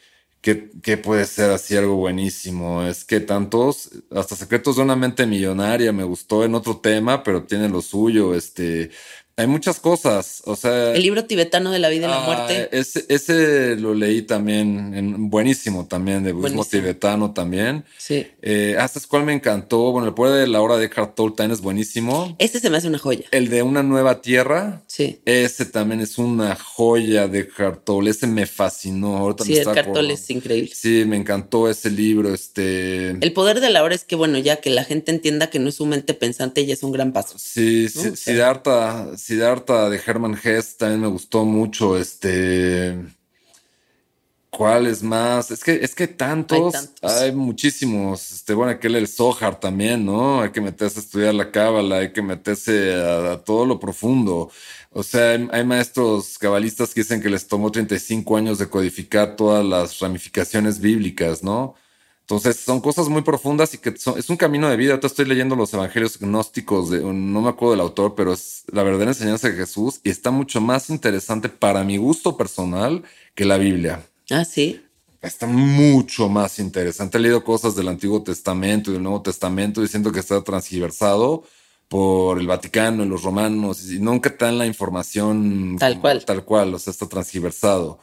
que, 0.82 0.98
puede 0.98 1.26
ser 1.26 1.52
así 1.52 1.76
algo 1.76 1.96
buenísimo. 1.96 2.84
Es 2.84 3.06
que 3.06 3.20
tantos, 3.20 3.90
hasta 4.12 4.36
Secretos 4.36 4.76
de 4.78 4.84
una 4.84 4.96
mente 4.96 5.26
millonaria 5.26 5.92
me 5.92 6.04
gustó 6.04 6.44
en 6.46 6.56
otro 6.56 6.78
tema, 6.78 7.24
pero 7.24 7.44
tiene 7.44 7.70
lo 7.70 7.82
suyo. 7.82 8.36
Este, 8.36 8.92
hay 9.40 9.48
muchas 9.48 9.80
cosas. 9.80 10.42
O 10.46 10.56
sea, 10.56 10.92
El 10.94 11.02
libro 11.02 11.24
tibetano 11.26 11.72
de 11.72 11.80
la 11.80 11.88
vida 11.90 12.08
y 12.08 12.10
la 12.10 12.24
ah, 12.24 12.26
muerte. 12.26 12.70
Ese, 12.78 13.06
ese 13.08 13.76
lo 13.78 13.94
leí 13.94 14.22
también, 14.24 14.94
en, 14.94 15.30
buenísimo 15.30 15.88
también, 15.88 16.24
de 16.24 16.34
budismo 16.34 16.58
Buenísimo. 16.58 16.82
tibetano 16.82 17.34
también. 17.34 17.86
Sí. 17.98 18.28
Eh, 18.42 18.76
hasta 18.78 19.00
es 19.00 19.08
cual 19.08 19.24
me 19.24 19.34
encantó. 19.34 19.92
Bueno, 19.94 20.08
el 20.10 20.14
poder 20.14 20.42
de 20.42 20.48
la 20.48 20.62
hora 20.62 20.78
de 20.78 20.86
Eckhart 20.88 21.16
Tolle 21.16 21.36
también 21.36 21.54
es 21.54 21.62
buenísimo. 21.62 22.36
Este 22.38 22.60
se 22.60 22.70
me 22.70 22.78
hace 22.78 22.88
una 22.90 23.00
joya. 23.00 23.26
El 23.32 23.50
de 23.50 23.64
una 23.64 23.82
nueva 23.82 24.22
tierra. 24.22 24.84
Sí. 24.88 25.20
Ese 25.24 25.66
también 25.66 26.02
es 26.02 26.18
una 26.18 26.56
joya 26.56 27.28
de 27.30 27.40
Eckhart 27.40 27.86
Tolle. 27.86 28.10
Ese 28.12 28.28
me 28.28 28.46
fascinó. 28.46 29.18
Ahorita 29.18 29.46
Sí, 29.46 29.52
me 29.52 29.56
el 29.56 29.62
está 29.62 29.74
cartón 29.74 29.92
acordando. 29.92 30.14
es 30.16 30.30
increíble. 30.30 30.72
Sí, 30.76 31.04
me 31.08 31.16
encantó 31.16 31.70
ese 31.70 31.90
libro. 31.90 32.34
Este. 32.34 33.12
El 33.12 33.32
poder 33.34 33.62
de 33.62 33.70
la 33.70 33.84
hora 33.84 33.96
es 33.96 34.04
que, 34.04 34.16
bueno, 34.16 34.38
ya 34.38 34.58
que 34.58 34.70
la 34.70 34.84
gente 34.84 35.12
entienda 35.12 35.50
que 35.50 35.60
no 35.60 35.70
es 35.70 35.76
su 35.76 35.86
mente 35.86 36.14
pensante, 36.14 36.66
ya 36.66 36.74
es 36.74 36.84
un 36.84 36.92
gran 36.92 37.14
paso. 37.14 37.38
Sí, 37.40 37.88
¿no? 37.96 38.02
sí, 38.02 38.08
O 38.10 38.16
sea- 38.16 38.34
Siddhartha, 38.34 39.18
Siddhartha 39.30 39.92
de 39.92 40.02
Hermann 40.04 40.36
Hesse 40.44 40.76
también 40.76 41.02
me 41.02 41.08
gustó 41.08 41.46
mucho. 41.46 42.00
Este. 42.00 42.98
¿Cuáles 44.50 45.04
más? 45.04 45.52
Es 45.52 45.64
que, 45.64 45.76
es 45.84 45.94
que 45.94 46.08
tantos, 46.08 46.74
Hay 47.04 47.32
muchísimos. 47.32 48.32
Este, 48.32 48.56
bueno, 48.56 48.72
aquel 48.72 48.96
el 48.96 49.08
Zohar 49.08 49.60
también, 49.60 50.04
¿no? 50.04 50.42
Hay 50.42 50.50
que 50.50 50.62
meterse 50.62 51.00
a 51.00 51.04
estudiar 51.04 51.36
la 51.36 51.52
cábala, 51.52 51.98
hay 51.98 52.12
que 52.12 52.24
meterse 52.24 52.96
a, 52.96 53.34
a 53.34 53.38
todo 53.44 53.68
lo 53.68 53.80
profundo. 53.80 54.50
O 54.90 55.04
sea, 55.04 55.34
hay, 55.34 55.48
hay 55.52 55.64
maestros 55.64 56.40
cabalistas 56.40 56.92
que 56.96 57.02
dicen 57.02 57.22
que 57.22 57.30
les 57.30 57.48
tomó 57.48 57.72
35 57.72 58.36
años 58.36 58.58
de 58.58 58.68
codificar 58.68 59.36
todas 59.36 59.64
las 59.64 60.00
ramificaciones 60.00 60.80
bíblicas, 60.80 61.44
¿no? 61.44 61.76
Entonces 62.30 62.58
son 62.58 62.80
cosas 62.80 63.10
muy 63.10 63.24
profundas 63.24 63.74
y 63.74 63.80
que 63.80 63.98
son- 63.98 64.20
es 64.20 64.30
un 64.30 64.38
camino 64.38 64.70
de 64.70 64.78
vida. 64.78 64.92
Ahorita 64.92 65.08
estoy 65.08 65.26
leyendo 65.26 65.56
los 65.56 65.74
evangelios 65.74 66.20
gnósticos 66.20 66.92
de, 66.92 67.00
no 67.02 67.42
me 67.42 67.50
acuerdo 67.50 67.72
del 67.72 67.82
autor, 67.82 68.14
pero 68.14 68.34
es 68.34 68.66
la 68.72 68.84
verdadera 68.84 69.10
enseñanza 69.10 69.50
de 69.50 69.56
Jesús 69.56 70.00
y 70.04 70.12
está 70.12 70.30
mucho 70.30 70.62
más 70.62 70.92
interesante 70.92 71.50
para 71.50 71.84
mi 71.84 71.98
gusto 71.98 72.38
personal 72.38 73.02
que 73.34 73.46
la 73.46 73.58
Biblia. 73.58 74.06
Ah, 74.30 74.46
sí. 74.46 74.80
Está 75.24 75.48
mucho 75.48 76.30
más 76.30 76.60
interesante. 76.60 77.18
He 77.18 77.22
leído 77.22 77.44
cosas 77.44 77.76
del 77.76 77.88
Antiguo 77.88 78.22
Testamento 78.22 78.92
y 78.92 78.94
del 78.94 79.02
Nuevo 79.04 79.24
Testamento 79.24 79.82
diciendo 79.82 80.12
que 80.12 80.20
está 80.20 80.40
transgiversado 80.44 81.44
por 81.88 82.38
el 82.40 82.46
Vaticano 82.46 83.04
y 83.04 83.08
los 83.08 83.24
romanos 83.24 83.90
y 83.92 83.98
nunca 83.98 84.30
te 84.30 84.46
dan 84.46 84.60
la 84.60 84.68
información 84.68 85.78
Tal 85.80 85.94
como- 85.94 86.02
cual. 86.02 86.26
Tal 86.26 86.46
cual, 86.46 86.74
o 86.76 86.78
sea, 86.80 86.92
está 86.92 87.08
transgiversado. 87.10 87.98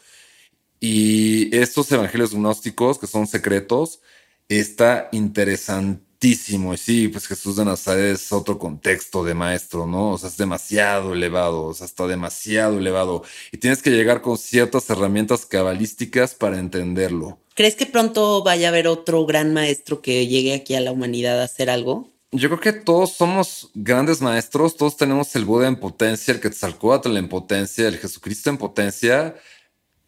Y 0.80 1.56
estos 1.56 1.90
evangelios 1.92 2.34
gnósticos, 2.34 2.98
que 2.98 3.06
son 3.06 3.28
secretos, 3.28 4.00
está 4.48 5.08
interesantísimo. 5.12 6.74
Y 6.74 6.76
sí, 6.78 7.08
pues 7.08 7.26
Jesús 7.26 7.56
de 7.56 7.64
Nazaret 7.64 8.14
es 8.14 8.32
otro 8.32 8.58
contexto 8.58 9.24
de 9.24 9.34
maestro, 9.34 9.86
¿no? 9.86 10.12
O 10.12 10.18
sea, 10.18 10.28
es 10.28 10.36
demasiado 10.36 11.12
elevado, 11.12 11.64
o 11.64 11.74
sea, 11.74 11.86
está 11.86 12.06
demasiado 12.06 12.78
elevado. 12.78 13.22
Y 13.52 13.58
tienes 13.58 13.82
que 13.82 13.90
llegar 13.90 14.22
con 14.22 14.38
ciertas 14.38 14.88
herramientas 14.90 15.46
cabalísticas 15.46 16.34
para 16.34 16.58
entenderlo. 16.58 17.38
¿Crees 17.54 17.74
que 17.74 17.86
pronto 17.86 18.42
vaya 18.42 18.68
a 18.68 18.70
haber 18.70 18.86
otro 18.86 19.24
gran 19.24 19.54
maestro 19.54 20.02
que 20.02 20.26
llegue 20.26 20.54
aquí 20.54 20.74
a 20.74 20.80
la 20.80 20.92
humanidad 20.92 21.40
a 21.40 21.44
hacer 21.44 21.70
algo? 21.70 22.12
Yo 22.32 22.48
creo 22.48 22.60
que 22.60 22.72
todos 22.72 23.12
somos 23.12 23.70
grandes 23.74 24.20
maestros, 24.20 24.76
todos 24.76 24.96
tenemos 24.96 25.34
el 25.36 25.44
Buda 25.44 25.68
en 25.68 25.76
potencia, 25.76 26.34
el 26.34 26.40
Quetzalcóatl 26.40 27.16
en 27.16 27.28
potencia, 27.28 27.88
el 27.88 27.98
Jesucristo 27.98 28.50
en 28.50 28.58
potencia, 28.58 29.36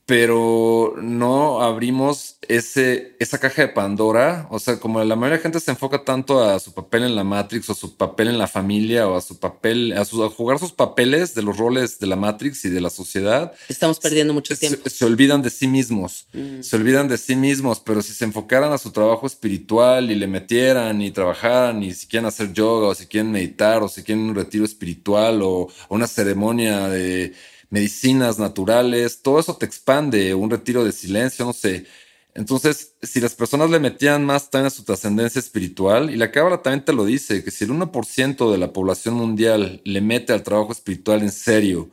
pero 0.09 0.94
no 1.02 1.61
abrimos 1.61 2.38
ese, 2.48 3.14
esa 3.20 3.36
caja 3.38 3.61
de 3.61 3.68
Pandora. 3.68 4.46
O 4.50 4.59
sea, 4.59 4.80
como 4.80 5.04
la 5.04 5.16
mayoría 5.16 5.36
de 5.36 5.42
gente 5.42 5.61
se 5.61 5.70
enfoca 5.70 6.02
tanto 6.02 6.42
a 6.42 6.59
su 6.61 6.72
papel 6.72 7.02
en 7.04 7.14
la 7.14 7.24
Matrix 7.24 7.68
o 7.68 7.74
su 7.74 7.94
papel 7.94 8.28
en 8.28 8.38
la 8.38 8.46
familia 8.48 9.06
o 9.06 9.16
a 9.16 9.20
su 9.20 9.38
papel, 9.38 9.92
a, 9.92 10.06
su- 10.06 10.24
a 10.24 10.30
jugar 10.30 10.59
sus 10.59 10.72
papeles 10.72 11.34
de 11.34 11.42
los 11.42 11.59
roles 11.59 11.98
de 11.98 12.06
la 12.06 12.16
Matrix 12.16 12.64
y 12.64 12.70
de 12.70 12.80
la 12.80 12.88
sociedad, 12.88 13.52
Estamos 13.68 14.00
perdiendo 14.00 14.32
mucho 14.32 14.54
se, 14.56 14.61
tiempo. 14.68 14.88
se 14.88 15.04
olvidan 15.04 15.42
de 15.42 15.50
sí 15.50 15.66
mismos, 15.68 16.26
Mm. 16.32 16.62
se 16.62 16.76
olvidan 16.76 17.06
de 17.09 17.18
sí 17.18 17.36
mismos, 17.36 17.80
pero 17.80 18.00
si 18.00 18.14
se 18.14 18.24
enfocaran 18.24 18.72
a 18.72 18.78
su 18.78 18.90
trabajo 18.92 19.26
espiritual 19.26 20.11
y 20.11 20.14
le 20.14 20.26
metieran 20.26 21.02
y 21.02 21.11
trabajaran 21.11 21.82
y 21.82 21.92
si 21.92 22.06
quieren 22.06 22.26
hacer 22.26 22.54
yoga 22.54 22.88
o 22.88 22.94
si 22.94 23.06
quieren 23.06 23.30
meditar 23.30 23.82
o 23.82 23.88
si 23.88 24.02
quieren 24.02 24.24
un 24.24 24.34
retiro 24.34 24.64
espiritual 24.64 25.42
o 25.42 25.68
una 25.90 26.06
ceremonia 26.06 26.88
de 26.88 27.34
medicinas 27.71 28.39
naturales, 28.39 29.23
todo 29.23 29.41
eso 29.41 29.57
te 29.57 29.66
expande, 29.66 30.35
un 30.35 30.51
retiro 30.51 30.85
de 30.85 30.93
silencio, 30.93 31.45
no 31.45 31.53
sé. 31.53 31.87
Entonces, 32.35 32.95
si 33.03 33.21
las 33.21 33.35
personas 33.35 33.71
le 33.71 33.81
metían 33.81 34.25
más 34.25 34.51
también 34.51 34.69
a 34.69 34.71
su 34.71 34.85
trascendencia 34.85 35.39
espiritual, 35.39 36.11
y 36.11 36.16
la 36.16 36.31
cábala 36.31 36.62
también 36.62 36.85
te 36.85 36.93
lo 36.93 37.05
dice, 37.05 37.43
que 37.43 37.51
si 37.51 37.64
el 37.64 37.71
1% 37.71 38.51
de 38.53 38.59
la 38.59 38.73
población 38.73 39.14
mundial 39.14 39.81
le 39.85 40.01
mete 40.01 40.33
al 40.33 40.43
trabajo 40.43 40.73
espiritual 40.73 41.23
en 41.23 41.33
serio 41.33 41.91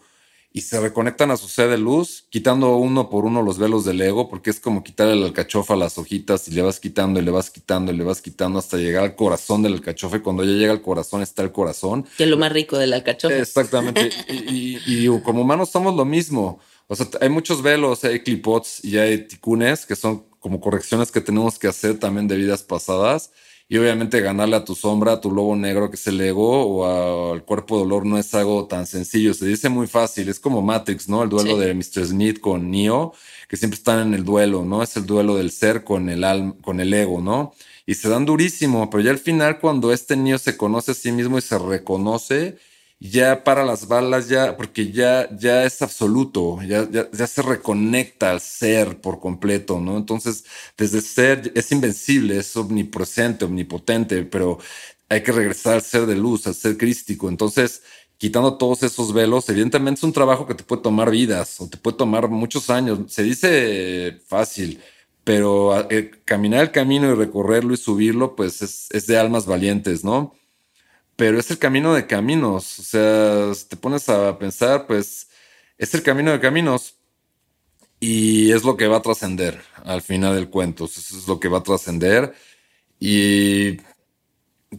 y 0.57 0.61
se 0.61 0.79
reconectan 0.79 1.31
a 1.31 1.35
su 1.37 1.49
sed 1.49 1.69
de 1.69 1.77
luz, 1.77 2.27
quitando 2.29 2.77
uno 2.77 3.09
por 3.09 3.25
uno 3.25 3.41
los 3.41 3.57
velos 3.57 3.83
del 3.83 3.99
ego, 4.01 4.29
porque 4.29 4.49
es 4.51 4.61
como 4.61 4.85
quitarle 4.85 5.17
la 5.17 5.25
alcachofa 5.25 5.73
a 5.73 5.77
las 5.77 5.97
hojitas 5.97 6.47
y 6.47 6.51
le 6.51 6.61
vas 6.61 6.79
quitando 6.79 7.19
y 7.19 7.23
le 7.23 7.31
vas 7.31 7.49
quitando 7.49 7.91
y 7.91 7.97
le 7.97 8.05
vas 8.05 8.21
quitando 8.21 8.57
hasta 8.59 8.77
llegar 8.77 9.03
al 9.03 9.15
corazón 9.17 9.63
del 9.63 9.73
alcachofa 9.73 10.15
y 10.15 10.19
cuando 10.21 10.45
ya 10.45 10.51
llega 10.53 10.71
al 10.71 10.81
corazón 10.81 11.21
está 11.21 11.43
el 11.43 11.51
corazón. 11.51 12.05
Que 12.17 12.23
es 12.23 12.29
lo 12.29 12.37
más 12.37 12.53
rico 12.53 12.77
del 12.77 12.93
alcachofa. 12.93 13.35
Exactamente. 13.35 14.09
y, 14.29 14.77
y- 14.87 15.05
y 15.07 15.21
como 15.23 15.41
humanos 15.41 15.71
somos 15.71 15.93
lo 15.93 16.05
mismo. 16.05 16.61
O 16.87 16.95
sea, 16.95 17.07
hay 17.19 17.27
muchos 17.27 17.61
velos, 17.61 18.05
hay 18.05 18.21
clipots 18.21 18.83
y 18.85 18.97
hay 18.97 19.27
ticunes 19.27 19.85
que 19.85 19.97
son 19.97 20.23
como 20.39 20.61
correcciones 20.61 21.11
que 21.11 21.19
tenemos 21.19 21.59
que 21.59 21.67
hacer 21.67 21.99
también 21.99 22.29
de 22.29 22.37
vidas 22.37 22.63
pasadas. 22.63 23.31
Y 23.67 23.77
obviamente 23.77 24.21
ganarle 24.21 24.57
a 24.57 24.63
tu 24.63 24.75
sombra, 24.75 25.13
a 25.13 25.21
tu 25.21 25.31
lobo 25.31 25.55
negro 25.55 25.89
que 25.89 25.95
es 25.95 26.05
el 26.05 26.21
ego 26.21 26.65
o 26.67 27.31
al 27.33 27.43
cuerpo 27.45 27.79
dolor 27.79 28.05
no 28.05 28.19
es 28.19 28.33
algo 28.35 28.67
tan 28.67 28.85
sencillo. 28.85 29.33
Se 29.33 29.47
dice 29.47 29.69
muy 29.69 29.87
fácil. 29.87 30.29
Es 30.29 30.39
como 30.39 30.61
Matrix, 30.61 31.09
¿no? 31.09 31.23
El 31.23 31.29
duelo 31.29 31.55
Sí. 31.55 31.59
de 31.61 31.73
Mr. 31.73 32.05
Smith 32.05 32.39
con 32.39 32.69
Neo, 32.69 33.13
que 33.49 33.57
siempre 33.57 33.77
están 33.77 34.07
en 34.07 34.13
el 34.13 34.23
duelo, 34.23 34.63
¿no? 34.63 34.83
Es 34.83 34.95
el 34.97 35.07
duelo 35.07 35.35
del 35.35 35.49
ser 35.49 35.83
con 35.83 36.09
el 36.09 36.23
alma, 36.23 36.55
con 36.61 36.79
el 36.79 36.93
ego, 36.93 37.21
¿no? 37.21 37.53
Y 37.87 37.95
se 37.95 38.07
dan 38.07 38.25
durísimo, 38.25 38.89
pero 38.91 39.01
ya 39.03 39.09
al 39.11 39.17
final 39.19 39.59
cuando 39.59 39.91
este 39.91 40.15
niño 40.15 40.37
se 40.37 40.57
conoce 40.57 40.91
a 40.91 40.95
sí 40.95 41.11
mismo 41.11 41.37
y 41.39 41.41
se 41.41 41.57
reconoce 41.57 42.57
ya 43.09 43.43
para 43.43 43.63
las 43.65 43.87
balas, 43.87 44.29
ya, 44.29 44.55
porque 44.57 44.91
ya, 44.91 45.29
ya 45.37 45.63
es 45.65 45.81
absoluto, 45.81 46.59
ya, 46.63 46.87
ya, 46.89 47.27
se 47.27 47.41
reconecta 47.41 48.31
al 48.31 48.41
ser 48.41 49.01
por 49.01 49.19
completo, 49.19 49.79
¿no? 49.79 49.97
Entonces, 49.97 50.45
desde 50.77 51.01
ser 51.01 51.51
es 51.55 51.71
invencible, 51.71 52.37
es 52.37 52.55
omnipresente, 52.57 53.45
omnipotente, 53.45 54.23
pero 54.23 54.59
hay 55.09 55.23
que 55.23 55.31
regresar 55.31 55.75
al 55.75 55.81
ser 55.81 56.05
de 56.05 56.15
luz, 56.15 56.47
al 56.47 56.55
ser 56.55 56.77
crístico. 56.77 57.29
Entonces, 57.29 57.83
quitando 58.17 58.57
todos 58.57 58.83
esos 58.83 59.13
velos, 59.13 59.49
evidentemente 59.49 59.99
es 59.99 60.03
un 60.03 60.13
trabajo 60.13 60.47
que 60.47 60.55
te 60.55 60.63
puede 60.63 60.81
tomar 60.81 61.11
vidas 61.11 61.59
o 61.61 61.69
te 61.69 61.77
puede 61.77 61.97
tomar 61.97 62.29
muchos 62.29 62.69
años. 62.69 62.99
Se 63.13 63.23
dice 63.23 64.19
fácil, 64.27 64.81
pero 65.23 65.89
eh, 65.89 66.11
caminar 66.25 66.61
el 66.63 66.71
camino 66.71 67.11
y 67.11 67.15
recorrerlo 67.15 67.73
y 67.73 67.77
subirlo, 67.77 68.35
pues 68.35 68.61
es, 68.61 68.87
es 68.91 69.07
de 69.07 69.17
almas 69.17 69.45
valientes, 69.45 70.03
¿no? 70.03 70.33
Pero 71.15 71.39
es 71.39 71.49
el 71.51 71.57
camino 71.57 71.93
de 71.93 72.07
caminos. 72.07 72.79
O 72.79 72.83
sea, 72.83 73.51
te 73.67 73.77
pones 73.77 74.09
a 74.09 74.37
pensar, 74.37 74.87
pues 74.87 75.29
es 75.77 75.93
el 75.93 76.03
camino 76.03 76.31
de 76.31 76.39
caminos 76.39 76.95
y 77.99 78.51
es 78.51 78.63
lo 78.63 78.77
que 78.77 78.87
va 78.87 78.97
a 78.97 79.01
trascender 79.01 79.61
al 79.83 80.01
final 80.01 80.35
del 80.35 80.49
cuento. 80.49 80.85
Eso 80.85 81.17
es 81.17 81.27
lo 81.27 81.39
que 81.39 81.47
va 81.47 81.59
a 81.59 81.63
trascender 81.63 82.33
y 82.99 83.77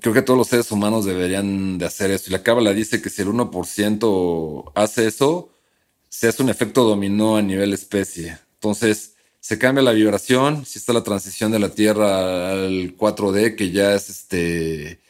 creo 0.01 0.15
que 0.15 0.23
todos 0.23 0.39
los 0.39 0.49
seres 0.49 0.71
humanos 0.71 1.05
deberían 1.05 1.79
de 1.79 1.87
hacer 1.87 2.11
eso. 2.11 2.25
Y 2.29 2.33
la 2.33 2.43
cábala 2.43 2.73
dice 2.73 3.03
que 3.03 3.11
si 3.11 3.23
el 3.23 3.29
1% 3.29 4.73
hace 4.75 5.07
eso, 5.07 5.51
se 6.09 6.29
hace 6.29 6.43
un 6.43 6.51
efecto 6.51 6.85
dominó 6.85 7.37
a 7.37 7.43
nivel 7.43 7.73
especie. 7.73 8.39
Entonces, 8.55 9.15
se 9.41 9.59
cambia 9.59 9.83
la 9.83 9.93
vibración, 9.93 10.67
si 10.67 10.79
está 10.79 10.93
la 10.93 11.05
transición 11.05 11.53
de 11.53 11.59
la 11.61 11.71
Tierra 11.71 12.53
al 12.53 12.97
4D, 12.97 13.57
que 13.57 13.71
ya 13.71 13.95
es 13.95 14.11
este 14.11 15.01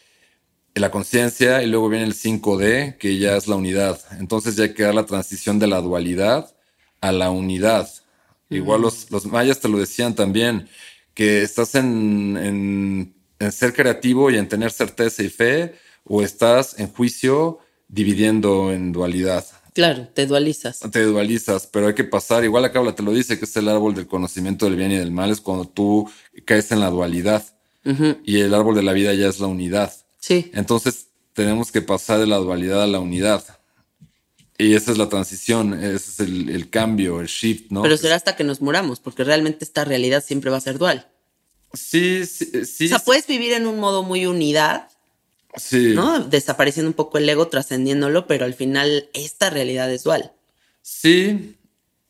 la 0.81 0.91
conciencia 0.91 1.63
y 1.63 1.67
luego 1.67 1.89
viene 1.89 2.05
el 2.05 2.15
5D, 2.15 2.99
que 2.99 3.19
ya 3.19 3.37
es 3.37 3.49
la 3.49 3.57
unidad. 3.57 4.01
Entonces 4.19 4.57
ya 4.57 4.65
hay 4.65 4.75
que 4.75 4.83
dar 4.83 4.95
la 4.95 5.07
transición 5.07 5.59
de 5.59 5.67
la 5.67 5.81
dualidad 5.81 6.55
a 7.01 7.13
la 7.13 7.31
unidad. 7.31 7.89
Igual 8.51 8.83
los, 8.83 9.11
los, 9.11 9.27
mayas 9.27 9.61
te 9.61 9.69
lo 9.69 9.79
decían 9.79 10.15
también, 10.15 10.69
que 11.15 11.43
estás 11.43 11.75
en, 11.75 13.15
en, 13.41 13.53
ser 13.53 13.73
creativo 13.73 14.31
y 14.31 14.37
en 14.37 14.49
tener 14.49 14.71
certeza 14.71 15.23
y 15.23 15.29
fe, 15.29 15.75
o 16.05 16.23
estás 16.23 16.79
en 16.79 16.93
juicio 16.93 17.59
dividiendo 17.89 18.73
en 18.73 18.93
dualidad. 18.93 19.45
Claro, 19.75 20.09
te 20.15 20.27
dualizas. 20.27 20.81
Te 20.91 21.03
dualizas, 21.03 21.67
pero 21.67 21.89
hay 21.89 21.95
que 21.95 22.05
pasar, 22.05 22.45
igual 22.45 22.63
la 22.63 22.73
cábala 22.73 22.95
te 22.95 23.03
lo 23.03 23.13
dice, 23.13 23.39
que 23.39 23.45
es 23.45 23.57
el 23.57 23.69
árbol 23.69 23.95
del 23.95 24.07
conocimiento 24.07 24.67
del 24.67 24.77
bien 24.77 24.93
y 24.93 24.97
del 24.97 25.11
mal, 25.11 25.31
es 25.31 25.41
cuando 25.41 25.67
tú 25.67 26.09
caes 26.45 26.71
en 26.73 26.81
la 26.81 26.91
dualidad. 26.91 27.45
Y 28.25 28.41
el 28.41 28.53
árbol 28.53 28.75
de 28.75 28.83
la 28.83 28.93
vida 28.93 29.15
ya 29.15 29.29
es 29.29 29.39
la 29.39 29.47
unidad. 29.47 29.93
Sí. 30.27 30.51
Entonces 30.55 31.07
tenemos 31.35 31.71
que 31.71 31.83
pasar 31.83 32.19
de 32.19 32.27
la 32.27 32.39
dualidad 32.39 32.83
a 32.83 32.89
la 32.89 32.99
unidad. 32.99 33.45
Y 34.59 34.75
esa 34.75 34.91
es 34.91 34.99
la 34.99 35.09
transición, 35.09 35.73
ese 35.75 35.95
es 35.95 36.21
el, 36.21 36.69
cambio, 36.69 37.21
el 37.21 37.29
shift, 37.29 37.71
¿no? 37.71 37.83
Pero 37.83 37.97
será 37.97 38.17
hasta 38.17 38.35
que 38.35 38.43
nos 38.43 38.61
muramos, 38.61 38.99
porque 38.99 39.23
realmente 39.23 39.65
esta 39.65 39.85
realidad 39.85 40.25
siempre 40.27 40.51
va 40.51 40.57
a 40.57 40.61
ser 40.61 40.79
dual. 40.79 41.07
Sí, 41.75 42.27
sí, 42.27 42.65
sí. 42.65 42.87
O 42.87 42.89
sea, 42.89 42.99
puedes 42.99 43.29
vivir 43.29 43.53
en 43.53 43.69
un 43.69 43.79
modo 43.79 44.03
muy 44.03 44.27
unidad. 44.27 44.89
Sí. 45.55 45.93
¿No? 45.95 46.19
Desapareciendo 46.19 46.89
un 46.89 46.95
poco 46.95 47.19
el 47.19 47.29
ego, 47.29 47.47
trascendiéndolo, 47.47 48.27
pero 48.27 48.47
al 48.47 48.55
final 48.55 49.09
esta 49.13 49.49
realidad 49.49 49.93
es 49.93 50.03
dual. 50.03 50.33
Sí. 50.83 51.55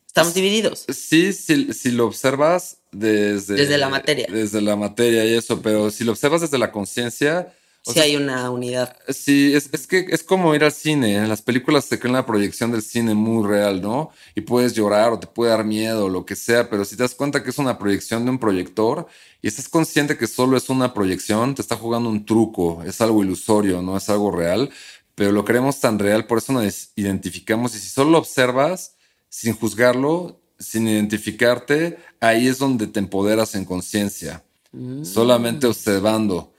Estamos 0.06 0.32
divididos. 0.32 0.86
Sí, 0.88 1.34
si, 1.34 1.74
si 1.74 1.90
lo 1.90 2.06
observas 2.06 2.78
desde... 2.92 3.56
Desde 3.56 3.76
la 3.76 3.90
materia. 3.90 4.26
Desde 4.30 4.62
la 4.62 4.74
materia 4.74 5.26
y 5.26 5.34
eso, 5.34 5.60
pero 5.60 5.90
si 5.90 6.04
lo 6.04 6.12
observas 6.12 6.40
desde 6.40 6.56
la 6.56 6.72
conciencia, 6.72 7.52
si 7.93 8.01
hay 8.01 8.16
una 8.16 8.51
unidad. 8.51 8.97
Sí, 9.09 9.55
es, 9.55 9.68
es, 9.72 9.87
que 9.87 10.07
es 10.09 10.22
como 10.24 10.55
ir 10.55 10.64
al 10.64 10.72
cine. 10.72 11.16
En 11.16 11.28
las 11.28 11.43
películas 11.43 11.84
se 11.84 11.99
crea 11.99 12.12
la 12.12 12.26
proyección 12.26 12.72
del 12.72 12.82
cine 12.82 13.14
muy 13.14 13.47
real, 13.47 13.80
¿no? 13.80 14.11
Y 14.34 14.41
puedes 14.41 14.74
llorar 14.74 15.12
o 15.12 15.18
te 15.20 15.26
puede 15.26 15.53
dar 15.53 15.64
miedo 15.64 16.07
o 16.07 16.09
lo 16.09 16.26
que 16.26 16.34
sea, 16.34 16.68
pero 16.68 16.84
si 16.84 16.97
te 16.97 17.05
das 17.05 17.14
cuenta 17.14 17.43
que 17.43 17.51
es 17.51 17.59
una 17.59 17.78
proyección 17.78 18.24
de 18.24 18.30
un 18.30 18.39
proyector 18.39 19.07
y 19.41 19.49
estás 19.49 19.68
consciente 19.68 20.18
que 20.18 20.26
solo 20.26 20.57
es 20.57 20.68
una 20.68 20.93
proyección, 20.93 21.55
te 21.55 21.62
está 21.62 21.76
jugando 21.76 22.09
un 22.09 22.26
truco, 22.26 22.82
es 22.84 23.01
algo 23.01 23.22
ilusorio, 23.22 23.80
no 23.82 23.97
es 23.97 24.09
algo 24.09 24.32
real, 24.32 24.70
pero 25.14 25.30
lo 25.32 25.45
creemos 25.45 25.78
tan 25.80 25.99
real, 25.99 26.26
por 26.26 26.39
eso 26.39 26.53
nos 26.53 26.91
identificamos 26.97 27.74
y 27.76 27.78
si 27.78 27.89
solo 27.89 28.11
lo 28.11 28.18
observas 28.18 28.97
sin 29.28 29.55
juzgarlo, 29.55 30.41
sin 30.59 30.89
identificarte, 30.89 31.99
ahí 32.20 32.49
es 32.49 32.59
donde 32.59 32.87
te 32.87 32.99
empoderas 32.99 33.55
en 33.55 33.64
conciencia, 33.64 34.43
mm. 34.72 35.05
solamente 35.05 35.66
observando 35.66 36.53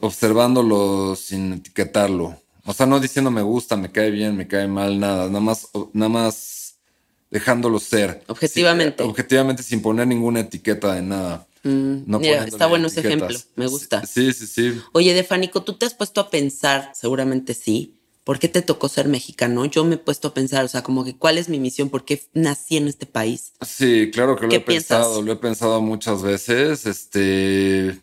observándolo 0.00 1.16
sin 1.16 1.54
etiquetarlo. 1.54 2.36
O 2.64 2.72
sea, 2.72 2.86
no 2.86 3.00
diciendo 3.00 3.30
me 3.30 3.42
gusta, 3.42 3.76
me 3.76 3.90
cae 3.90 4.10
bien, 4.10 4.36
me 4.36 4.46
cae 4.46 4.68
mal, 4.68 5.00
nada. 5.00 5.26
Nada 5.26 5.40
más, 5.40 5.68
nada 5.92 6.08
más 6.08 6.76
dejándolo 7.30 7.80
ser. 7.80 8.22
Objetivamente. 8.28 9.02
objetivamente 9.02 9.62
sin 9.62 9.82
poner 9.82 10.06
ninguna 10.06 10.40
etiqueta 10.40 10.94
de 10.94 11.02
nada. 11.02 11.46
Mm, 11.64 12.02
no 12.06 12.20
está 12.20 12.66
bueno 12.66 12.88
ese 12.88 13.00
ejemplo, 13.00 13.38
me 13.56 13.66
gusta. 13.66 14.04
Sí, 14.06 14.32
sí, 14.32 14.46
sí. 14.46 14.80
Oye, 14.92 15.14
Defánico, 15.14 15.62
¿tú 15.62 15.74
te 15.74 15.86
has 15.86 15.94
puesto 15.94 16.20
a 16.20 16.28
pensar, 16.28 16.90
seguramente 16.94 17.54
sí, 17.54 17.94
¿por 18.24 18.38
qué 18.38 18.48
te 18.48 18.62
tocó 18.62 18.88
ser 18.88 19.08
mexicano? 19.08 19.64
Yo 19.64 19.84
me 19.84 19.94
he 19.94 19.98
puesto 19.98 20.28
a 20.28 20.34
pensar, 20.34 20.64
o 20.64 20.68
sea, 20.68 20.82
como 20.82 21.04
que 21.04 21.16
cuál 21.16 21.38
es 21.38 21.48
mi 21.48 21.60
misión, 21.60 21.88
por 21.88 22.04
qué 22.04 22.22
nací 22.34 22.76
en 22.76 22.88
este 22.88 23.06
país. 23.06 23.52
Sí, 23.60 24.10
claro 24.12 24.36
que 24.36 24.46
lo 24.46 24.52
he 24.52 24.60
pensado, 24.60 25.22
lo 25.22 25.32
he 25.32 25.36
pensado 25.36 25.80
muchas 25.80 26.22
veces. 26.22 26.84
Este 26.86 28.00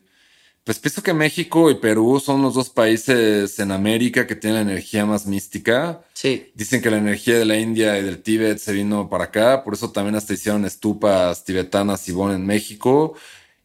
pues 0.69 0.77
pienso 0.77 1.01
que 1.01 1.15
México 1.15 1.71
y 1.71 1.73
Perú 1.73 2.21
son 2.23 2.43
los 2.43 2.53
dos 2.53 2.69
países 2.69 3.57
en 3.57 3.71
América 3.71 4.27
que 4.27 4.35
tienen 4.35 4.57
la 4.57 4.71
energía 4.71 5.03
más 5.03 5.25
mística. 5.25 6.03
Sí. 6.13 6.51
Dicen 6.53 6.79
que 6.79 6.91
la 6.91 6.97
energía 6.97 7.39
de 7.39 7.45
la 7.45 7.57
India 7.57 7.97
y 7.97 8.03
del 8.03 8.21
Tíbet 8.21 8.59
se 8.59 8.73
vino 8.73 9.09
para 9.09 9.23
acá, 9.23 9.63
por 9.63 9.73
eso 9.73 9.89
también 9.91 10.13
hasta 10.13 10.35
hicieron 10.35 10.65
estupas 10.65 11.43
tibetanas 11.43 12.07
y 12.07 12.11
bon 12.11 12.31
en 12.33 12.45
México 12.45 13.15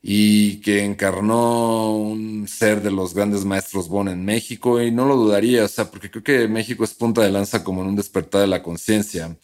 y 0.02 0.62
que 0.62 0.82
encarnó 0.82 1.94
un 1.94 2.48
ser 2.48 2.80
de 2.80 2.90
los 2.90 3.12
grandes 3.12 3.44
maestros 3.44 3.90
Bon 3.90 4.08
en 4.08 4.24
México 4.24 4.80
y 4.80 4.90
no 4.90 5.04
lo 5.04 5.16
dudaría, 5.16 5.64
o 5.64 5.68
sea, 5.68 5.90
porque 5.90 6.10
creo 6.10 6.24
que 6.24 6.48
México 6.48 6.84
es 6.84 6.94
punta 6.94 7.20
de 7.20 7.30
lanza 7.30 7.62
como 7.62 7.82
en 7.82 7.88
un 7.88 7.96
despertar 7.96 8.40
de 8.40 8.46
la 8.46 8.62
conciencia. 8.62 9.36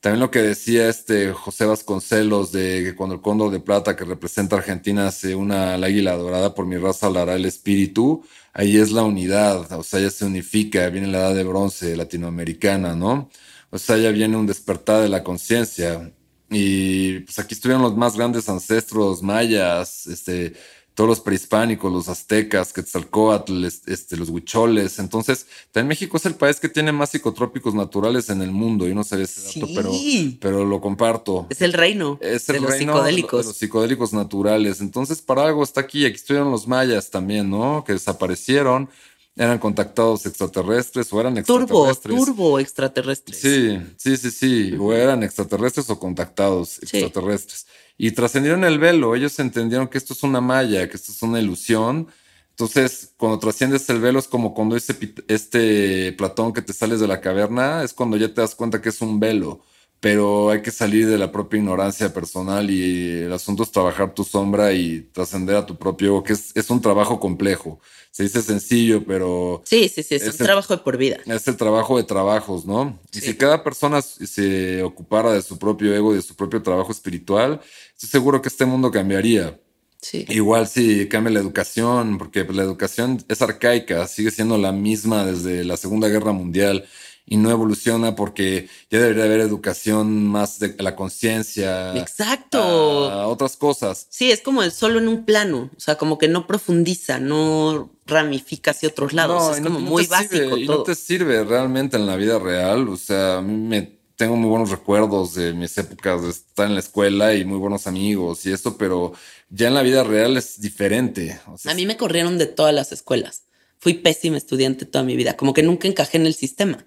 También 0.00 0.20
lo 0.20 0.30
que 0.30 0.42
decía 0.42 0.88
este 0.88 1.32
José 1.32 1.64
Vasconcelos 1.64 2.52
de 2.52 2.84
que 2.84 2.94
cuando 2.94 3.16
el 3.16 3.20
cóndor 3.22 3.50
de 3.50 3.60
plata 3.60 3.96
que 3.96 4.04
representa 4.04 4.56
a 4.56 4.58
Argentina 4.60 5.10
se 5.10 5.34
una 5.34 5.74
águila 5.74 6.16
dorada 6.16 6.54
por 6.54 6.66
mi 6.66 6.76
raza 6.76 7.06
hablará 7.06 7.34
el 7.34 7.44
espíritu, 7.44 8.24
ahí 8.52 8.76
es 8.76 8.92
la 8.92 9.02
unidad, 9.02 9.72
o 9.72 9.82
sea, 9.82 10.00
ya 10.00 10.10
se 10.10 10.24
unifica, 10.24 10.88
viene 10.90 11.08
la 11.08 11.18
edad 11.18 11.34
de 11.34 11.44
bronce 11.44 11.96
latinoamericana, 11.96 12.94
¿no? 12.94 13.30
O 13.70 13.78
sea, 13.78 13.96
ya 13.98 14.10
viene 14.10 14.36
un 14.36 14.46
despertar 14.46 15.02
de 15.02 15.08
la 15.08 15.24
conciencia. 15.24 16.12
Y 16.48 17.20
pues 17.20 17.38
aquí 17.38 17.54
estuvieron 17.54 17.82
los 17.82 17.96
más 17.96 18.16
grandes 18.16 18.48
ancestros 18.48 19.22
mayas, 19.22 20.06
este, 20.06 20.54
todos 20.96 21.08
los 21.08 21.20
prehispánicos, 21.20 21.92
los 21.92 22.08
aztecas, 22.08 22.72
Quetzalcoatl, 22.72 23.66
este, 23.66 24.16
los 24.16 24.30
huicholes. 24.30 24.98
Entonces, 24.98 25.46
también 25.70 25.88
México 25.88 26.16
es 26.16 26.24
el 26.24 26.36
país 26.36 26.58
que 26.58 26.70
tiene 26.70 26.90
más 26.90 27.10
psicotrópicos 27.10 27.74
naturales 27.74 28.30
en 28.30 28.40
el 28.40 28.50
mundo. 28.50 28.88
Yo 28.88 28.94
no 28.94 29.04
sabía 29.04 29.26
ese 29.26 29.60
dato, 29.60 29.70
pero, 29.74 29.92
pero 30.40 30.64
lo 30.64 30.80
comparto. 30.80 31.46
Es 31.50 31.60
el 31.60 31.74
reino 31.74 32.18
es 32.22 32.48
el 32.48 32.62
de 32.62 32.66
reino 32.66 32.94
los 32.94 33.02
psicodélicos. 33.02 33.40
De 33.40 33.48
los 33.48 33.56
psicodélicos 33.58 34.12
naturales. 34.14 34.80
Entonces, 34.80 35.20
para 35.20 35.44
algo 35.44 35.62
está 35.62 35.82
aquí. 35.82 36.06
Aquí 36.06 36.14
estuvieron 36.16 36.50
los 36.50 36.66
mayas 36.66 37.10
también, 37.10 37.50
¿no? 37.50 37.84
Que 37.86 37.92
desaparecieron. 37.92 38.88
Eran 39.36 39.58
contactados 39.58 40.24
extraterrestres 40.24 41.12
o 41.12 41.20
eran 41.20 41.36
extraterrestres. 41.36 42.00
Turbo, 42.00 42.24
turbo 42.24 42.58
extraterrestres. 42.58 43.38
Sí, 43.38 43.78
sí, 43.98 44.16
sí, 44.16 44.30
sí. 44.30 44.76
O 44.80 44.94
eran 44.94 45.22
extraterrestres 45.22 45.90
o 45.90 45.98
contactados 45.98 46.78
extraterrestres 46.78 47.66
y 47.98 48.10
trascendieron 48.12 48.64
el 48.64 48.78
velo. 48.78 49.14
Ellos 49.14 49.38
entendieron 49.38 49.88
que 49.88 49.98
esto 49.98 50.12
es 50.12 50.22
una 50.22 50.40
malla, 50.40 50.88
que 50.88 50.96
esto 50.96 51.12
es 51.12 51.22
una 51.22 51.40
ilusión. 51.40 52.08
Entonces, 52.50 53.14
cuando 53.16 53.38
trasciendes 53.38 53.88
el 53.90 54.00
velo 54.00 54.18
es 54.18 54.28
como 54.28 54.54
cuando 54.54 54.76
ese, 54.76 54.96
este 55.28 56.12
Platón 56.12 56.52
que 56.52 56.62
te 56.62 56.72
sales 56.72 57.00
de 57.00 57.08
la 57.08 57.20
caverna, 57.20 57.82
es 57.82 57.92
cuando 57.92 58.16
ya 58.16 58.28
te 58.32 58.40
das 58.40 58.54
cuenta 58.54 58.80
que 58.80 58.88
es 58.90 59.00
un 59.02 59.20
velo, 59.20 59.62
pero 60.00 60.50
hay 60.50 60.62
que 60.62 60.70
salir 60.70 61.08
de 61.08 61.18
la 61.18 61.32
propia 61.32 61.58
ignorancia 61.58 62.12
personal 62.12 62.70
y 62.70 63.22
el 63.22 63.32
asunto 63.32 63.62
es 63.62 63.70
trabajar 63.70 64.14
tu 64.14 64.24
sombra 64.24 64.72
y 64.72 65.08
trascender 65.12 65.56
a 65.56 65.66
tu 65.66 65.76
propio 65.76 66.08
ego, 66.08 66.22
que 66.22 66.34
es, 66.34 66.52
es 66.54 66.70
un 66.70 66.80
trabajo 66.80 67.18
complejo. 67.18 67.80
Se 68.10 68.22
dice 68.22 68.40
sencillo, 68.40 69.04
pero... 69.04 69.62
Sí, 69.66 69.88
sí, 69.88 70.02
sí, 70.02 70.14
es, 70.14 70.26
un 70.26 70.46
trabajo 70.46 70.74
de 70.74 70.82
por 70.82 70.96
vida. 70.96 71.18
Es 71.26 71.48
el 71.48 71.56
trabajo 71.56 71.98
de 71.98 72.04
trabajos, 72.04 72.64
¿no? 72.64 72.98
Y 73.12 73.20
si 73.20 73.34
cada 73.34 73.62
persona 73.62 74.00
se 74.00 74.82
ocupara 74.82 75.32
de 75.32 75.42
su 75.42 75.58
propio 75.58 75.94
ego 75.94 76.12
y 76.12 76.16
de 76.16 76.22
su 76.22 76.34
propio 76.34 76.62
trabajo 76.62 76.92
espiritual, 76.92 77.60
estoy 77.92 78.08
seguro 78.08 78.40
que 78.40 78.48
este 78.48 78.64
mundo 78.64 78.90
cambiaría. 78.90 79.60
Sí. 80.00 80.24
Igual 80.28 80.66
si 80.66 81.08
cambia 81.08 81.32
la 81.32 81.40
educación, 81.40 82.16
porque 82.16 82.44
la 82.44 82.62
educación 82.62 83.22
es 83.28 83.42
arcaica, 83.42 84.06
sigue 84.06 84.30
siendo 84.30 84.56
la 84.56 84.72
misma 84.72 85.26
desde 85.26 85.64
la 85.64 85.76
Segunda 85.76 86.08
Guerra 86.08 86.32
Mundial 86.32 86.86
y 87.28 87.36
no 87.38 87.50
evoluciona 87.50 88.14
porque 88.14 88.68
ya 88.88 89.00
debería 89.00 89.24
haber 89.24 89.40
educación 89.40 90.26
más 90.28 90.60
de 90.60 90.76
la 90.78 90.94
conciencia. 90.94 91.96
Exacto. 91.96 93.10
a 93.10 93.26
otras 93.26 93.56
cosas. 93.56 94.06
Sí, 94.10 94.30
es 94.30 94.40
como 94.40 94.62
el 94.62 94.70
solo 94.72 94.98
en 95.00 95.08
un 95.08 95.24
plano, 95.24 95.70
o 95.76 95.80
sea, 95.80 95.96
como 95.96 96.18
que 96.18 96.28
no 96.28 96.46
profundiza, 96.46 97.18
no 97.18 97.90
ramifica 98.06 98.70
hacia 98.70 98.88
otros 98.88 99.12
lados, 99.12 99.42
No, 99.42 99.54
es 99.54 99.60
no- 99.60 99.66
como 99.68 99.80
no 99.80 99.90
muy 99.90 100.06
básico 100.06 100.34
sirve, 100.34 100.60
y 100.60 100.66
todo. 100.66 100.76
no 100.78 100.82
te 100.84 100.94
sirve 100.94 101.44
realmente 101.44 101.96
en 101.96 102.06
la 102.06 102.16
vida 102.16 102.38
real. 102.38 102.88
O 102.88 102.96
sea, 102.96 103.38
a 103.38 103.42
mí 103.42 103.54
me 103.56 103.96
tengo 104.16 104.36
muy 104.36 104.48
buenos 104.48 104.70
recuerdos 104.70 105.34
de 105.34 105.52
mis 105.52 105.76
épocas 105.76 106.22
de 106.22 106.30
estar 106.30 106.66
en 106.66 106.74
la 106.74 106.80
escuela 106.80 107.34
y 107.34 107.44
muy 107.44 107.58
buenos 107.58 107.86
amigos 107.86 108.46
y 108.46 108.52
eso, 108.52 108.78
pero 108.78 109.12
ya 109.50 109.68
en 109.68 109.74
la 109.74 109.82
vida 109.82 110.04
real 110.04 110.36
es 110.36 110.60
diferente. 110.60 111.38
O 111.52 111.58
sea, 111.58 111.72
A 111.72 111.74
mí 111.74 111.84
me 111.86 111.96
corrieron 111.96 112.38
de 112.38 112.46
todas 112.46 112.72
las 112.74 112.92
escuelas. 112.92 113.42
Fui 113.78 113.94
pésima 113.94 114.36
estudiante 114.38 114.86
toda 114.86 115.04
mi 115.04 115.16
vida, 115.16 115.36
como 115.36 115.52
que 115.52 115.62
nunca 115.62 115.86
encajé 115.86 116.16
en 116.16 116.26
el 116.26 116.34
sistema. 116.34 116.86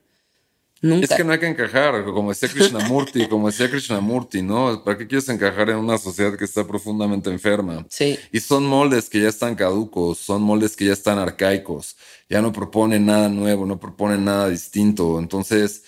Nunca. 0.81 1.05
Es 1.05 1.13
que 1.13 1.23
no 1.23 1.33
hay 1.33 1.39
que 1.39 1.47
encajar, 1.47 2.05
como 2.05 2.29
decía 2.29 2.47
Krishnamurti, 2.47 3.27
como 3.27 3.47
decía 3.47 3.69
Krishnamurti, 3.69 4.41
¿no? 4.41 4.83
¿Para 4.83 4.97
qué 4.97 5.07
quieres 5.07 5.27
encajar 5.27 5.69
en 5.69 5.77
una 5.77 5.97
sociedad 5.97 6.37
que 6.37 6.45
está 6.45 6.65
profundamente 6.65 7.29
enferma? 7.29 7.85
Sí. 7.89 8.17
Y 8.31 8.39
son 8.39 8.65
moldes 8.65 9.09
que 9.09 9.19
ya 9.19 9.27
están 9.27 9.55
caducos, 9.55 10.19
son 10.19 10.41
moldes 10.41 10.75
que 10.77 10.85
ya 10.85 10.93
están 10.93 11.19
arcaicos, 11.19 11.97
ya 12.29 12.41
no 12.41 12.53
proponen 12.53 13.05
nada 13.05 13.27
nuevo, 13.27 13.65
no 13.65 13.79
proponen 13.79 14.23
nada 14.23 14.47
distinto. 14.49 15.19
Entonces, 15.19 15.83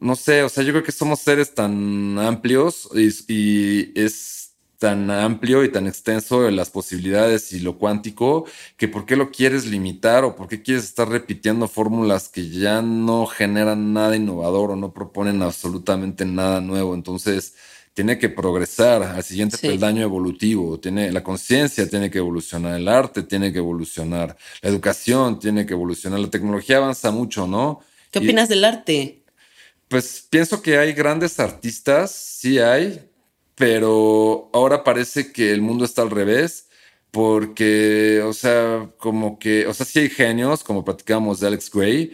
no 0.00 0.16
sé, 0.16 0.42
o 0.42 0.48
sea, 0.48 0.64
yo 0.64 0.72
creo 0.72 0.82
que 0.82 0.92
somos 0.92 1.20
seres 1.20 1.54
tan 1.54 2.18
amplios 2.18 2.88
y, 2.94 3.08
y 3.32 3.92
es 3.94 4.39
tan 4.80 5.10
amplio 5.10 5.62
y 5.62 5.70
tan 5.70 5.86
extenso 5.86 6.48
en 6.48 6.56
las 6.56 6.70
posibilidades 6.70 7.52
y 7.52 7.60
lo 7.60 7.76
cuántico 7.76 8.46
que 8.78 8.88
por 8.88 9.04
qué 9.04 9.14
lo 9.14 9.30
quieres 9.30 9.66
limitar 9.66 10.24
o 10.24 10.34
por 10.34 10.48
qué 10.48 10.62
quieres 10.62 10.84
estar 10.84 11.06
repitiendo 11.06 11.68
fórmulas 11.68 12.30
que 12.30 12.48
ya 12.48 12.80
no 12.80 13.26
generan 13.26 13.92
nada 13.92 14.16
innovador 14.16 14.70
o 14.70 14.76
no 14.76 14.94
proponen 14.94 15.42
absolutamente 15.42 16.24
nada 16.24 16.62
nuevo. 16.62 16.94
Entonces, 16.94 17.54
tiene 17.92 18.18
que 18.18 18.30
progresar 18.30 19.02
al 19.02 19.22
siguiente 19.22 19.58
Sí. 19.58 19.66
peldaño 19.66 20.00
evolutivo. 20.02 20.80
Tiene, 20.80 21.12
la 21.12 21.22
conciencia 21.22 21.86
tiene 21.86 22.10
que 22.10 22.16
evolucionar, 22.16 22.74
el 22.80 22.88
arte 22.88 23.22
tiene 23.22 23.52
que 23.52 23.58
evolucionar, 23.58 24.34
la 24.62 24.70
educación 24.70 25.38
tiene 25.38 25.66
que 25.66 25.74
evolucionar, 25.74 26.20
la 26.20 26.30
tecnología 26.30 26.78
avanza 26.78 27.10
mucho, 27.10 27.46
¿no? 27.46 27.80
¿Qué 28.10 28.20
Y- 28.20 28.22
opinas 28.24 28.48
del 28.48 28.64
arte? 28.64 29.24
pues 29.88 30.26
pienso 30.30 30.62
que 30.62 30.78
hay 30.78 30.94
grandes 30.94 31.38
artistas, 31.40 32.12
sí 32.12 32.58
hay, 32.60 33.09
pero 33.60 34.48
ahora 34.54 34.82
parece 34.82 35.32
que 35.32 35.52
el 35.52 35.60
mundo 35.60 35.84
está 35.84 36.00
al 36.00 36.10
revés, 36.10 36.66
porque, 37.10 38.22
o 38.24 38.32
sea, 38.32 38.88
como 38.96 39.38
que, 39.38 39.66
o 39.66 39.74
sea, 39.74 39.84
sí 39.84 39.98
hay 39.98 40.08
genios, 40.08 40.64
como 40.64 40.82
platicábamos 40.82 41.40
de 41.40 41.48
Alex 41.48 41.70
Gray. 41.70 42.12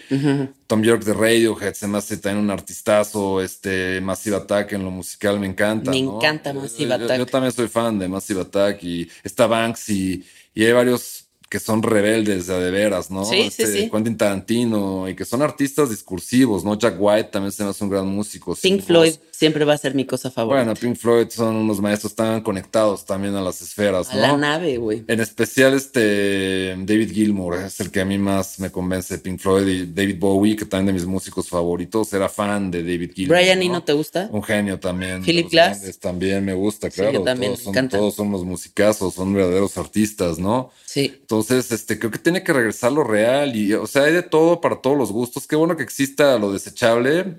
Tom 0.67 0.83
York 0.83 1.05
de 1.05 1.15
Radiohead 1.15 1.75
se 1.75 1.87
me 1.87 1.99
hace 1.99 2.17
también 2.17 2.45
un 2.45 2.51
artistazo, 2.51 3.41
este 3.41 4.01
Massive 4.01 4.37
Attack 4.37 4.73
en 4.73 4.83
lo 4.85 4.91
musical 4.91 5.39
me 5.39 5.47
encanta. 5.47 5.93
Me 5.93 6.03
¿no? 6.03 6.17
encanta 6.17 6.53
Massive 6.53 6.91
Yo- 6.91 6.99
yo- 6.99 7.05
Attack. 7.05 7.19
Yo, 7.19 7.27
también 7.27 7.53
soy 7.53 7.69
fan 7.69 7.99
de 7.99 8.09
Massive 8.09 8.41
Attack 8.41 8.83
y 8.83 9.09
está 9.23 9.47
Banksy 9.47 10.25
y 10.53 10.65
hay 10.65 10.73
varios 10.73 11.26
que 11.49 11.61
son 11.61 11.83
rebeldes 11.83 12.49
de 12.49 12.57
de 12.61 12.71
veras, 12.73 13.11
¿no? 13.11 13.25
Sí, 13.25 13.43
sí, 13.51 13.63
Este, 13.63 13.67
sí. 13.67 13.91
Quentin 13.91 14.17
Tarantino 14.17 15.09
y 15.09 15.15
que 15.15 15.25
son 15.25 15.43
artistas 15.43 15.91
discursivos, 15.91 16.65
¿no? 16.65 16.77
Jack 16.77 16.97
White 16.99 17.29
también 17.31 17.53
se 17.53 17.63
me 17.63 17.71
hace 17.71 17.85
un 17.85 17.91
gran 17.91 18.07
músico. 18.09 18.57
Pink 18.61 18.79
voz. 18.79 18.87
Floyd 18.87 19.15
siempre 19.31 19.65
va 19.65 19.75
a 19.75 19.79
ser 19.79 19.95
mi 19.95 20.05
cosa 20.07 20.31
favorita. 20.31 20.65
Bueno, 20.65 20.75
Pink 20.81 20.97
Floyd 20.97 21.29
son 21.31 21.55
unos 21.57 21.81
maestros, 21.81 22.13
están 22.13 22.41
conectados 22.41 23.05
también 23.05 23.35
a 23.37 23.41
las 23.43 23.61
esferas, 23.63 24.11
a 24.11 24.15
¿no? 24.17 24.21
la 24.23 24.37
nave, 24.37 24.79
güey. 24.79 25.05
En 25.07 25.21
especial 25.21 25.75
este 25.75 26.75
David 26.79 27.13
Gilmour 27.13 27.55
es 27.57 27.79
el 27.81 27.91
que 27.91 28.01
a 28.01 28.05
mí 28.05 28.19
más 28.19 28.59
me 28.59 28.71
convence 28.71 29.17
Pink 29.19 29.39
Floyd 29.39 29.67
y 29.69 29.87
David 29.87 30.17
Bowie, 30.19 30.57
que 30.57 30.65
también 30.65 30.87
de 30.89 30.93
mis 30.95 31.07
músicos 31.07 31.49
favoritos, 31.49 32.13
era 32.13 32.29
fan 32.29 32.71
de 32.71 32.83
David 32.83 33.13
Gilmour. 33.15 33.39
Brian 33.39 33.59
¿no? 33.61 33.65
Eno, 33.67 33.85
¿te 33.85 33.93
gusta? 33.93 34.29
Un 34.33 34.43
genio 34.43 34.81
también. 34.81 35.23
Philip 35.23 35.49
Glass. 35.51 35.99
También 36.01 36.45
me 36.45 36.55
gusta, 36.55 36.91
Sí, 36.91 36.97
claro. 36.97 37.13
yo 37.13 37.23
también, 37.23 37.53
todos, 37.53 37.63
son, 37.75 37.89
todos 37.89 38.15
son 38.15 38.33
los 38.33 38.45
musicazos, 38.45 39.15
son 39.15 39.33
verdaderos 39.33 39.77
artistas, 39.79 40.39
¿no? 40.39 40.71
Sí. 40.85 41.13
Entonces, 41.21 41.36
este, 41.41 41.99
creo 41.99 42.11
que 42.11 42.19
tiene 42.19 42.43
que 42.43 42.53
regresar 42.53 42.93
lo 42.93 43.05
real 43.05 43.57
y, 43.57 43.73
o 43.75 43.87
sea, 43.87 44.05
hay 44.05 44.13
de 44.13 44.23
todo 44.23 44.61
para 44.61 44.77
todos 44.77 44.97
los 44.97 45.13
gustos. 45.13 45.47
Qué 45.47 45.57
bueno 45.57 45.77
que 45.77 45.83
exista 45.83 46.39
lo 46.39 46.53
desechable 46.53 47.39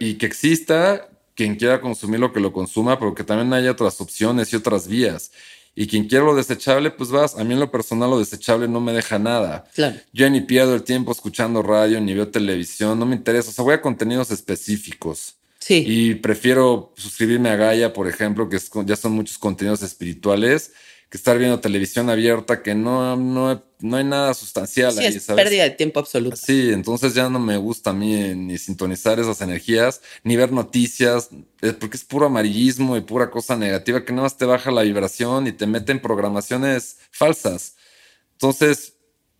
y 0.00 0.14
que 0.14 0.26
exista 0.26 1.08
quien 1.34 1.56
quiera 1.56 1.80
consumir 1.80 2.18
lo 2.18 2.32
que 2.32 2.40
lo 2.40 2.52
consuma, 2.52 2.98
pero 2.98 3.14
que 3.14 3.24
también 3.24 3.52
haya 3.52 3.70
otras 3.70 4.00
opciones 4.00 4.52
y 4.52 4.56
otras 4.56 4.88
vías. 4.88 5.30
Y 5.78 5.86
quien 5.86 6.08
quiera 6.08 6.24
lo 6.24 6.34
desechable, 6.34 6.90
pues 6.90 7.10
vas. 7.10 7.36
A 7.36 7.44
mí 7.44 7.52
en 7.52 7.60
lo 7.60 7.70
personal 7.70 8.08
lo 8.08 8.18
desechable 8.18 8.66
no 8.66 8.80
me 8.80 8.94
deja 8.94 9.18
nada. 9.18 9.66
Claro. 9.74 9.98
Yo 10.10 10.28
ni 10.30 10.40
pierdo 10.40 10.74
el 10.74 10.82
tiempo 10.82 11.12
escuchando 11.12 11.62
radio, 11.62 12.00
ni 12.00 12.14
veo 12.14 12.28
televisión, 12.28 12.98
no 12.98 13.04
me 13.04 13.14
interesa. 13.14 13.50
O 13.50 13.52
sea, 13.52 13.62
voy 13.62 13.74
a 13.74 13.82
contenidos 13.82 14.30
específicos. 14.30 15.36
Sí. 15.58 15.84
Y 15.86 16.14
prefiero 16.14 16.94
suscribirme 16.96 17.50
a 17.50 17.56
Gaia, 17.56 17.92
por 17.92 18.08
ejemplo, 18.08 18.48
que 18.48 18.56
es 18.56 18.70
ya 18.86 18.96
son 18.96 19.12
muchos 19.12 19.36
contenidos 19.36 19.82
espirituales, 19.82 20.72
que 21.08 21.16
estar 21.16 21.38
viendo 21.38 21.60
televisión 21.60 22.10
abierta, 22.10 22.62
que 22.62 22.74
no, 22.74 23.16
no, 23.16 23.62
no 23.78 23.96
hay 23.96 24.04
nada 24.04 24.34
sustancial 24.34 24.92
Sí, 24.92 24.98
ahí, 25.00 25.14
es 25.14 25.22
¿sabes? 25.22 25.44
pérdida 25.44 25.62
de 25.62 25.70
tiempo 25.70 26.00
absoluta. 26.00 26.36
Sí, 26.36 26.70
entonces 26.72 27.14
ya 27.14 27.28
no 27.28 27.38
me 27.38 27.56
gusta 27.56 27.90
a 27.90 27.92
mí 27.92 28.14
eh, 28.14 28.34
ni 28.34 28.58
sintonizar 28.58 29.20
esas 29.20 29.40
energías, 29.40 30.00
ni 30.24 30.36
ver 30.36 30.50
noticias, 30.50 31.28
eh, 31.62 31.72
porque 31.72 31.96
es 31.96 32.04
puro 32.04 32.26
amarillismo 32.26 32.96
y 32.96 33.02
pura 33.02 33.30
cosa 33.30 33.56
negativa 33.56 34.04
que 34.04 34.12
nada 34.12 34.24
más 34.24 34.36
te 34.36 34.46
baja 34.46 34.72
la 34.72 34.82
vibración 34.82 35.46
y 35.46 35.52
te 35.52 35.66
mete 35.66 35.92
en 35.92 36.00
programaciones 36.00 36.96
falsas. 37.12 37.76
Entonces, 38.32 38.94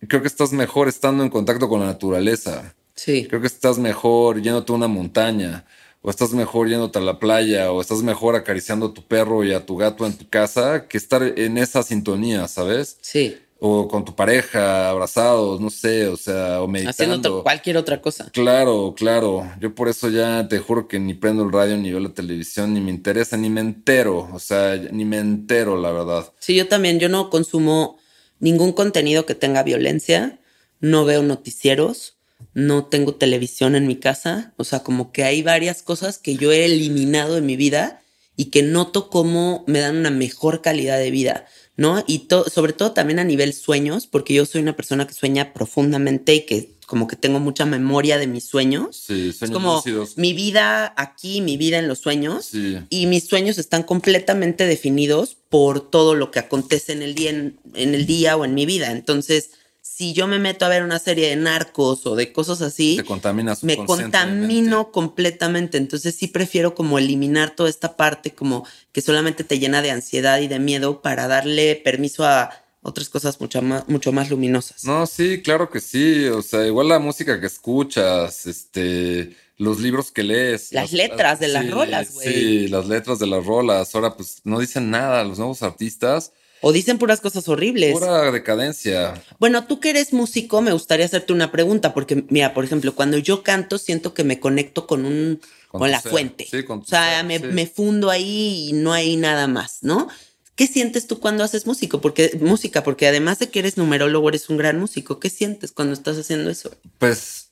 creo 0.07 0.21
que 0.21 0.27
estás 0.27 0.53
mejor 0.53 0.87
estando 0.87 1.23
en 1.23 1.29
contacto 1.29 1.67
con 1.67 1.81
la 1.81 1.87
naturaleza. 1.87 2.75
Sí. 2.95 3.27
Creo 3.27 3.41
que 3.41 3.47
estás 3.47 3.77
mejor 3.77 4.41
yéndote 4.41 4.71
a 4.71 4.75
una 4.75 4.87
montaña, 4.87 5.65
o 6.07 6.09
estás 6.09 6.31
mejor 6.31 6.69
yéndote 6.69 6.99
a 6.99 7.01
la 7.01 7.19
playa, 7.19 7.69
o 7.69 7.81
estás 7.81 8.01
mejor 8.01 8.37
acariciando 8.37 8.85
a 8.85 8.93
tu 8.93 9.05
perro 9.05 9.43
y 9.43 9.51
a 9.51 9.65
tu 9.65 9.75
gato 9.75 10.05
en 10.05 10.13
tu 10.13 10.29
casa, 10.29 10.87
que 10.87 10.97
estar 10.97 11.21
en 11.21 11.57
esa 11.57 11.83
sintonía, 11.83 12.47
¿sabes? 12.47 12.97
Sí. 13.01 13.35
O 13.59 13.89
con 13.89 14.05
tu 14.05 14.15
pareja, 14.15 14.89
abrazados, 14.89 15.59
no 15.59 15.69
sé, 15.69 16.07
o 16.07 16.15
sea, 16.15 16.61
o 16.61 16.67
meditando. 16.69 16.91
Haciendo 16.91 17.43
cualquier 17.43 17.75
otra 17.75 18.01
cosa. 18.01 18.29
Claro, 18.31 18.93
claro. 18.95 19.51
Yo 19.59 19.75
por 19.75 19.89
eso 19.89 20.07
ya 20.07 20.47
te 20.47 20.59
juro 20.59 20.87
que 20.87 20.97
ni 20.97 21.13
prendo 21.13 21.43
el 21.43 21.51
radio, 21.51 21.75
ni 21.75 21.91
veo 21.91 21.99
la 21.99 22.13
televisión, 22.13 22.73
ni 22.73 22.79
me 22.79 22.91
interesa, 22.91 23.35
ni 23.35 23.49
me 23.49 23.59
entero. 23.59 24.29
O 24.31 24.39
sea, 24.39 24.77
ni 24.77 25.03
me 25.03 25.17
entero, 25.17 25.75
la 25.75 25.91
verdad. 25.91 26.31
Sí, 26.39 26.55
yo 26.55 26.69
también. 26.69 27.01
Yo 27.01 27.09
no 27.09 27.29
consumo 27.29 27.97
ningún 28.39 28.71
contenido 28.71 29.25
que 29.25 29.35
tenga 29.35 29.61
violencia. 29.61 30.39
No 30.79 31.03
veo 31.03 31.21
noticieros. 31.21 32.16
No 32.53 32.85
tengo 32.85 33.15
televisión 33.15 33.75
en 33.75 33.87
mi 33.87 33.95
casa. 33.97 34.53
O 34.57 34.63
sea, 34.63 34.79
como 34.79 35.11
que 35.11 35.23
hay 35.23 35.41
varias 35.43 35.81
cosas 35.81 36.17
que 36.17 36.35
yo 36.35 36.51
he 36.51 36.65
eliminado 36.65 37.35
de 37.35 37.41
mi 37.41 37.55
vida 37.55 38.01
y 38.35 38.45
que 38.45 38.63
noto 38.63 39.09
cómo 39.09 39.63
me 39.67 39.79
dan 39.79 39.97
una 39.97 40.11
mejor 40.11 40.61
calidad 40.61 40.99
de 40.99 41.09
vida, 41.11 41.45
¿no? 41.75 42.03
Y 42.07 42.19
to- 42.27 42.49
sobre 42.49 42.73
todo 42.73 42.91
también 42.91 43.19
a 43.19 43.23
nivel 43.23 43.53
sueños, 43.53 44.05
porque 44.07 44.33
yo 44.35 44.45
soy 44.45 44.61
una 44.61 44.75
persona 44.75 45.07
que 45.07 45.13
sueña 45.13 45.53
profundamente 45.53 46.35
y 46.35 46.41
que 46.45 46.77
como 46.85 47.07
que 47.07 47.15
tengo 47.17 47.39
mucha 47.41 47.65
memoria 47.65 48.17
de 48.17 48.27
mis 48.27 48.45
sueños. 48.45 48.95
Sí, 49.07 49.29
Es 49.29 49.37
sueños 49.37 49.53
como 49.57 49.75
lúcidos. 49.75 50.17
mi 50.17 50.33
vida 50.33 50.93
aquí, 50.95 51.41
mi 51.41 51.57
vida 51.57 51.79
en 51.79 51.87
los 51.87 51.99
sueños. 51.99 52.45
Sí. 52.45 52.77
Y 52.89 53.07
mis 53.07 53.25
sueños 53.27 53.57
están 53.57 53.83
completamente 53.83 54.65
definidos 54.65 55.35
por 55.49 55.89
todo 55.91 56.15
lo 56.15 56.31
que 56.31 56.39
acontece 56.39 56.93
en 56.93 57.01
el 57.01 57.13
día, 57.13 57.31
en, 57.31 57.59
en 57.73 57.93
el 57.93 58.05
día 58.05 58.37
o 58.37 58.45
en 58.45 58.53
mi 58.53 58.65
vida. 58.65 58.91
Entonces, 58.91 59.49
si 59.97 60.13
yo 60.13 60.27
me 60.27 60.37
meto 60.37 60.63
a 60.63 60.69
ver 60.69 60.83
una 60.83 60.99
serie 60.99 61.27
de 61.29 61.35
narcos 61.35 62.05
o 62.05 62.15
de 62.15 62.31
cosas 62.31 62.61
así, 62.61 63.01
contaminas 63.07 63.63
me 63.63 63.83
contamino 63.83 64.91
completamente. 64.91 65.79
Entonces 65.79 66.13
sí 66.13 66.27
prefiero 66.27 66.75
como 66.75 66.99
eliminar 66.99 67.55
toda 67.55 67.67
esta 67.67 67.97
parte 67.97 68.35
como 68.35 68.63
que 68.91 69.01
solamente 69.01 69.43
te 69.43 69.57
llena 69.57 69.81
de 69.81 69.89
ansiedad 69.89 70.39
y 70.39 70.47
de 70.47 70.59
miedo 70.59 71.01
para 71.01 71.27
darle 71.27 71.75
permiso 71.75 72.25
a 72.25 72.51
otras 72.83 73.09
cosas 73.09 73.41
mucho 73.41 73.63
más, 73.63 73.89
mucho 73.89 74.11
más 74.11 74.29
luminosas. 74.29 74.83
No, 74.83 75.07
sí, 75.07 75.41
claro 75.41 75.71
que 75.71 75.79
sí. 75.79 76.25
O 76.25 76.43
sea, 76.43 76.63
igual 76.67 76.89
la 76.89 76.99
música 76.99 77.41
que 77.41 77.47
escuchas, 77.47 78.45
este, 78.45 79.35
los 79.57 79.79
libros 79.79 80.11
que 80.11 80.21
lees. 80.21 80.73
Las 80.73 80.93
letras 80.93 81.39
de 81.39 81.47
las 81.47 81.71
rolas, 81.71 82.13
güey. 82.13 82.27
Sí, 82.27 82.67
las 82.67 82.87
letras 82.87 83.17
de 83.17 83.25
las 83.25 83.43
rolas. 83.43 83.95
Ahora, 83.95 84.15
pues, 84.15 84.41
no 84.43 84.59
dicen 84.59 84.91
nada 84.91 85.23
los 85.23 85.39
nuevos 85.39 85.63
artistas. 85.63 86.33
O 86.61 86.71
dicen 86.71 86.97
puras 86.97 87.21
cosas 87.21 87.47
horribles. 87.47 87.93
Pura 87.93 88.31
decadencia. 88.31 89.13
Bueno, 89.39 89.65
tú 89.67 89.79
que 89.79 89.91
eres 89.91 90.11
músico, 90.13 90.61
me 90.61 90.73
gustaría 90.73 91.05
hacerte 91.05 91.33
una 91.33 91.51
pregunta, 91.51 91.93
porque 91.93 92.25
mira, 92.29 92.53
por 92.53 92.65
ejemplo, 92.65 92.95
cuando 92.95 93.17
yo 93.17 93.43
canto, 93.43 93.77
siento 93.77 94.13
que 94.13 94.23
me 94.23 94.39
conecto 94.39 94.87
con 94.87 95.05
un 95.05 95.39
Con 95.69 95.91
la 95.91 96.01
ser. 96.01 96.11
fuente. 96.11 96.47
Sí, 96.49 96.63
con 96.63 96.79
tu 96.79 96.85
o 96.85 96.87
sea, 96.87 97.17
ser, 97.17 97.25
me, 97.25 97.39
sí. 97.39 97.45
me 97.45 97.67
fundo 97.67 98.09
ahí 98.09 98.69
y 98.69 98.73
no 98.73 98.93
hay 98.93 99.17
nada 99.17 99.47
más, 99.47 99.79
¿no? 99.81 100.07
¿Qué 100.55 100.65
sientes 100.65 101.05
tú 101.05 101.19
cuando 101.19 101.43
haces 101.43 101.67
músico? 101.67 102.01
Porque, 102.01 102.35
música? 102.41 102.81
Porque 102.83 103.07
además 103.07 103.37
de 103.37 103.49
que 103.49 103.59
eres 103.59 103.77
numerólogo, 103.77 104.27
eres 104.29 104.49
un 104.49 104.57
gran 104.57 104.79
músico. 104.79 105.19
¿Qué 105.19 105.29
sientes 105.29 105.71
cuando 105.71 105.93
estás 105.93 106.17
haciendo 106.17 106.49
eso? 106.49 106.71
Pues 106.97 107.49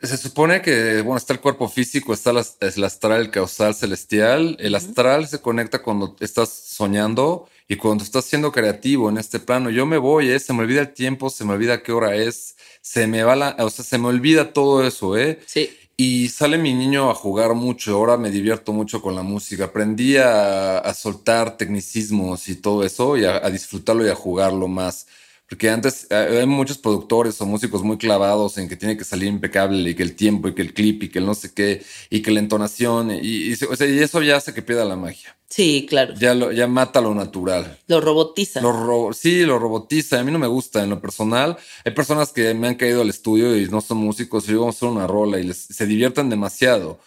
Se 0.00 0.16
supone 0.16 0.62
que, 0.62 1.00
bueno, 1.02 1.16
está 1.16 1.32
el 1.32 1.40
cuerpo 1.40 1.68
físico, 1.68 2.14
está 2.14 2.30
el 2.30 2.84
astral, 2.84 3.20
el 3.20 3.30
causal 3.32 3.74
celestial. 3.74 4.56
El 4.60 4.76
astral 4.76 5.26
se 5.26 5.40
conecta 5.40 5.82
cuando 5.82 6.14
estás 6.20 6.50
soñando 6.50 7.48
y 7.68 7.76
cuando 7.76 8.02
estás 8.02 8.24
siendo 8.24 8.50
creativo 8.50 9.10
en 9.10 9.18
este 9.18 9.38
plano. 9.38 9.70
Yo 9.70 9.84
me 9.86 9.98
voy, 9.98 10.30
¿eh? 10.30 10.40
se 10.40 10.52
me 10.54 10.60
olvida 10.60 10.80
el 10.80 10.94
tiempo, 10.94 11.28
se 11.30 11.44
me 11.44 11.52
olvida 11.52 11.82
qué 11.82 11.92
hora 11.92 12.16
es, 12.16 12.56
se 12.80 13.06
me 13.06 13.22
va 13.22 13.36
la, 13.36 13.56
o 13.58 13.70
sea, 13.70 13.84
se 13.84 13.98
me 13.98 14.08
olvida 14.08 14.52
todo 14.52 14.86
eso, 14.86 15.16
¿eh? 15.18 15.38
Sí. 15.46 15.70
Y 15.96 16.28
sale 16.28 16.58
mi 16.58 16.72
niño 16.74 17.10
a 17.10 17.14
jugar 17.14 17.54
mucho, 17.54 17.94
ahora 17.96 18.16
me 18.16 18.30
divierto 18.30 18.72
mucho 18.72 19.02
con 19.02 19.14
la 19.16 19.22
música. 19.22 19.64
Aprendí 19.64 20.16
a, 20.16 20.78
a 20.78 20.94
soltar 20.94 21.56
tecnicismos 21.56 22.48
y 22.48 22.56
todo 22.56 22.84
eso 22.84 23.16
y 23.16 23.24
a, 23.24 23.44
a 23.44 23.50
disfrutarlo 23.50 24.06
y 24.06 24.08
a 24.08 24.14
jugarlo 24.14 24.68
más. 24.68 25.06
Porque 25.48 25.70
antes 25.70 26.06
eh, 26.10 26.38
hay 26.40 26.46
muchos 26.46 26.76
productores 26.76 27.40
o 27.40 27.46
músicos 27.46 27.82
muy 27.82 27.96
clavados 27.96 28.58
en 28.58 28.68
que 28.68 28.76
tiene 28.76 28.98
que 28.98 29.04
salir 29.04 29.28
impecable 29.28 29.90
y 29.90 29.94
que 29.94 30.02
el 30.02 30.14
tiempo 30.14 30.48
y 30.48 30.54
que 30.54 30.60
el 30.62 30.74
clip 30.74 31.04
y 31.04 31.08
que 31.08 31.20
el 31.20 31.26
no 31.26 31.34
sé 31.34 31.52
qué 31.54 31.82
y 32.10 32.20
que 32.20 32.30
la 32.30 32.40
entonación 32.40 33.10
y, 33.10 33.18
y, 33.20 33.56
se- 33.56 33.64
o 33.66 33.74
sea, 33.74 33.86
y 33.86 33.98
eso 33.98 34.20
ya 34.22 34.36
hace 34.36 34.52
que 34.52 34.60
pierda 34.60 34.84
la 34.84 34.96
magia. 34.96 35.34
Sí, 35.48 35.86
claro. 35.88 36.12
Ya, 36.18 36.34
lo, 36.34 36.52
ya 36.52 36.66
mata 36.66 37.00
lo 37.00 37.14
natural. 37.14 37.78
Lo 37.86 38.02
robotiza. 38.02 38.60
Lo 38.60 38.72
ro- 38.72 39.14
sí, 39.14 39.44
lo 39.46 39.58
robotiza. 39.58 40.20
A 40.20 40.24
mí 40.24 40.30
no 40.30 40.38
me 40.38 40.46
gusta 40.46 40.84
en 40.84 40.90
lo 40.90 41.00
personal. 41.00 41.56
Hay 41.86 41.92
personas 41.92 42.30
que 42.34 42.52
me 42.52 42.68
han 42.68 42.74
caído 42.74 43.00
al 43.00 43.08
estudio 43.08 43.56
y 43.56 43.66
no 43.68 43.80
son 43.80 43.96
músicos 43.96 44.46
y 44.46 44.52
yo 44.52 44.60
vamos 44.60 44.74
a 44.74 44.78
hacer 44.80 44.88
una 44.90 45.06
rola 45.06 45.38
y 45.40 45.44
les, 45.44 45.56
se 45.56 45.86
divierten 45.86 46.28
demasiado. 46.28 46.98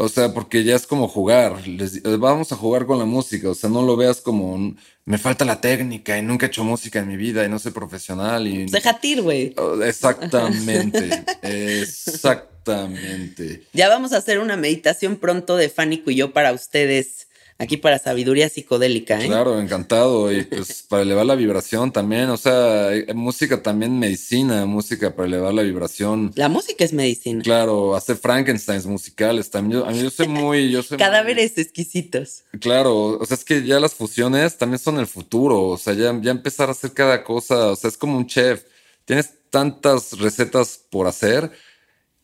O 0.00 0.08
sea, 0.08 0.32
porque 0.32 0.62
ya 0.62 0.76
es 0.76 0.86
como 0.86 1.08
jugar. 1.08 1.66
Les, 1.66 1.96
eh, 1.96 2.16
vamos 2.20 2.52
a 2.52 2.56
jugar 2.56 2.86
con 2.86 3.00
la 3.00 3.04
música. 3.04 3.50
O 3.50 3.54
sea, 3.56 3.68
no 3.68 3.82
lo 3.82 3.96
veas 3.96 4.20
como 4.20 4.52
un- 4.54 4.78
me 5.08 5.16
falta 5.16 5.46
la 5.46 5.58
técnica 5.58 6.18
y 6.18 6.22
nunca 6.22 6.44
he 6.44 6.48
hecho 6.48 6.64
música 6.64 6.98
en 6.98 7.08
mi 7.08 7.16
vida 7.16 7.42
y 7.42 7.48
no 7.48 7.58
soy 7.58 7.72
profesional. 7.72 8.46
Y, 8.46 8.66
Déjate 8.66 9.08
ir, 9.08 9.22
güey. 9.22 9.54
Oh, 9.56 9.82
Exactamente. 9.82 11.24
Exactamente. 11.42 13.62
Ya 13.72 13.88
vamos 13.88 14.12
a 14.12 14.18
hacer 14.18 14.38
una 14.38 14.58
meditación 14.58 15.16
pronto 15.16 15.56
de 15.56 15.70
Fánico 15.70 16.10
y 16.10 16.16
yo 16.16 16.34
para 16.34 16.52
ustedes, 16.52 17.27
aquí 17.58 17.76
para 17.76 17.98
Sabiduría 17.98 18.48
Psicodélica, 18.48 19.20
¿eh? 19.22 19.26
Claro, 19.26 19.60
encantado. 19.60 20.32
Y 20.32 20.42
pues 20.44 20.82
para 20.82 21.02
elevar 21.02 21.26
la 21.26 21.34
vibración 21.34 21.92
también. 21.92 22.30
O 22.30 22.36
sea, 22.36 22.90
música 23.14 23.62
también 23.62 23.98
medicina, 23.98 24.64
música 24.66 25.14
para 25.14 25.26
elevar 25.28 25.52
la 25.52 25.62
vibración. 25.62 26.30
La 26.36 26.48
música 26.48 26.84
es 26.84 26.92
medicina. 26.92 27.42
Claro, 27.42 27.96
hacer 27.96 28.16
Frankensteins 28.16 28.86
musicales 28.86 29.50
también. 29.50 29.80
Yo, 29.80 29.86
a 29.86 29.90
mí 29.90 30.00
yo 30.02 30.10
soy 30.10 30.28
muy, 30.28 30.70
yo 30.70 30.82
soy 30.82 30.96
muy- 30.98 31.04
Cadáveres 31.04 31.58
exquisitos. 31.58 32.44
claro, 32.60 33.18
o 33.18 33.26
sea, 33.26 33.36
es 33.36 33.44
que 33.44 33.64
ya 33.64 33.80
las 33.80 33.94
fusiones 33.94 34.56
también 34.56 34.78
son 34.78 34.98
el 34.98 35.06
futuro. 35.06 35.62
O 35.68 35.78
sea, 35.78 35.94
ya, 35.94 36.16
ya 36.22 36.30
empezar 36.30 36.68
a 36.68 36.72
hacer 36.72 36.92
cada 36.92 37.24
cosa. 37.24 37.72
O 37.72 37.76
sea, 37.76 37.88
es 37.88 37.96
como 37.96 38.16
un 38.16 38.26
chef. 38.26 38.64
Tienes 39.04 39.30
tantas 39.50 40.18
recetas 40.18 40.78
por 40.90 41.06
hacer. 41.06 41.50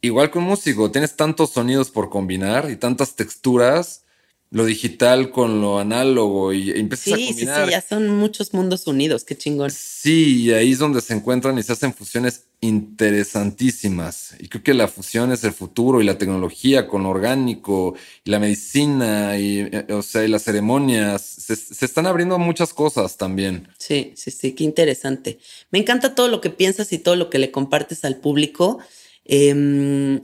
Igual 0.01 0.31
que 0.31 0.39
un 0.39 0.45
músico, 0.45 0.91
tienes 0.91 1.17
tantos 1.17 1.51
sonidos 1.51 1.91
por 1.91 2.11
combinar 2.11 2.71
y 2.71 2.77
tantas 2.77 3.17
texturas. 3.17 4.04
Lo 4.55 4.65
digital 4.65 5.31
con 5.33 5.61
lo 5.61 5.81
análogo 5.81 6.53
y 6.53 6.71
empiezas 6.71 7.15
a 7.15 7.17
Sí, 7.17 7.23
sí, 7.23 7.27
sí, 7.27 7.45
combinar. 7.47 7.69
ya 7.71 7.81
son 7.81 8.09
muchos 8.09 8.55
mundos 8.55 8.87
unidos, 8.87 9.25
qué 9.25 9.37
chingón. 9.37 9.69
Sí, 9.73 10.43
y 10.45 10.53
ahí 10.53 10.71
es 10.71 10.79
donde 10.79 11.01
se 11.01 11.13
encuentran 11.13 11.59
y 11.59 11.65
se 11.65 11.73
hacen 11.73 11.93
fusiones 11.93 12.45
interesantísimas. 12.61 14.35
Y 14.39 14.49
creo 14.49 14.63
que 14.63 14.75
la 14.75 14.89
fusión 14.89 15.33
es 15.33 15.45
el 15.45 15.53
futuro 15.53 16.01
y 16.01 16.05
la 16.05 16.19
tecnología 16.19 16.87
con 16.87 17.03
lo 17.03 17.11
orgánico 17.11 17.95
y 18.25 18.31
la 18.31 18.39
medicina 18.39 19.37
y, 19.39 19.59
eh, 19.61 19.87
o 19.91 20.03
sea, 20.03 20.25
y 20.25 20.29
las 20.29 20.45
ceremonias. 20.45 21.21
Se, 21.23 21.57
se 21.57 21.85
están 21.85 22.07
abriendo 22.07 22.39
muchas 22.39 22.73
cosas 22.73 23.17
también. 23.17 23.69
Sí, 23.79 24.13
sí, 24.17 24.31
sí, 24.31 24.53
qué 24.53 24.65
interesante. 24.65 25.39
Me 25.71 25.79
encanta 25.81 26.15
todo 26.15 26.29
lo 26.29 26.41
que 26.41 26.51
piensas 26.51 26.93
y 26.93 26.99
todo 26.99 27.17
lo 27.17 27.29
que 27.31 27.39
le 27.39 27.51
compartes 27.51 28.05
al 28.05 28.17
público. 28.17 28.79
Em, 29.25 30.21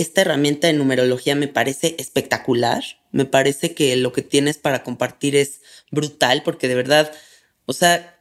esta 0.00 0.20
herramienta 0.20 0.66
de 0.68 0.74
numerología 0.74 1.34
me 1.34 1.48
parece 1.48 1.96
espectacular. 1.98 2.84
Me 3.10 3.24
parece 3.24 3.74
que 3.74 3.96
lo 3.96 4.12
que 4.12 4.22
tienes 4.22 4.58
para 4.58 4.82
compartir 4.82 5.34
es 5.34 5.60
brutal, 5.90 6.42
porque 6.44 6.68
de 6.68 6.74
verdad, 6.74 7.12
o 7.66 7.72
sea, 7.72 8.16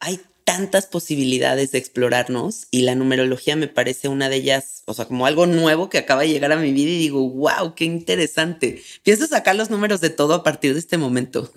hay 0.00 0.20
tantas 0.44 0.86
posibilidades 0.86 1.72
de 1.72 1.78
explorarnos 1.78 2.66
y 2.70 2.82
la 2.82 2.94
numerología 2.94 3.56
me 3.56 3.68
parece 3.68 4.08
una 4.08 4.28
de 4.28 4.36
ellas, 4.36 4.82
o 4.84 4.92
sea, 4.92 5.06
como 5.06 5.24
algo 5.24 5.46
nuevo 5.46 5.88
que 5.88 5.96
acaba 5.96 6.22
de 6.22 6.28
llegar 6.28 6.52
a 6.52 6.56
mi 6.56 6.72
vida 6.72 6.90
y 6.90 6.98
digo, 6.98 7.26
wow, 7.30 7.74
qué 7.74 7.86
interesante. 7.86 8.82
Pienso 9.02 9.26
sacar 9.26 9.56
los 9.56 9.70
números 9.70 10.02
de 10.02 10.10
todo 10.10 10.34
a 10.34 10.42
partir 10.42 10.74
de 10.74 10.80
este 10.80 10.98
momento. 10.98 11.50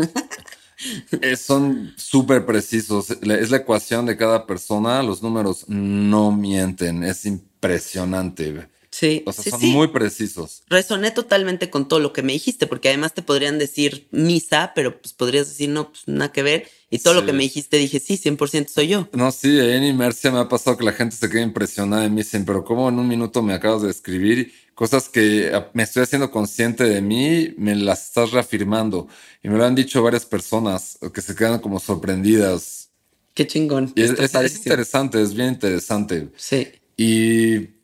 Eh, 1.21 1.35
son 1.35 1.93
súper 1.97 2.45
precisos. 2.45 3.09
Es 3.09 3.49
la 3.49 3.57
ecuación 3.57 4.05
de 4.05 4.15
cada 4.15 4.45
persona. 4.45 5.01
Los 5.01 5.23
números 5.23 5.65
no 5.67 6.31
mienten. 6.31 7.03
Es 7.03 7.25
impresionante. 7.25 8.69
Sí, 8.99 9.21
O 9.27 9.31
sea, 9.31 9.43
sí, 9.43 9.51
son 9.51 9.59
sí. 9.59 9.67
muy 9.67 9.89
precisos. 9.89 10.63
Resoné 10.69 11.11
totalmente 11.11 11.69
con 11.69 11.87
todo 11.87 11.99
lo 11.99 12.13
que 12.13 12.23
me 12.23 12.33
dijiste, 12.33 12.65
porque 12.65 12.87
además 12.89 13.13
te 13.13 13.21
podrían 13.21 13.59
decir 13.59 14.07
misa, 14.09 14.71
pero 14.73 14.99
pues 14.99 15.13
podrías 15.13 15.47
decir 15.47 15.69
no, 15.69 15.91
pues 15.91 16.07
nada 16.07 16.31
que 16.31 16.41
ver. 16.41 16.67
Y 16.89 16.97
todo 16.99 17.13
lo 17.13 17.23
que 17.23 17.31
me 17.33 17.43
dijiste 17.43 17.77
dije, 17.77 17.99
sí, 17.99 18.17
100% 18.17 18.69
soy 18.73 18.87
yo. 18.87 19.07
No, 19.13 19.31
sí, 19.31 19.59
ahí 19.59 19.73
en 19.73 19.83
Inmersia 19.83 20.31
me 20.31 20.39
ha 20.39 20.49
pasado 20.49 20.77
que 20.77 20.83
la 20.83 20.93
gente 20.93 21.15
se 21.15 21.29
queda 21.29 21.41
impresionada 21.41 22.05
y 22.05 22.09
me 22.09 22.23
dicen, 22.23 22.43
pero 22.43 22.63
¿cómo 22.63 22.89
en 22.89 22.97
un 22.97 23.07
minuto 23.07 23.43
me 23.43 23.53
acabas 23.53 23.83
de 23.83 23.91
escribir 23.91 24.51
cosas 24.73 25.09
que 25.09 25.51
ah, 25.53 25.69
me 25.73 25.83
estoy 25.83 26.01
haciendo 26.01 26.31
consciente 26.31 26.83
de 26.85 26.99
mí, 27.01 27.53
me 27.57 27.75
las 27.75 28.05
estás 28.07 28.31
reafirmando? 28.31 29.07
Y 29.43 29.49
me 29.49 29.57
lo 29.59 29.65
han 29.65 29.75
dicho 29.75 30.01
varias 30.01 30.25
personas 30.25 30.97
que 31.13 31.21
se 31.21 31.35
quedan 31.35 31.59
como 31.59 31.79
sorprendidas. 31.79 32.89
Qué 33.35 33.45
chingón. 33.45 33.93
Y 33.95 34.01
es, 34.01 34.11
es- 34.19 34.55
interesante, 34.55 35.21
es 35.21 35.35
bien 35.35 35.49
interesante. 35.49 36.29
Sí, 36.35 36.67
Y, 36.97 37.76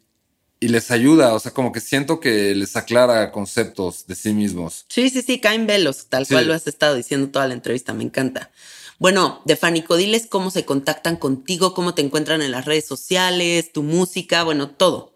y 0.64 0.68
les 0.70 0.92
ayuda, 0.92 1.34
o 1.34 1.40
sea, 1.40 1.52
como 1.52 1.72
que 1.72 1.80
siento 1.82 2.20
que 2.20 2.56
les 2.56 2.76
aclara 2.76 3.32
conceptos 3.32 4.06
de 4.08 4.16
sí 4.16 4.34
mismos. 4.34 4.86
sí, 4.90 5.10
sí, 5.10 5.22
sí, 5.22 5.40
caen 5.40 5.68
velos, 5.68 6.06
tal 6.10 6.26
Sí. 6.26 6.34
cual 6.34 6.48
lo 6.48 6.54
has 6.54 6.68
estado 6.68 6.96
diciendo 6.96 7.30
toda 7.30 7.48
la 7.48 7.54
entrevista, 7.54 7.94
me 7.94 8.04
encanta. 8.04 8.52
Bueno, 9.00 9.42
de 9.46 9.56
Fánico, 9.58 9.98
diles 9.98 10.28
cómo 10.28 10.50
se 10.52 10.64
contactan 10.66 11.18
contigo, 11.18 11.74
cómo 11.74 11.94
te 11.94 12.02
encuentran 12.02 12.42
en 12.42 12.52
las 12.52 12.66
redes 12.66 12.86
sociales, 12.86 13.72
tu 13.74 13.84
música, 13.84 14.44
bueno, 14.44 14.70
todo. 14.70 15.12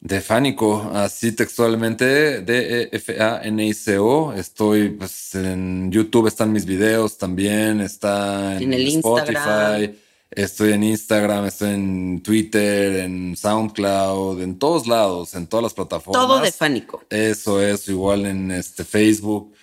De 0.00 0.20
Fánico, 0.20 0.90
así 0.94 1.32
textualmente, 1.32 2.40
D-E-F-A-N-I-C-O. 2.42 4.32
Estoy 4.34 4.90
pues, 4.90 5.34
en 5.34 5.90
YouTube, 5.90 6.28
están 6.28 6.52
mis 6.52 6.64
videos 6.64 7.18
también, 7.18 7.80
está 7.80 8.56
en, 8.56 8.62
En 8.64 8.72
el 8.74 8.88
Instagram. 8.88 9.92
Estoy 10.36 10.72
en 10.72 10.84
Instagram, 10.84 11.46
estoy 11.46 11.70
en 11.70 12.22
Twitter, 12.22 12.96
en 12.96 13.34
SoundCloud, 13.34 14.42
en 14.42 14.58
todos 14.58 14.86
lados, 14.86 15.34
en 15.34 15.46
todas 15.46 15.62
las 15.62 15.72
plataformas. 15.72 16.22
Todo 16.22 16.40
de 16.40 16.52
Fánico. 16.52 17.02
Eso 17.08 17.62
es, 17.62 17.88
igual 17.88 18.26
en 18.26 18.50
este 18.50 18.84
Facebook. 18.84 19.54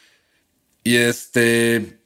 Y 0.84 0.95
este. 0.95 1.99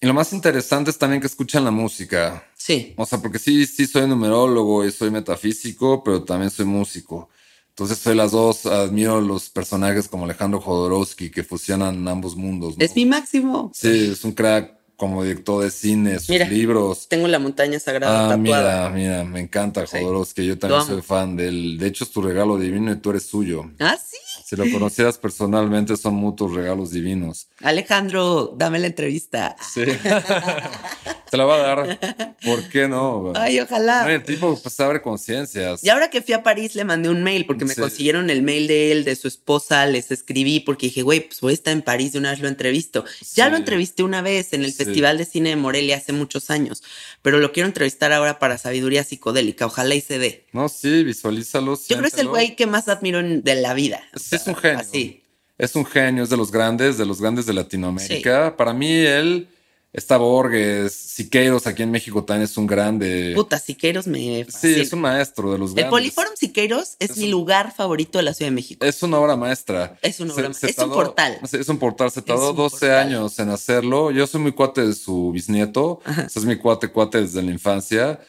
Y 0.00 0.06
lo 0.06 0.14
más 0.14 0.32
interesante 0.32 0.92
es 0.92 0.98
también 0.98 1.20
que 1.20 1.26
escuchan 1.26 1.64
la 1.64 1.72
música. 1.72 2.46
Sí, 2.56 2.94
O 2.96 3.04
sea, 3.04 3.18
porque 3.18 3.40
sí, 3.40 3.66
sí 3.66 3.84
soy 3.84 4.06
numerólogo 4.06 4.86
y 4.86 4.92
soy 4.92 5.10
metafísico, 5.10 6.04
pero 6.04 6.22
también 6.22 6.52
soy 6.52 6.66
músico. 6.66 7.30
Entonces 7.70 7.98
soy 7.98 8.14
las 8.14 8.30
dos, 8.30 8.66
admiro 8.66 9.20
los 9.20 9.50
personajes 9.50 10.06
como 10.06 10.26
Alejandro 10.26 10.60
Jodorowsky 10.60 11.32
que 11.32 11.42
fusionan 11.42 12.06
ambos 12.06 12.36
mundos. 12.36 12.78
¿no? 12.78 12.84
es 12.84 12.94
mi 12.94 13.06
máximo. 13.06 13.72
Sí, 13.74 14.10
es 14.12 14.22
un 14.22 14.30
crack 14.30 14.73
como 14.96 15.22
director 15.24 15.64
de 15.64 15.70
cine, 15.70 16.18
sus 16.18 16.30
Mira, 16.30 16.46
libros. 16.48 17.08
Tengo 17.08 17.26
la 17.28 17.38
montaña 17.38 17.78
sagrada 17.80 18.26
Ah, 18.26 18.28
tatuada. 18.36 18.90
mira, 18.90 18.90
mira, 18.90 19.24
me 19.24 19.40
encanta 19.40 19.86
Sí, 19.86 19.98
Jodorowsky, 19.98 20.46
yo 20.46 20.58
también 20.58 20.82
soy 20.84 21.02
fan 21.02 21.36
de 21.36 21.48
él. 21.48 21.78
De 21.78 21.86
hecho, 21.88 22.04
es 22.04 22.10
tu 22.10 22.22
regalo 22.22 22.56
divino 22.58 22.92
y 22.92 22.96
tú 22.96 23.10
eres 23.10 23.24
suyo. 23.26 23.70
Ah, 23.80 23.96
sí. 24.02 24.16
Si 24.44 24.56
lo 24.56 24.70
conocieras 24.70 25.16
personalmente, 25.18 25.96
son 25.96 26.14
mutuos 26.14 26.52
regalos 26.54 26.90
divinos. 26.90 27.48
Alejandro, 27.62 28.54
dame 28.56 28.78
la 28.78 28.86
entrevista. 28.88 29.56
Sí. 29.72 29.82
Te 31.34 31.38
la 31.38 31.46
va 31.46 31.56
a 31.56 31.58
dar. 31.58 32.36
¿Por 32.44 32.68
qué 32.68 32.86
no? 32.86 33.32
Ay, 33.34 33.58
ojalá. 33.58 34.08
El 34.12 34.22
tipo 34.22 34.56
pues 34.62 34.78
abre 34.78 35.02
conciencias. 35.02 35.82
Y 35.82 35.88
ahora 35.88 36.08
que 36.08 36.22
fui 36.22 36.32
a 36.32 36.44
París 36.44 36.76
le 36.76 36.84
mandé 36.84 37.08
un 37.08 37.24
mail 37.24 37.44
porque 37.44 37.64
me 37.64 37.74
Sí. 37.74 37.80
consiguieron 37.80 38.30
el 38.30 38.42
mail 38.42 38.68
de 38.68 38.92
él, 38.92 39.02
de 39.04 39.16
su 39.16 39.26
esposa, 39.26 39.84
les 39.86 40.12
escribí 40.12 40.60
porque 40.60 40.86
dije, 40.86 41.02
güey, 41.02 41.26
pues 41.26 41.40
voy 41.40 41.50
a 41.50 41.54
estar 41.54 41.72
en 41.72 41.82
París 41.82 42.12
de 42.12 42.20
una 42.20 42.30
vez 42.30 42.38
lo 42.38 42.46
entrevisto. 42.46 43.04
Ya 43.34 43.46
Sí. 43.46 43.50
lo 43.50 43.56
entrevisté 43.56 44.04
una 44.04 44.22
vez 44.22 44.52
en 44.52 44.62
el 44.62 44.70
Sí. 44.70 44.84
Festival 44.84 45.18
de 45.18 45.24
Cine 45.24 45.48
de 45.48 45.56
Morelia 45.56 45.96
hace 45.96 46.12
muchos 46.12 46.50
años, 46.50 46.84
pero 47.20 47.40
lo 47.40 47.50
quiero 47.50 47.66
entrevistar 47.66 48.12
ahora 48.12 48.38
para 48.38 48.56
Sabiduría 48.56 49.02
Psicodélica, 49.02 49.66
ojalá 49.66 49.96
y 49.96 50.02
se 50.02 50.20
dé. 50.20 50.46
No, 50.52 50.68
sí, 50.68 51.02
visualízalo. 51.02 51.74
Yo 51.76 51.96
creo 51.96 52.02
que 52.02 52.06
es 52.06 52.18
el 52.18 52.28
güey 52.28 52.54
que 52.54 52.66
más 52.66 52.86
admiro 52.86 53.18
en- 53.18 53.42
de 53.42 53.56
la 53.56 53.74
vida. 53.74 54.04
O 54.14 54.20
sea, 54.20 54.38
es 54.38 54.46
un 54.46 54.54
genio. 54.54 54.78
Así. 54.78 55.20
Es 55.58 55.74
un 55.74 55.84
genio, 55.84 56.22
es 56.22 56.30
de 56.30 56.36
los 56.36 56.52
grandes, 56.52 56.96
de 56.96 57.06
los 57.06 57.20
grandes 57.20 57.46
de 57.46 57.54
Latinoamérica. 57.54 58.56
Para 58.56 58.72
mí, 58.72 58.88
él 58.92 59.48
está 59.94 60.18
Borges, 60.18 60.92
Siqueiros 60.92 61.66
aquí 61.66 61.82
en 61.84 61.90
México 61.92 62.22
también 62.24 62.44
es 62.44 62.56
un 62.58 62.66
grande. 62.66 63.32
Puta, 63.34 63.58
Siqueiros 63.58 64.06
me 64.06 64.44
sí, 64.50 64.74
es 64.80 64.92
un 64.92 65.00
maestro 65.00 65.52
de 65.52 65.58
los 65.58 65.70
El 65.70 65.76
grandes. 65.76 65.90
Poliforum 65.90 66.32
Siqueiros 66.36 66.96
es, 66.98 67.10
Es 67.10 67.16
mi 67.16 67.24
un- 67.26 67.30
lugar 67.30 67.72
favorito 67.74 68.18
de 68.18 68.24
la 68.24 68.34
Ciudad 68.34 68.50
de 68.50 68.54
México. 68.56 68.84
Es 68.84 69.02
una 69.02 69.18
obra 69.18 69.36
maestra. 69.36 69.96
Es 70.02 70.20
una 70.20 70.34
obra- 70.34 70.52
se 70.52 70.70
es 70.70 70.78
un 70.78 70.90
portal. 70.90 71.38
sí, 71.48 71.56
Es 71.58 71.68
un 71.68 71.78
portal. 71.78 72.10
Se 72.10 72.20
tardó 72.20 72.50
un 72.50 72.56
12 72.56 72.80
portal. 72.88 73.06
años 73.06 73.38
en 73.38 73.48
hacerlo. 73.50 74.10
Yo 74.10 74.26
soy 74.26 74.40
muy 74.40 74.52
cuate 74.52 74.84
de 74.84 74.94
su 74.94 75.30
bisnieto. 75.30 76.00
Ese 76.26 76.40
es 76.40 76.44
mi 76.44 76.56
cuate, 76.56 76.88
cuate 76.88 77.20
desde 77.22 77.40
la 77.42 77.52
infancia. 77.52 78.20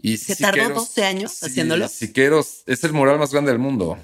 Y 0.00 0.16
Se 0.16 0.36
tardó 0.36 0.68
12 0.70 1.04
años 1.04 1.42
haciéndolo. 1.42 1.88
Siqueiros 1.88 2.62
es 2.66 2.82
el 2.84 2.92
mural 2.92 3.18
más 3.18 3.32
grande 3.32 3.50
del 3.50 3.58
mundo. 3.60 3.98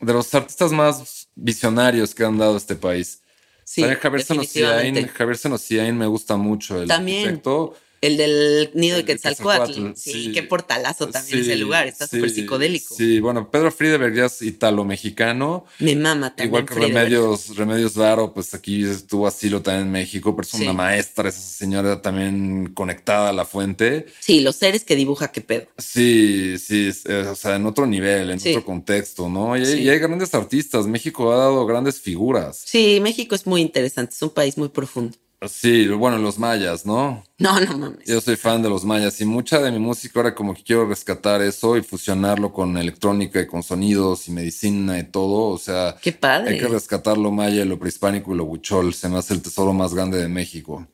De 0.00 0.12
los 0.12 0.32
artistas 0.34 0.70
más 0.72 1.28
visionarios 1.34 2.14
que 2.14 2.24
han 2.24 2.38
dado 2.38 2.56
este 2.56 2.74
país. 2.76 3.20
Sí, 3.64 3.82
Javier 3.82 4.22
Senosiain, 4.22 4.68
definitivamente. 4.94 5.08
Javier 5.08 5.36
Senosiain 5.36 5.96
me 5.96 6.06
gusta 6.06 6.36
mucho. 6.36 6.80
El 6.80 6.88
También. 6.88 7.20
arquitecto. 7.20 7.74
El 8.06 8.16
del 8.16 8.70
nido 8.74 8.94
de 8.96 9.00
El 9.00 9.06
de 9.06 9.12
Quetzalcoatl. 9.14 9.92
Sí, 9.96 10.12
sí. 10.12 10.32
qué 10.32 10.42
portalazo 10.42 11.08
también 11.08 11.42
Sí, 11.44 11.50
ese 11.50 11.56
lugar. 11.58 11.86
Está 11.86 12.06
sí, 12.06 12.16
súper 12.16 12.30
psicodélico. 12.30 12.94
Sí, 12.94 13.20
bueno, 13.20 13.50
Pedro 13.50 13.70
Friedeberg 13.70 14.14
ya 14.14 14.26
es 14.26 14.42
italo-mexicano. 14.42 15.64
Me 15.78 15.96
mama 15.96 16.30
también. 16.34 16.48
Igual 16.48 16.66
que. 16.66 16.74
Remedios, 16.74 17.56
Remedios 17.56 17.94
Varo, 17.94 18.32
pues 18.32 18.54
aquí 18.54 18.84
estuvo 18.84 19.26
asilo 19.26 19.62
también 19.62 19.86
en 19.86 19.92
México, 19.92 20.34
pero 20.36 20.46
es 20.46 20.54
una 20.54 20.72
maestra, 20.72 21.28
esa 21.28 21.40
señora 21.40 22.00
también 22.02 22.72
conectada 22.74 23.30
a 23.30 23.32
la 23.32 23.44
fuente. 23.44 24.06
Sí, 24.20 24.40
los 24.40 24.56
seres 24.56 24.84
que 24.84 24.96
dibuja, 24.96 25.28
qué 25.32 25.40
pedo. 25.40 25.66
Sí, 25.78 26.56
sí, 26.58 26.88
es- 26.88 27.06
eh, 27.06 27.26
o 27.28 27.34
sea, 27.34 27.56
en 27.56 27.66
otro 27.66 27.86
nivel, 27.86 28.30
en 28.30 28.38
otro 28.38 28.64
contexto, 28.64 29.28
¿no? 29.28 29.56
Y, 29.56 29.60
hay- 29.60 29.66
Sí. 29.66 29.78
y 29.82 29.88
hay 29.88 29.98
grandes 29.98 30.34
artistas, 30.34 30.86
México 30.86 31.32
ha 31.32 31.36
dado 31.36 31.66
grandes 31.66 32.00
figuras. 32.00 32.62
Sí, 32.64 32.98
México 33.02 33.34
es 33.34 33.46
muy 33.46 33.60
interesante. 33.60 34.14
Es 34.14 34.22
un 34.22 34.30
país 34.30 34.56
muy 34.58 34.68
profundo. 34.68 35.16
Sí, 35.46 35.88
bueno, 35.88 36.18
los 36.18 36.38
mayas, 36.38 36.86
¿no? 36.86 37.22
No, 37.38 37.60
no 37.60 37.78
mames. 37.78 38.06
Yo 38.06 38.20
soy 38.20 38.36
fan 38.36 38.62
de 38.62 38.68
los 38.70 38.84
mayas 38.84 39.20
y 39.20 39.24
mucha 39.24 39.60
de 39.60 39.70
mi 39.70 39.78
música 39.78 40.20
ahora 40.20 40.34
como 40.34 40.54
que 40.54 40.62
quiero 40.62 40.86
rescatar 40.86 41.42
eso 41.42 41.76
y 41.76 41.82
fusionarlo 41.82 42.52
con 42.52 42.76
electrónica 42.76 43.40
y 43.40 43.46
con 43.46 43.62
sonidos 43.62 44.28
y 44.28 44.32
medicina 44.32 44.98
y 44.98 45.04
todo, 45.04 45.48
o 45.50 45.58
sea, 45.58 45.96
Qué 46.00 46.12
padre. 46.12 46.54
hay 46.54 46.58
que 46.60 46.68
rescatar 46.68 47.18
lo 47.18 47.30
maya, 47.30 47.64
lo 47.64 47.78
prehispánico 47.78 48.32
y 48.34 48.36
lo 48.36 48.44
buchol, 48.46 48.94
se 48.94 49.08
me 49.08 49.18
hace 49.18 49.34
el 49.34 49.42
tesoro 49.42 49.72
más 49.72 49.92
grande 49.94 50.18
de 50.18 50.28
México. 50.28 50.86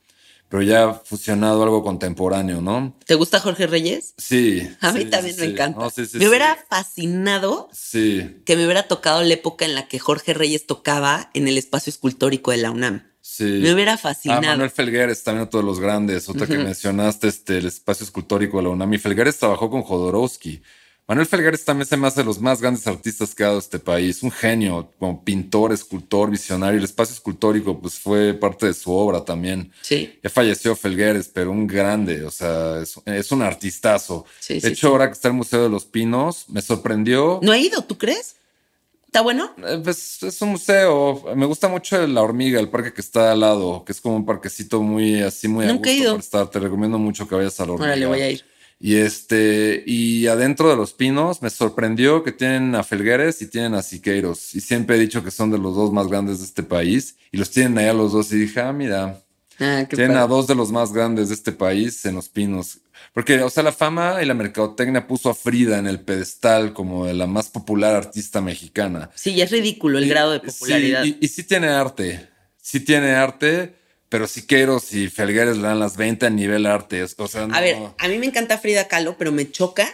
Pero 0.49 0.65
ya 0.65 0.95
fusionado 1.05 1.63
algo 1.63 1.85
contemporáneo, 1.85 2.61
¿no? 2.61 2.97
¿Te 3.07 3.15
gusta 3.15 3.39
Jorge 3.39 3.69
Reyes? 3.69 4.15
Sí. 4.19 4.69
A 4.81 4.91
mí 4.91 5.03
sí, 5.03 5.07
también 5.09 5.37
sí, 5.37 5.41
me 5.43 5.47
sí. 5.47 5.53
encanta. 5.53 5.79
No, 5.79 5.93
me 6.19 6.29
hubiera 6.29 6.59
fascinado 6.69 7.69
que 7.93 8.57
me 8.57 8.65
hubiera 8.65 8.89
tocado 8.89 9.23
la 9.23 9.33
época 9.33 9.65
en 9.65 9.77
la 9.77 9.87
que 9.87 10.01
Jorge 10.01 10.35
Reyes 10.35 10.67
tocaba 10.67 11.31
en 11.35 11.47
el 11.47 11.57
espacio 11.57 11.91
escultórico 11.91 12.51
de 12.51 12.57
la 12.57 12.73
UNAM. 12.73 13.10
Sí. 13.21 13.45
Me 13.45 13.73
hubiera 13.75 13.95
Ah, 13.95 13.99
fascinado. 13.99 14.43
Manuel 14.43 14.71
Felgueres, 14.71 15.23
también 15.23 15.45
otro 15.47 15.61
de 15.61 15.67
los 15.67 15.81
grandes. 15.81 16.29
Otra 16.29 16.47
que 16.47 16.59
mencionaste, 16.59 17.29
este, 17.29 17.59
el 17.59 17.67
espacio 17.67 18.05
escultórico 18.05 18.57
de 18.59 18.65
la 18.65 18.69
UNAM. 18.71 18.93
Y 18.95 18.99
Felgueres 18.99 19.39
trabajó 19.39 19.71
con 19.71 19.83
Jodorowsky. 19.83 20.63
Manuel 21.09 21.27
Felgueres 21.27 21.65
también 21.65 21.89
se 21.89 21.97
me 21.97 22.07
hace 22.07 22.21
de 22.21 22.25
los 22.27 22.41
más 22.41 22.61
grandes 22.61 22.87
artistas 22.87 23.35
que 23.35 23.43
ha 23.43 23.49
dado 23.49 23.59
este 23.59 23.81
país. 23.81 24.23
Un 24.23 24.31
genio, 24.31 24.93
como 24.97 25.25
pintor, 25.25 25.73
escultor, 25.73 26.31
visionario. 26.31 26.79
El 26.79 26.85
espacio 26.85 27.15
escultórico, 27.15 27.81
pues 27.81 27.95
fue 27.99 28.33
parte 28.33 28.67
de 28.67 28.75
su 28.75 28.93
obra 28.93 29.25
también. 29.25 29.73
Sí, 29.83 30.21
Ya 30.23 30.31
falleció 30.31 30.77
Felgueres, 30.77 31.29
pero 31.35 31.51
un 31.51 31.67
grande, 31.67 32.23
o 32.25 32.31
sea, 32.31 32.79
es, 32.81 32.95
es 33.07 33.33
un 33.33 33.43
artistazo. 33.43 34.25
Sí, 34.39 34.55
de 34.55 34.61
sí, 34.61 34.67
hecho, 34.69 34.87
sí. 34.87 34.93
ahora 34.93 35.09
que 35.09 35.15
está 35.15 35.27
el 35.27 35.35
Museo 35.35 35.65
de 35.65 35.69
los 35.69 35.85
Pinos, 35.85 36.45
me 36.49 36.63
sorprendió. 36.63 37.41
no 37.43 37.53
he 37.53 37.59
ido, 37.61 37.83
¿tú 37.83 37.99
crees? 37.99 38.37
¿Está 39.11 39.23
bueno? 39.23 39.51
Eh, 39.57 39.81
Pues 39.83 40.23
es 40.23 40.41
un 40.41 40.51
museo. 40.51 41.25
Me 41.35 41.45
gusta 41.45 41.67
mucho 41.67 42.07
La 42.07 42.23
Hormiga, 42.23 42.61
el 42.61 42.69
parque 42.69 42.93
que 42.93 43.01
está 43.01 43.33
al 43.33 43.41
lado, 43.41 43.85
que 43.85 43.91
es 43.91 44.01
como 44.01 44.15
un 44.15 44.25
parquecito 44.25 44.81
muy 44.83 45.21
así, 45.21 45.49
muy 45.49 45.65
a 45.67 45.73
Nunca 45.73 45.91
he 45.91 45.95
gusto 45.95 46.03
ido. 46.05 46.13
para 46.13 46.23
estar. 46.23 46.49
Te 46.51 46.61
recomiendo 46.61 46.97
mucho 46.97 47.27
que 47.27 47.35
vayas 47.35 47.59
a 47.59 47.67
La 47.67 47.73
Hormiga. 47.73 47.89
Órale, 47.91 48.07
voy 48.07 48.21
a 48.21 48.31
ir. 48.31 48.45
Y 48.79 48.95
este, 48.95 49.83
y 49.85 50.29
adentro 50.29 50.71
de 50.71 50.77
los 50.77 50.93
pinos 50.93 51.43
me 51.43 51.51
sorprendió 51.51 52.23
que 52.23 52.31
tienen 52.31 52.77
a 52.77 52.85
Felgueres 52.85 53.43
y 53.43 53.47
tienen 53.49 53.75
a 53.75 53.83
Siqueiros. 53.83 54.55
Y 54.55 54.61
siempre 54.61 54.95
he 54.95 54.99
dicho 55.01 55.25
que 55.25 55.33
son 55.33 55.51
de 55.51 55.59
los 55.59 55.75
dos 55.75 55.93
más 55.93 56.07
grandes 56.07 56.39
de 56.39 56.45
este 56.45 56.63
país. 56.63 57.17
Y 57.33 57.37
los 57.39 57.51
tienen 57.51 57.77
allá 57.79 57.93
los 57.93 58.13
dos. 58.13 58.33
Y 58.33 58.39
dije, 58.39 58.61
ah, 58.61 58.73
mira, 58.73 59.21
Ah, 59.63 59.85
tienen 59.91 60.17
a 60.17 60.27
dos 60.27 60.47
de 60.47 60.55
los 60.55 60.71
más 60.73 60.91
grandes 60.93 61.29
de 61.29 61.35
este 61.35 61.53
país 61.53 62.07
en 62.07 62.15
los 62.15 62.29
pinos. 62.31 62.79
Porque, 63.13 63.41
o 63.41 63.51
sea, 63.51 63.63
la 63.63 63.73
fama 63.73 64.23
y 64.23 64.27
la 64.27 64.35
mercadotecnia 64.35 65.07
puso 65.07 65.31
a 65.31 65.35
Frida 65.35 65.79
en 65.79 65.87
el 65.87 66.01
pedestal 66.01 66.73
como 66.73 67.07
de 67.07 67.15
la 67.15 67.27
más 67.27 67.49
popular 67.49 67.95
artista 67.95 68.41
mexicana. 68.41 69.11
Sí, 69.15 69.35
ya 69.35 69.45
es 69.45 69.51
ridículo 69.51 69.99
el 69.99 70.05
Y- 70.05 70.09
grado 70.09 70.33
de 70.33 70.41
popularidad. 70.41 71.03
Sí, 71.03 71.17
y, 71.21 71.25
y 71.25 71.29
sí 71.29 71.43
tiene 71.45 71.69
arte. 71.69 72.29
Sí 72.63 72.81
tiene 72.81 73.13
arte, 73.13 73.75
pero 74.09 74.27
Siqueiros 74.29 74.93
y 74.93 75.09
Felgueres 75.09 75.57
le 75.57 75.63
dan 75.65 75.81
las 75.81 75.97
20 75.97 76.27
a 76.27 76.31
nivel 76.31 76.67
arte. 76.67 77.03
O 77.03 77.29
sea, 77.29 77.47
no, 77.47 77.55
A 77.55 77.61
ver, 77.61 77.77
a 77.99 78.09
mí 78.09 78.19
me 78.19 78.27
encanta 78.27 78.59
Frida 78.59 78.87
Kahlo, 78.87 79.17
pero 79.19 79.33
me 79.33 79.51
choca. 79.51 79.89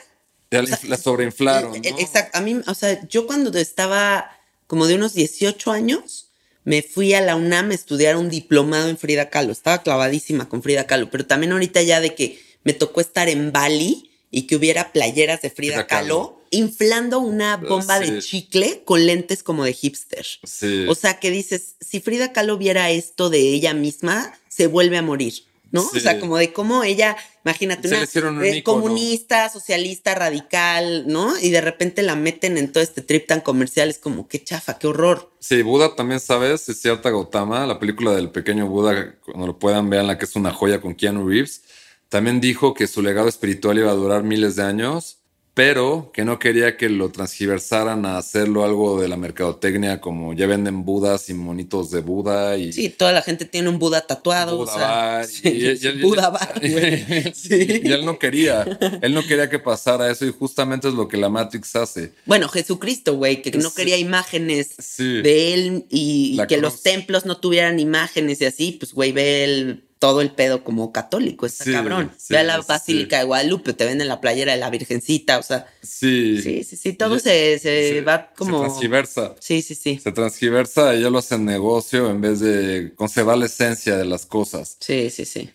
ya 0.50 0.60
o 0.60 0.62
la, 0.62 0.76
sea, 0.76 0.88
la 0.90 0.96
sobreinflaron. 0.96 1.74
Eh, 1.76 1.80
eh, 1.84 1.92
¿no? 1.92 1.98
Exacto. 1.98 2.36
A 2.36 2.40
mí, 2.42 2.60
o 2.66 2.74
sea, 2.74 3.06
yo 3.08 3.26
cuando 3.26 3.56
estaba 3.58 4.30
como 4.66 4.86
de 4.86 4.96
unos 4.96 5.14
18 5.14 5.70
años, 5.72 6.28
me 6.64 6.82
fui 6.82 7.14
a 7.14 7.20
la 7.20 7.36
UNAM 7.36 7.70
a 7.70 7.74
estudiar 7.74 8.16
un 8.16 8.28
diplomado 8.28 8.88
en 8.88 8.98
Frida 8.98 9.30
Kahlo. 9.30 9.52
Estaba 9.52 9.82
clavadísima 9.82 10.48
con 10.48 10.62
Frida 10.62 10.86
Kahlo, 10.86 11.08
pero 11.10 11.24
también 11.24 11.52
ahorita 11.52 11.80
ya 11.82 12.00
de 12.00 12.14
que 12.14 12.44
me 12.66 12.74
tocó 12.74 13.00
estar 13.00 13.28
en 13.28 13.52
Bali 13.52 14.10
y 14.32 14.48
que 14.48 14.56
hubiera 14.56 14.92
playeras 14.92 15.40
de 15.40 15.50
Frida, 15.50 15.74
Frida 15.74 15.86
Kahlo, 15.86 16.08
Kahlo. 16.08 16.42
inflando 16.50 17.20
una 17.20 17.56
bomba 17.58 18.00
de 18.00 18.18
chicle 18.18 18.82
con 18.84 19.06
lentes 19.06 19.44
como 19.44 19.64
de 19.64 19.72
hipster. 19.72 20.26
Sí. 20.42 20.84
O 20.88 20.96
sea, 20.96 21.20
que 21.20 21.30
dices, 21.30 21.76
si 21.80 22.00
Frida 22.00 22.32
Kahlo 22.32 22.58
viera 22.58 22.90
esto 22.90 23.30
de 23.30 23.38
ella 23.38 23.72
misma, 23.72 24.36
se 24.48 24.66
vuelve 24.66 24.98
a 24.98 25.02
morir, 25.02 25.44
¿no? 25.70 25.80
Sí. 25.82 25.98
O 25.98 26.00
sea, 26.00 26.18
como 26.18 26.38
de 26.38 26.52
cómo 26.52 26.82
ella, 26.82 27.16
imagínate, 27.44 27.88
Se 28.04 28.18
una 28.18 28.30
un 28.32 28.44
eh, 28.44 28.64
comunista, 28.64 29.48
socialista, 29.48 30.16
radical, 30.16 31.04
¿no? 31.06 31.38
Y 31.38 31.50
de 31.50 31.60
repente 31.60 32.02
la 32.02 32.16
meten 32.16 32.58
en 32.58 32.72
todo 32.72 32.82
este 32.82 33.00
trip 33.00 33.28
tan 33.28 33.42
comercial, 33.42 33.90
es 33.90 33.98
como, 33.98 34.26
qué 34.26 34.42
chafa, 34.42 34.76
qué 34.76 34.88
horror. 34.88 35.30
Sí, 35.38 35.62
Buda 35.62 35.94
también, 35.94 36.18
¿sabes? 36.18 36.68
Es 36.68 36.80
cierta 36.80 37.10
Gautama, 37.10 37.64
la 37.64 37.78
película 37.78 38.12
del 38.12 38.32
pequeño 38.32 38.66
Buda, 38.66 39.14
cuando 39.24 39.46
lo 39.46 39.56
puedan 39.56 39.88
vean, 39.88 40.08
la 40.08 40.18
que 40.18 40.24
es 40.24 40.34
una 40.34 40.52
joya 40.52 40.80
con 40.80 40.96
Keanu 40.96 41.28
Reeves. 41.28 41.62
También 42.08 42.40
dijo 42.40 42.74
que 42.74 42.86
su 42.86 43.02
legado 43.02 43.28
espiritual 43.28 43.78
iba 43.78 43.90
a 43.90 43.94
durar 43.94 44.22
miles 44.22 44.56
de 44.56 44.62
años, 44.62 45.18
pero 45.54 46.10
que 46.12 46.22
no 46.24 46.38
quería 46.38 46.76
que 46.76 46.90
lo 46.90 47.08
transgiversaran 47.08 48.04
a 48.04 48.18
hacerlo 48.18 48.62
algo 48.62 49.00
de 49.00 49.08
la 49.08 49.16
mercadotecnia, 49.16 50.02
como 50.02 50.34
ya 50.34 50.46
venden 50.46 50.84
Budas 50.84 51.30
y 51.30 51.34
monitos 51.34 51.90
de 51.90 52.02
Buda 52.02 52.58
y 52.58 52.74
Sí, 52.74 52.90
toda 52.90 53.12
la 53.12 53.22
gente 53.22 53.46
tiene 53.46 53.70
un 53.70 53.78
Buda 53.78 54.06
tatuado. 54.06 54.58
Buda 54.58 54.72
o 54.74 54.76
sea, 54.78 54.86
bar, 54.88 55.24
sí, 55.26 55.48
y- 55.48 55.66
y- 55.66 55.88
y- 55.88 56.02
Buda 56.02 56.28
bar, 56.28 56.52
güey. 56.60 57.32
Sí. 57.34 57.80
Y 57.82 57.90
él 57.90 58.04
no 58.04 58.18
quería, 58.18 58.64
él 59.00 59.14
no 59.14 59.26
quería 59.26 59.48
que 59.48 59.58
pasara 59.58 60.10
eso 60.10 60.26
y 60.26 60.30
justamente 60.30 60.88
es 60.88 60.94
lo 60.94 61.08
que 61.08 61.16
la 61.16 61.30
Matrix 61.30 61.74
hace. 61.74 62.12
Bueno, 62.26 62.48
Jesucristo, 62.50 63.16
güey, 63.16 63.40
que 63.40 63.50
no 63.52 63.72
quería 63.72 63.96
imágenes 63.96 64.74
Sí. 64.78 65.22
de 65.22 65.54
él 65.54 65.86
y, 65.88 66.36
que 66.48 66.58
cruz. 66.58 66.60
los 66.60 66.82
templos 66.82 67.24
no 67.24 67.38
tuvieran 67.38 67.80
imágenes 67.80 68.42
y 68.42 68.44
así, 68.44 68.72
pues, 68.72 68.92
güey, 68.92 69.12
ve 69.12 69.44
el- 69.44 69.82
todo 69.98 70.20
el 70.20 70.30
pedo 70.30 70.62
como 70.62 70.92
católico, 70.92 71.46
está 71.46 71.64
Sí, 71.64 71.72
cabrón. 71.72 72.12
sí, 72.18 72.34
ve 72.34 72.38
a 72.38 72.42
la 72.42 72.56
sí, 72.60 72.64
Basílica 72.68 73.16
sí. 73.16 73.20
de 73.20 73.26
Guadalupe, 73.26 73.72
te 73.72 73.84
venden 73.86 74.08
la 74.08 74.20
playera 74.20 74.52
de 74.52 74.58
la 74.58 74.68
Virgencita, 74.70 75.38
o 75.38 75.42
sea, 75.42 75.66
Sí. 75.82 76.40
sí, 76.42 76.64
sí, 76.64 76.76
sí, 76.76 76.92
todo 76.92 77.16
Y- 77.16 77.20
se, 77.20 77.58
se 77.58 77.88
se- 77.94 78.00
va 78.02 78.30
como... 78.36 78.58
Se 78.58 78.64
transgiversa. 78.66 79.34
sí, 79.40 79.62
sí, 79.62 79.74
sí, 79.74 79.98
Se 80.02 80.12
transgiversa 80.12 80.94
y 80.94 81.00
ya 81.02 81.10
lo 81.10 81.18
hacen 81.18 81.44
negocio 81.46 82.10
en 82.10 82.20
vez 82.20 82.40
de 82.40 82.92
conservar 82.94 83.38
la 83.38 83.46
esencia 83.46 83.96
de 83.96 84.04
las 84.04 84.26
cosas. 84.26 84.76
sí, 84.80 85.08
sí, 85.10 85.24
sí. 85.24 85.50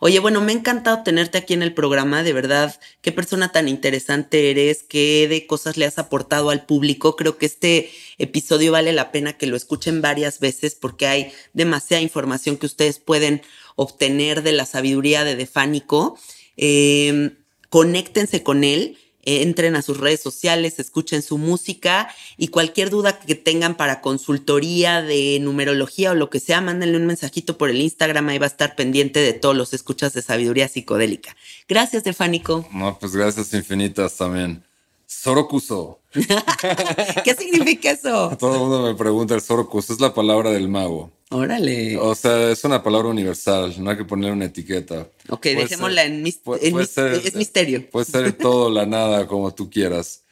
Oye, 0.00 0.18
bueno, 0.20 0.40
me 0.40 0.52
ha 0.52 0.54
encantado 0.54 1.02
tenerte 1.02 1.36
aquí 1.36 1.52
en 1.54 1.62
el 1.62 1.74
programa, 1.74 2.22
de 2.22 2.32
verdad, 2.32 2.80
qué 3.02 3.12
persona 3.12 3.52
tan 3.52 3.68
interesante 3.68 4.50
eres, 4.50 4.82
qué 4.82 5.26
de 5.28 5.46
cosas 5.46 5.76
le 5.76 5.84
has 5.84 5.98
aportado 5.98 6.48
al 6.48 6.64
público. 6.64 7.14
Creo 7.14 7.36
que 7.36 7.44
este 7.46 7.90
episodio 8.16 8.72
vale 8.72 8.92
la 8.94 9.12
pena 9.12 9.34
que 9.34 9.46
lo 9.46 9.54
escuchen 9.56 10.00
varias 10.00 10.40
veces 10.40 10.74
porque 10.74 11.06
hay 11.06 11.32
demasiada 11.52 12.02
información 12.02 12.56
que 12.56 12.64
ustedes 12.66 12.98
pueden 12.98 13.42
obtener 13.76 14.42
de 14.42 14.52
la 14.52 14.66
sabiduría 14.66 15.24
de 15.24 15.36
Defánico. 15.36 16.18
Eh, 16.56 17.36
conéctense 17.68 18.42
con 18.42 18.64
él, 18.64 18.98
entren 19.26 19.74
a 19.76 19.82
sus 19.82 19.98
redes 19.98 20.20
sociales, 20.20 20.78
escuchen 20.78 21.20
su 21.20 21.36
música 21.36 22.08
y 22.36 22.48
cualquier 22.48 22.90
duda 22.90 23.18
que 23.18 23.34
tengan 23.34 23.76
para 23.76 24.00
consultoría 24.00 25.02
de 25.02 25.38
numerología 25.40 26.12
o 26.12 26.14
lo 26.14 26.30
que 26.30 26.40
sea, 26.40 26.60
mándenle 26.60 26.96
un 26.96 27.06
mensajito 27.06 27.58
por 27.58 27.68
el 27.68 27.80
Instagram, 27.80 28.28
ahí 28.28 28.38
va 28.38 28.46
a 28.46 28.48
estar 28.48 28.76
pendiente 28.76 29.20
de 29.20 29.32
todos 29.32 29.56
los 29.56 29.74
escuchas 29.74 30.12
de 30.14 30.22
sabiduría 30.22 30.68
psicodélica. 30.68 31.36
Gracias, 31.68 32.04
Defánico. 32.04 32.66
No, 32.72 32.98
pues 32.98 33.14
gracias 33.14 33.52
infinitas 33.52 34.16
también. 34.16 34.64
Sorokuso. 35.06 36.00
¿Qué 37.24 37.34
significa 37.34 37.90
eso? 37.90 38.36
Todo 38.38 38.54
el 38.54 38.60
mundo 38.60 38.82
me 38.82 38.94
pregunta 38.94 39.34
el 39.34 39.40
Sorokuso. 39.40 39.92
Es 39.92 40.00
la 40.00 40.14
palabra 40.14 40.50
del 40.50 40.68
mago. 40.68 41.10
Órale. 41.30 41.96
O 41.98 42.14
sea, 42.14 42.52
es 42.52 42.62
una 42.64 42.82
palabra 42.82 43.08
universal. 43.08 43.74
No 43.82 43.90
hay 43.90 43.96
que 43.96 44.04
ponerle 44.04 44.32
una 44.32 44.44
etiqueta. 44.44 45.08
Ok, 45.28 45.42
Puede 45.42 45.56
dejémosla 45.56 46.02
ser- 46.02 46.10
en, 46.12 46.22
mis- 46.22 46.36
puede- 46.38 46.66
en 46.66 46.72
puede 46.72 46.84
mis- 46.84 46.90
ser- 46.94 47.14
es 47.24 47.34
misterio. 47.34 47.90
Puede 47.90 48.06
ser 48.06 48.32
todo 48.32 48.70
la 48.70 48.86
nada, 48.86 49.26
como 49.26 49.52
tú 49.52 49.68
quieras. 49.68 50.22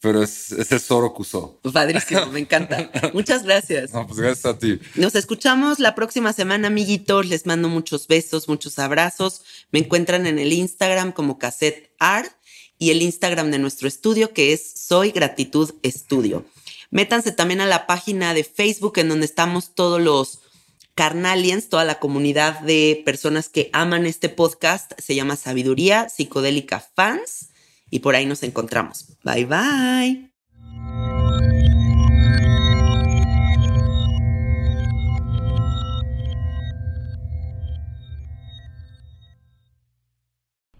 Pero 0.00 0.22
es, 0.22 0.52
es 0.52 0.70
el. 0.70 1.58
Padrísimo, 1.72 2.26
me 2.26 2.38
encanta. 2.40 2.90
Muchas 3.14 3.42
gracias. 3.42 3.92
No, 3.92 4.06
pues 4.06 4.20
gracias 4.20 4.44
a 4.44 4.58
ti. 4.58 4.78
Nos 4.96 5.14
escuchamos 5.14 5.78
la 5.80 5.94
próxima 5.94 6.32
semana, 6.34 6.68
amiguitos. 6.68 7.26
Les 7.26 7.46
mando 7.46 7.68
muchos 7.68 8.06
besos, 8.06 8.46
muchos 8.48 8.78
abrazos. 8.78 9.42
Me 9.72 9.78
encuentran 9.80 10.26
en 10.26 10.38
el 10.38 10.52
Instagram 10.52 11.10
como 11.12 11.38
Cassette 11.38 11.90
Art 11.98 12.30
y 12.78 12.90
el 12.90 13.00
Instagram 13.02 13.50
de 13.50 13.58
nuestro 13.58 13.88
estudio 13.88 14.32
que 14.34 14.52
es 14.52 14.72
Soy 14.76 15.10
Gratitud 15.10 15.72
Estudio. 15.82 16.44
Métanse 16.90 17.32
también 17.32 17.60
a 17.62 17.66
la 17.66 17.86
página 17.86 18.34
de 18.34 18.44
Facebook 18.44 18.98
en 18.98 19.08
donde 19.08 19.24
estamos 19.24 19.74
todos 19.74 20.00
los 20.02 20.40
Carnalians, 20.94 21.68
toda 21.68 21.84
la 21.84 21.98
comunidad 21.98 22.60
de 22.60 23.02
personas 23.04 23.48
que 23.48 23.70
aman 23.72 24.06
este 24.06 24.28
podcast. 24.28 24.92
Se 24.98 25.14
llama 25.14 25.36
Sabiduría 25.36 26.08
Psicodélica 26.08 26.80
Fans. 26.80 27.50
y 27.90 28.00
por 28.00 28.16
ahí 28.16 28.26
nos 28.26 28.42
encontramos. 28.42 29.06
Bye 29.22 29.44
bye. 29.44 30.34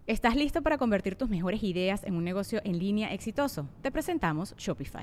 ¿Estás 0.06 0.36
listo 0.36 0.60
para 0.62 0.76
convertir 0.76 1.16
tus 1.16 1.30
mejores 1.30 1.62
ideas 1.62 2.04
en 2.04 2.14
un 2.14 2.24
negocio 2.24 2.60
en 2.64 2.78
línea 2.78 3.14
exitoso? 3.14 3.68
Te 3.80 3.90
presentamos 3.90 4.54
Shopify. 4.56 5.02